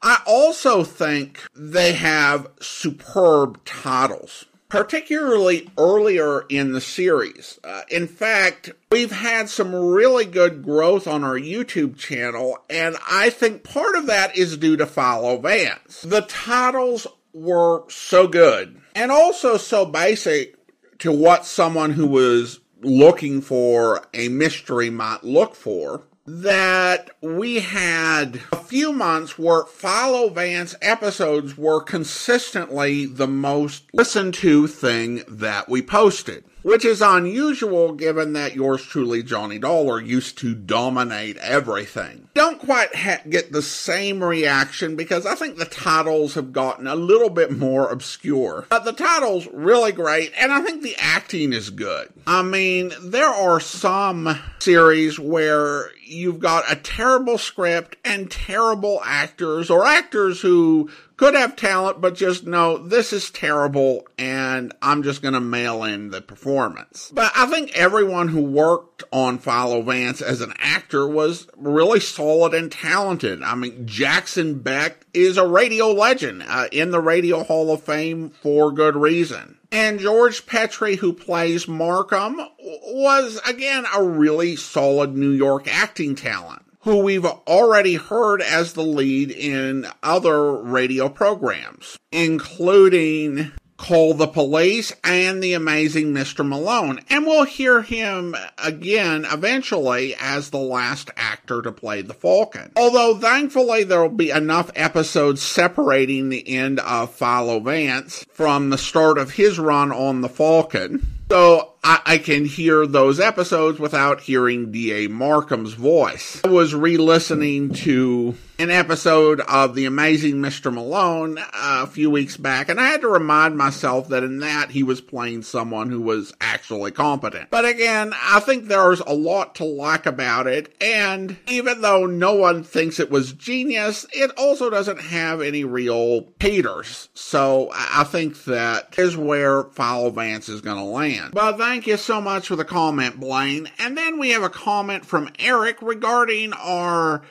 I 0.03 0.21
also 0.27 0.83
think 0.83 1.43
they 1.55 1.93
have 1.93 2.49
superb 2.61 3.65
titles 3.65 4.47
particularly 4.69 5.71
earlier 5.79 6.45
in 6.49 6.73
the 6.73 6.81
series. 6.81 7.59
Uh, 7.63 7.83
in 7.89 8.07
fact, 8.07 8.71
we've 8.91 9.13
had 9.13 9.49
some 9.49 9.75
really 9.75 10.25
good 10.25 10.63
growth 10.63 11.07
on 11.07 11.23
our 11.23 11.39
YouTube 11.39 11.97
channel, 11.97 12.59
and 12.69 12.97
I 13.09 13.31
think 13.31 13.63
part 13.63 13.95
of 13.95 14.07
that 14.07 14.37
is 14.37 14.57
due 14.57 14.77
to 14.77 14.87
Philo 14.87 15.39
Vance. 15.39 16.03
The 16.03 16.23
titles 16.23 17.07
were 17.33 17.85
so 17.89 18.27
good 18.27 18.81
and 18.95 19.13
also 19.13 19.57
so 19.57 19.85
basic 19.85 20.57
to 20.99 21.13
what 21.13 21.45
someone 21.45 21.93
who 21.93 22.07
was 22.07 22.61
looking 22.83 23.41
for 23.41 24.07
a 24.13 24.29
mystery 24.29 24.91
might 24.91 25.25
look 25.25 25.55
for 25.55 26.03
that 26.27 27.11
we 27.21 27.61
had 27.61 28.41
a 28.51 28.57
few 28.57 28.93
months 28.93 29.39
where 29.39 29.65
Philo 29.65 30.29
Vance 30.29 30.75
episodes 30.83 31.57
were 31.57 31.81
consistently 31.81 33.07
the 33.07 33.29
most 33.29 33.85
listened 33.93 34.35
to 34.35 34.67
thing 34.67 35.23
that 35.29 35.69
we 35.69 35.83
posted 35.83 36.45
which 36.67 36.85
is 36.85 37.01
unusual 37.01 37.93
given 37.93 38.33
that 38.33 38.57
yours 38.57 38.85
truly, 38.85 39.23
Johnny 39.23 39.57
Dollar, 39.57 40.01
used 40.01 40.37
to 40.39 40.53
dominate 40.53 41.37
everything. 41.37 42.29
Don't 42.35 42.59
quite 42.59 42.93
ha- 42.93 43.23
get 43.29 43.53
the 43.53 43.63
same 43.63 44.21
reaction 44.21 44.97
because 44.97 45.27
I 45.27 45.37
think 45.37 45.59
the 45.59 45.65
titles 45.65 46.35
have 46.35 46.53
gotten 46.53 46.89
a 46.89 46.97
little 46.97 47.31
bit 47.31 47.57
more 47.57 47.89
obscure. 47.89 48.67
But 48.69 48.85
the 48.85 48.93
title's 48.93 49.47
really 49.53 49.93
great, 49.93 50.33
and 50.37 50.51
I 50.51 50.61
think 50.61 50.83
the 50.83 50.97
acting 50.99 51.53
is 51.53 51.71
good. 51.71 52.09
I 52.27 52.43
mean, 52.43 52.91
there 53.01 53.29
are 53.29 53.61
some 53.61 54.37
series 54.59 55.21
where 55.21 55.93
you've 56.07 56.39
got 56.39 56.71
a 56.71 56.77
terrible 56.77 57.39
script 57.39 57.97
and 58.05 58.31
terrible 58.31 59.01
actors, 59.05 59.71
or 59.71 59.85
actors 59.85 60.41
who 60.41 60.91
could 61.17 61.35
have 61.35 61.57
talent, 61.57 62.01
but 62.01 62.15
just 62.15 62.47
know 62.47 62.77
this 62.77 63.13
is 63.13 63.31
terrible 63.31 64.07
and 64.19 64.75
I'm 64.83 65.03
just 65.03 65.23
going 65.23 65.35
to 65.35 65.41
mail 65.41 65.83
in 65.85 66.11
the 66.11 66.21
performance. 66.21 67.11
But 67.13 67.33
I 67.35 67.47
think 67.47 67.77
everyone 67.77 68.29
who 68.29 68.43
worked 68.43 69.03
on 69.13 69.39
Philo 69.39 69.83
Vance 69.83 70.21
as 70.21 70.43
an 70.43 70.53
actor 70.59 71.09
was 71.09 71.49
really 71.57 72.01
solid 72.01 72.53
and 72.53 72.71
talented. 72.71 73.43
I 73.43 73.55
mean, 73.55 73.87
Jackson 73.87 74.59
Beck 74.59 75.07
is 75.15 75.39
a 75.39 75.47
radio 75.47 75.93
legend 75.93 76.45
uh, 76.47 76.69
in 76.71 76.91
the 76.91 77.01
Radio 77.01 77.43
Hall 77.43 77.73
of 77.73 77.83
Fame 77.83 78.31
for 78.43 78.71
good 78.71 78.97
reason. 78.97 79.57
And 79.73 79.99
George 79.99 80.47
Petrie, 80.47 80.97
who 80.97 81.13
plays 81.13 81.67
Markham, 81.67 82.41
was 82.59 83.41
again 83.47 83.85
a 83.95 84.03
really 84.03 84.57
solid 84.57 85.17
New 85.17 85.33
York 85.33 85.67
acting 85.69 86.15
talent 86.15 86.63
who 86.87 86.99
we've 86.99 87.25
already 87.25 87.95
heard 87.95 88.41
as 88.41 88.75
the 88.75 88.83
lead 88.83 89.29
in 89.33 89.85
other 90.05 90.53
radio 90.55 91.09
programs, 91.09 91.99
including 92.13 93.51
Call 93.77 94.15
the 94.15 94.27
Police 94.27 94.93
and 95.05 95.43
The 95.43 95.53
Amazing 95.53 96.13
Mr. 96.13 96.47
Malone. 96.47 97.01
And 97.11 97.27
we'll 97.27 97.45
hear 97.45 97.83
him 97.83 98.35
again 98.59 99.27
eventually 99.31 100.15
as 100.21 100.51
the 100.51 100.59
last 100.59 101.11
actor 101.17 101.63
to 101.63 101.73
play 101.73 102.03
the 102.03 102.15
Falcon. 102.15 102.73
Although 102.77 103.19
thankfully 103.19 103.85
there'll 103.85 104.09
be 104.09 104.31
enough 104.31 104.71
episodes 104.75 105.43
separating 105.43 106.29
the 106.29 106.49
end 106.49 106.81
of 106.81 107.15
Philo 107.15 107.61
Vance 107.61 108.25
from 108.33 108.71
the 108.71 108.79
start 108.79 109.19
of 109.19 109.33
his 109.33 109.59
run 109.59 109.93
on 109.93 110.21
the 110.21 110.29
Falcon. 110.29 111.07
So 111.29 111.73
I, 111.83 112.01
I 112.07 112.19
can 112.19 112.45
hear 112.45 112.87
those 112.87 113.19
episodes 113.19 113.79
without 113.79 114.21
hearing 114.21 114.71
D.A. 114.71 115.09
Markham's 115.09 115.75
voice. 115.75 116.41
I 116.45 116.49
was 116.49 116.75
re 116.75 116.97
listening 116.97 117.75
to 117.75 118.35
an 118.59 118.71
episode 118.71 119.41
of 119.41 119.75
The 119.75 119.85
Amazing 119.85 120.37
Mr. 120.37 120.73
Malone 120.73 121.37
uh, 121.39 121.45
a 121.53 121.87
few 121.87 122.11
weeks 122.11 122.39
back, 122.39 122.71
and 122.71 122.81
I 122.81 122.89
had 122.89 123.03
to 123.03 123.09
remind 123.09 123.59
myself 123.59 124.09
that 124.09 124.25
in 124.25 124.39
that 124.39 124.71
he 124.71 124.83
was 124.83 125.03
playing 125.03 125.43
someone 125.43 125.91
who 125.91 126.01
was 126.01 126.33
actually 126.41 126.91
competent. 126.91 127.51
But 127.51 127.67
again, 127.67 128.15
I 128.15 128.41
think 128.41 128.67
there's 128.67 129.01
a 129.01 129.13
lot 129.13 129.57
to 129.57 129.65
like 129.65 130.07
about 130.07 130.47
it, 130.47 130.75
and 130.81 131.37
even 131.49 131.83
though 131.83 132.07
no 132.07 132.35
one 132.35 132.65
thinks 132.65 132.99
it 132.99 133.11
was 133.11 133.33
genius, 133.33 134.07
it 134.15 134.31
also 134.39 134.71
doesn't 134.71 135.01
have 135.01 135.43
any 135.43 135.65
real 135.65 136.27
haters. 136.41 137.11
So 137.13 137.71
I 137.75 138.05
think 138.05 138.45
that 138.45 138.99
is 138.99 139.19
where 139.19 139.65
Philo 139.65 140.09
Vance 140.11 140.49
is 140.49 140.63
going 140.63 140.79
to 140.79 140.85
land. 140.85 141.35
But 141.35 141.59
thank 141.59 141.87
you 141.87 141.99
so 141.99 142.23
much 142.23 142.49
for 142.49 142.57
the 142.57 142.65
comment, 142.65 143.21
Blaine. 143.21 143.69
And 143.79 143.99
then 143.99 144.19
we 144.19 144.31
have 144.31 144.43
a 144.43 144.49
comment 144.49 145.05
from 145.05 145.31
Eric 145.39 145.83
regarding 145.83 146.55
our 146.55 147.23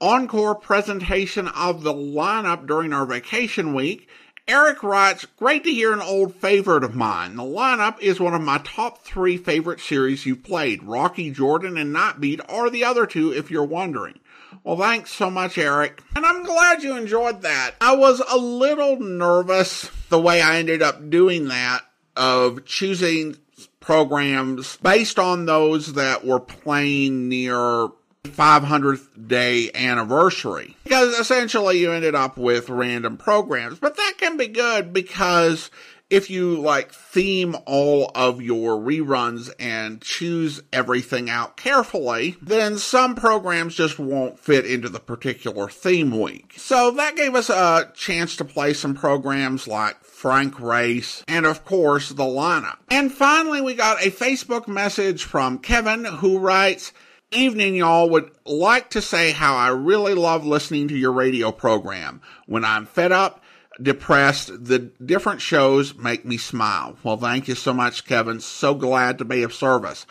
encore 0.00 0.54
presentation 0.54 1.48
of 1.48 1.82
the 1.82 1.94
lineup 1.94 2.66
during 2.66 2.92
our 2.92 3.06
vacation 3.06 3.74
week. 3.74 4.08
Eric 4.48 4.82
writes, 4.82 5.24
Great 5.24 5.62
to 5.64 5.70
hear 5.70 5.92
an 5.92 6.00
old 6.00 6.34
favorite 6.34 6.82
of 6.82 6.94
mine. 6.94 7.36
The 7.36 7.42
lineup 7.42 8.00
is 8.00 8.18
one 8.18 8.34
of 8.34 8.42
my 8.42 8.58
top 8.64 9.04
three 9.04 9.36
favorite 9.36 9.80
series 9.80 10.26
you've 10.26 10.42
played. 10.42 10.82
Rocky 10.82 11.30
Jordan 11.30 11.76
and 11.76 11.94
Nightbeat 11.94 12.40
are 12.48 12.68
the 12.68 12.84
other 12.84 13.06
two, 13.06 13.32
if 13.32 13.50
you're 13.50 13.64
wondering. 13.64 14.18
Well, 14.64 14.76
thanks 14.76 15.10
so 15.10 15.30
much, 15.30 15.58
Eric. 15.58 16.02
And 16.16 16.26
I'm 16.26 16.42
glad 16.44 16.82
you 16.82 16.96
enjoyed 16.96 17.42
that. 17.42 17.76
I 17.80 17.94
was 17.94 18.20
a 18.28 18.36
little 18.36 18.98
nervous 18.98 19.90
the 20.08 20.20
way 20.20 20.42
I 20.42 20.58
ended 20.58 20.82
up 20.82 21.08
doing 21.08 21.48
that, 21.48 21.82
of 22.16 22.64
choosing 22.64 23.36
programs 23.80 24.76
based 24.78 25.18
on 25.18 25.46
those 25.46 25.94
that 25.94 26.24
were 26.24 26.40
playing 26.40 27.28
near 27.28 27.88
500th 28.24 29.28
day 29.28 29.70
anniversary. 29.74 30.76
Because 30.84 31.18
essentially 31.18 31.78
you 31.78 31.92
ended 31.92 32.14
up 32.14 32.36
with 32.36 32.70
random 32.70 33.16
programs. 33.16 33.78
But 33.78 33.96
that 33.96 34.14
can 34.18 34.36
be 34.36 34.48
good 34.48 34.92
because 34.92 35.70
if 36.08 36.28
you 36.28 36.60
like 36.60 36.92
theme 36.92 37.56
all 37.64 38.12
of 38.14 38.42
your 38.42 38.76
reruns 38.76 39.50
and 39.58 40.00
choose 40.02 40.62
everything 40.72 41.30
out 41.30 41.56
carefully, 41.56 42.36
then 42.42 42.76
some 42.76 43.14
programs 43.14 43.74
just 43.74 43.98
won't 43.98 44.38
fit 44.38 44.66
into 44.66 44.90
the 44.90 45.00
particular 45.00 45.68
theme 45.68 46.20
week. 46.20 46.54
So 46.58 46.90
that 46.90 47.16
gave 47.16 47.34
us 47.34 47.48
a 47.48 47.90
chance 47.94 48.36
to 48.36 48.44
play 48.44 48.74
some 48.74 48.94
programs 48.94 49.66
like 49.66 50.04
Frank 50.04 50.60
Race, 50.60 51.24
and 51.26 51.46
of 51.46 51.64
course 51.64 52.10
the 52.10 52.22
lineup. 52.22 52.76
And 52.90 53.10
finally, 53.10 53.60
we 53.62 53.74
got 53.74 54.04
a 54.04 54.10
Facebook 54.10 54.68
message 54.68 55.24
from 55.24 55.58
Kevin 55.58 56.04
who 56.04 56.38
writes, 56.38 56.92
Evening, 57.32 57.76
y'all. 57.76 58.10
Would 58.10 58.30
like 58.44 58.90
to 58.90 59.00
say 59.00 59.32
how 59.32 59.56
I 59.56 59.68
really 59.68 60.14
love 60.14 60.44
listening 60.44 60.88
to 60.88 60.96
your 60.96 61.12
radio 61.12 61.50
program. 61.50 62.20
When 62.46 62.62
I'm 62.62 62.84
fed 62.84 63.10
up, 63.10 63.42
depressed. 63.80 64.64
The 64.64 64.78
different 64.78 65.40
shows 65.40 65.94
make 65.94 66.26
me 66.26 66.36
smile. 66.36 66.96
Well, 67.02 67.16
thank 67.16 67.48
you 67.48 67.54
so 67.54 67.72
much, 67.72 68.04
Kevin. 68.04 68.40
So 68.40 68.74
glad 68.74 69.16
to 69.18 69.24
be 69.24 69.42
of 69.42 69.54
service. 69.54 70.06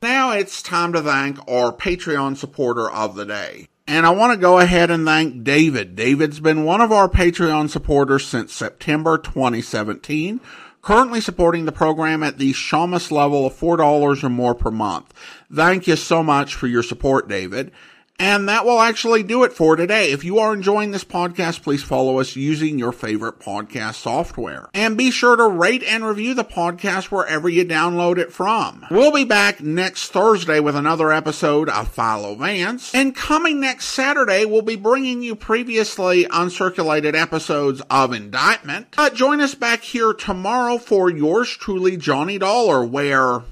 Now 0.00 0.32
it's 0.32 0.62
time 0.62 0.94
to 0.94 1.02
thank 1.02 1.38
our 1.46 1.72
Patreon 1.72 2.36
supporter 2.36 2.90
of 2.90 3.16
the 3.16 3.26
day. 3.26 3.68
And 3.86 4.06
I 4.06 4.10
want 4.10 4.32
to 4.32 4.38
go 4.38 4.58
ahead 4.58 4.90
and 4.90 5.04
thank 5.04 5.44
David. 5.44 5.94
David's 5.94 6.40
been 6.40 6.64
one 6.64 6.80
of 6.80 6.90
our 6.90 7.08
Patreon 7.08 7.68
supporters 7.68 8.26
since 8.26 8.52
September 8.52 9.18
2017, 9.18 10.40
currently 10.82 11.20
supporting 11.20 11.64
the 11.64 11.72
program 11.72 12.22
at 12.22 12.38
the 12.38 12.52
Shamus 12.52 13.10
level 13.10 13.46
of 13.46 13.54
$4 13.54 14.22
or 14.22 14.28
more 14.28 14.54
per 14.54 14.70
month. 14.70 15.14
Thank 15.52 15.86
you 15.86 15.96
so 15.96 16.22
much 16.22 16.54
for 16.54 16.66
your 16.66 16.82
support, 16.82 17.28
David. 17.28 17.72
And 18.18 18.48
that 18.48 18.64
will 18.64 18.80
actually 18.80 19.22
do 19.24 19.42
it 19.42 19.52
for 19.52 19.74
today. 19.74 20.12
If 20.12 20.22
you 20.22 20.38
are 20.38 20.54
enjoying 20.54 20.92
this 20.92 21.04
podcast, 21.04 21.62
please 21.62 21.82
follow 21.82 22.20
us 22.20 22.36
using 22.36 22.78
your 22.78 22.92
favorite 22.92 23.40
podcast 23.40 23.94
software. 23.94 24.68
And 24.74 24.96
be 24.96 25.10
sure 25.10 25.34
to 25.34 25.48
rate 25.48 25.82
and 25.82 26.04
review 26.04 26.34
the 26.34 26.44
podcast 26.44 27.06
wherever 27.06 27.48
you 27.48 27.64
download 27.64 28.18
it 28.18 28.32
from. 28.32 28.86
We'll 28.90 29.12
be 29.12 29.24
back 29.24 29.60
next 29.60 30.12
Thursday 30.12 30.60
with 30.60 30.76
another 30.76 31.12
episode 31.12 31.68
of 31.68 31.88
Philo 31.88 32.36
Vance. 32.36 32.94
And 32.94 33.14
coming 33.14 33.60
next 33.60 33.86
Saturday, 33.86 34.44
we'll 34.44 34.62
be 34.62 34.76
bringing 34.76 35.22
you 35.22 35.34
previously 35.34 36.24
uncirculated 36.24 37.14
episodes 37.14 37.82
of 37.90 38.12
Indictment. 38.12 38.86
Uh, 38.96 39.10
join 39.10 39.40
us 39.40 39.54
back 39.54 39.82
here 39.82 40.12
tomorrow 40.12 40.78
for 40.78 41.10
yours 41.10 41.50
truly, 41.50 41.96
Johnny 41.96 42.38
Dollar, 42.38 42.84
where 42.84 43.42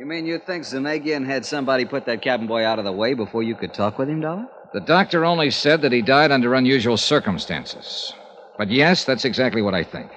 you 0.00 0.06
mean 0.06 0.24
you 0.24 0.38
think 0.38 0.64
Zanagian 0.64 1.26
had 1.26 1.44
somebody 1.44 1.84
put 1.84 2.06
that 2.06 2.22
cabin 2.22 2.46
boy 2.46 2.64
out 2.64 2.78
of 2.78 2.86
the 2.86 2.92
way 2.92 3.12
before 3.12 3.42
you 3.42 3.54
could 3.54 3.74
talk 3.74 3.98
with 3.98 4.08
him, 4.08 4.22
Dollar? 4.22 4.48
The 4.72 4.80
doctor 4.80 5.26
only 5.26 5.50
said 5.50 5.82
that 5.82 5.92
he 5.92 6.00
died 6.00 6.32
under 6.32 6.54
unusual 6.54 6.96
circumstances. 6.96 8.14
But 8.56 8.70
yes, 8.70 9.04
that's 9.04 9.26
exactly 9.26 9.60
what 9.60 9.74
I 9.74 9.84
think. 9.84 10.10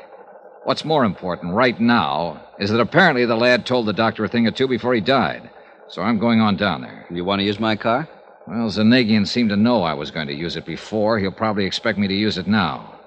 What's 0.63 0.85
more 0.85 1.03
important 1.03 1.53
right 1.53 1.77
now 1.81 2.41
is 2.59 2.69
that 2.69 2.79
apparently 2.79 3.25
the 3.25 3.35
lad 3.35 3.65
told 3.65 3.85
the 3.85 3.91
doctor 3.91 4.23
a 4.23 4.29
thing 4.29 4.47
or 4.47 4.51
two 4.51 4.69
before 4.69 4.93
he 4.93 5.01
died. 5.01 5.49
So 5.89 6.01
I'm 6.01 6.17
going 6.17 6.39
on 6.39 6.55
down 6.55 6.81
there. 6.81 7.05
You 7.11 7.25
want 7.25 7.41
to 7.41 7.45
use 7.45 7.59
my 7.59 7.75
car? 7.75 8.07
Well, 8.47 8.69
Zanagian 8.69 9.27
seemed 9.27 9.49
to 9.49 9.57
know 9.57 9.83
I 9.83 9.95
was 9.95 10.11
going 10.11 10.27
to 10.27 10.33
use 10.33 10.55
it 10.55 10.65
before. 10.65 11.19
He'll 11.19 11.31
probably 11.31 11.65
expect 11.65 11.97
me 11.97 12.07
to 12.07 12.13
use 12.13 12.37
it 12.37 12.47
now. 12.47 13.01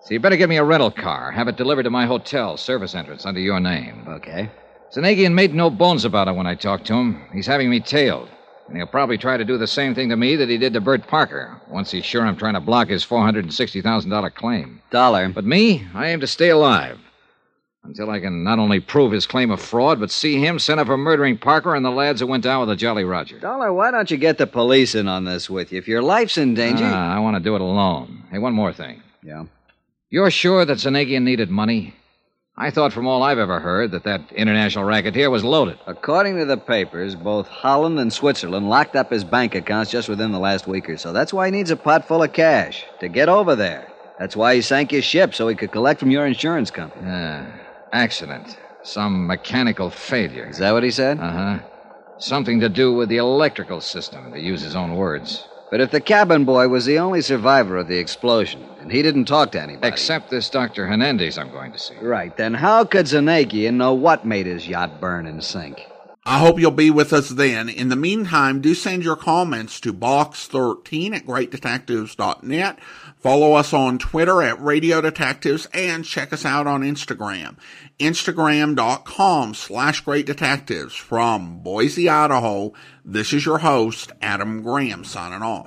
So 0.00 0.14
you 0.14 0.20
better 0.20 0.36
get 0.36 0.48
me 0.48 0.56
a 0.56 0.64
rental 0.64 0.90
car. 0.90 1.32
Have 1.32 1.48
it 1.48 1.58
delivered 1.58 1.82
to 1.82 1.90
my 1.90 2.06
hotel, 2.06 2.56
service 2.56 2.94
entrance, 2.94 3.26
under 3.26 3.40
your 3.40 3.60
name. 3.60 4.06
Okay. 4.08 4.50
Zanagian 4.92 5.34
made 5.34 5.54
no 5.54 5.68
bones 5.70 6.04
about 6.04 6.28
it 6.28 6.34
when 6.34 6.46
I 6.46 6.54
talked 6.54 6.86
to 6.86 6.94
him. 6.94 7.22
He's 7.32 7.46
having 7.46 7.68
me 7.68 7.80
tailed. 7.80 8.28
And 8.68 8.76
he'll 8.76 8.86
probably 8.86 9.16
try 9.18 9.36
to 9.36 9.44
do 9.44 9.56
the 9.56 9.66
same 9.66 9.94
thing 9.94 10.10
to 10.10 10.16
me 10.16 10.36
that 10.36 10.48
he 10.48 10.58
did 10.58 10.74
to 10.74 10.80
Bert 10.80 11.06
Parker, 11.06 11.60
once 11.68 11.90
he's 11.90 12.04
sure 12.04 12.24
I'm 12.26 12.36
trying 12.36 12.54
to 12.54 12.60
block 12.60 12.88
his 12.88 13.04
$460,000 13.04 14.34
claim. 14.34 14.82
Dollar. 14.90 15.30
But 15.30 15.44
me, 15.44 15.86
I 15.94 16.08
aim 16.08 16.20
to 16.20 16.26
stay 16.26 16.50
alive. 16.50 16.98
Until 17.84 18.10
I 18.10 18.20
can 18.20 18.44
not 18.44 18.58
only 18.58 18.80
prove 18.80 19.12
his 19.12 19.24
claim 19.24 19.50
of 19.50 19.62
fraud, 19.62 20.00
but 20.00 20.10
see 20.10 20.38
him 20.38 20.58
sent 20.58 20.80
up 20.80 20.88
for 20.88 20.98
murdering 20.98 21.38
Parker 21.38 21.74
and 21.74 21.84
the 21.84 21.90
lads 21.90 22.20
who 22.20 22.26
went 22.26 22.44
down 22.44 22.60
with 22.60 22.68
the 22.68 22.76
Jolly 22.76 23.04
Roger. 23.04 23.38
Dollar, 23.38 23.72
why 23.72 23.90
don't 23.90 24.10
you 24.10 24.18
get 24.18 24.36
the 24.36 24.46
police 24.46 24.94
in 24.94 25.08
on 25.08 25.24
this 25.24 25.48
with 25.48 25.72
you? 25.72 25.78
If 25.78 25.88
your 25.88 26.02
life's 26.02 26.36
in 26.36 26.52
danger. 26.52 26.84
Ah, 26.84 27.14
I 27.14 27.18
want 27.20 27.36
to 27.36 27.42
do 27.42 27.54
it 27.54 27.62
alone. 27.62 28.24
Hey, 28.30 28.38
one 28.38 28.52
more 28.52 28.74
thing. 28.74 29.02
Yeah? 29.22 29.44
You're 30.10 30.30
sure 30.30 30.66
that 30.66 30.78
Zanagian 30.78 31.22
needed 31.22 31.48
money? 31.48 31.94
I 32.60 32.72
thought 32.72 32.92
from 32.92 33.06
all 33.06 33.22
I've 33.22 33.38
ever 33.38 33.60
heard 33.60 33.92
that 33.92 34.02
that 34.02 34.32
international 34.32 34.82
racketeer 34.82 35.30
was 35.30 35.44
loaded. 35.44 35.78
According 35.86 36.38
to 36.38 36.44
the 36.44 36.56
papers, 36.56 37.14
both 37.14 37.46
Holland 37.46 38.00
and 38.00 38.12
Switzerland 38.12 38.68
locked 38.68 38.96
up 38.96 39.12
his 39.12 39.22
bank 39.22 39.54
accounts 39.54 39.92
just 39.92 40.08
within 40.08 40.32
the 40.32 40.40
last 40.40 40.66
week 40.66 40.90
or 40.90 40.96
so. 40.96 41.12
That's 41.12 41.32
why 41.32 41.46
he 41.46 41.52
needs 41.52 41.70
a 41.70 41.76
pot 41.76 42.08
full 42.08 42.20
of 42.20 42.32
cash 42.32 42.84
to 42.98 43.08
get 43.08 43.28
over 43.28 43.54
there. 43.54 43.92
That's 44.18 44.34
why 44.34 44.56
he 44.56 44.60
sank 44.60 44.90
his 44.90 45.04
ship 45.04 45.36
so 45.36 45.46
he 45.46 45.54
could 45.54 45.70
collect 45.70 46.00
from 46.00 46.10
your 46.10 46.26
insurance 46.26 46.72
company. 46.72 47.06
Yeah. 47.06 47.46
Accident. 47.92 48.58
Some 48.82 49.28
mechanical 49.28 49.88
failure. 49.88 50.48
Is 50.48 50.58
that 50.58 50.72
what 50.72 50.82
he 50.82 50.90
said? 50.90 51.20
Uh 51.20 51.30
huh. 51.30 51.58
Something 52.18 52.58
to 52.58 52.68
do 52.68 52.92
with 52.92 53.08
the 53.08 53.18
electrical 53.18 53.80
system, 53.80 54.32
to 54.32 54.40
use 54.40 54.62
his 54.62 54.74
own 54.74 54.96
words. 54.96 55.46
But 55.70 55.80
if 55.80 55.90
the 55.90 56.00
cabin 56.00 56.44
boy 56.44 56.68
was 56.68 56.86
the 56.86 56.98
only 56.98 57.20
survivor 57.20 57.76
of 57.76 57.88
the 57.88 57.98
explosion, 57.98 58.64
and 58.80 58.90
he 58.90 59.02
didn't 59.02 59.26
talk 59.26 59.52
to 59.52 59.60
anybody. 59.60 59.86
Except 59.86 60.30
this 60.30 60.48
Dr. 60.48 60.86
Hernandez 60.86 61.36
I'm 61.36 61.50
going 61.50 61.72
to 61.72 61.78
see. 61.78 61.94
Right, 62.00 62.34
then 62.36 62.54
how 62.54 62.84
could 62.84 63.06
Zanagian 63.06 63.74
know 63.74 63.92
what 63.92 64.24
made 64.24 64.46
his 64.46 64.66
yacht 64.66 65.00
burn 65.00 65.26
and 65.26 65.44
sink? 65.44 65.86
I 66.24 66.38
hope 66.38 66.60
you'll 66.60 66.70
be 66.70 66.90
with 66.90 67.12
us 67.14 67.30
then. 67.30 67.70
In 67.70 67.88
the 67.88 67.96
meantime, 67.96 68.60
do 68.60 68.74
send 68.74 69.02
your 69.02 69.16
comments 69.16 69.80
to 69.80 69.94
box13 69.94 71.14
at 71.14 71.24
greatdetectives.net. 71.24 72.78
Follow 73.20 73.54
us 73.54 73.72
on 73.72 73.98
Twitter 73.98 74.42
at 74.42 74.62
Radio 74.62 75.00
Detectives 75.00 75.66
and 75.74 76.04
check 76.04 76.32
us 76.32 76.44
out 76.44 76.68
on 76.68 76.82
Instagram. 76.82 77.56
Instagram.com 77.98 79.54
slash 79.54 80.00
Great 80.02 80.24
Detectives 80.24 80.94
from 80.94 81.58
Boise, 81.58 82.08
Idaho. 82.08 82.72
This 83.04 83.32
is 83.32 83.44
your 83.44 83.58
host, 83.58 84.12
Adam 84.22 84.62
Graham, 84.62 85.04
signing 85.04 85.42
off. 85.42 85.66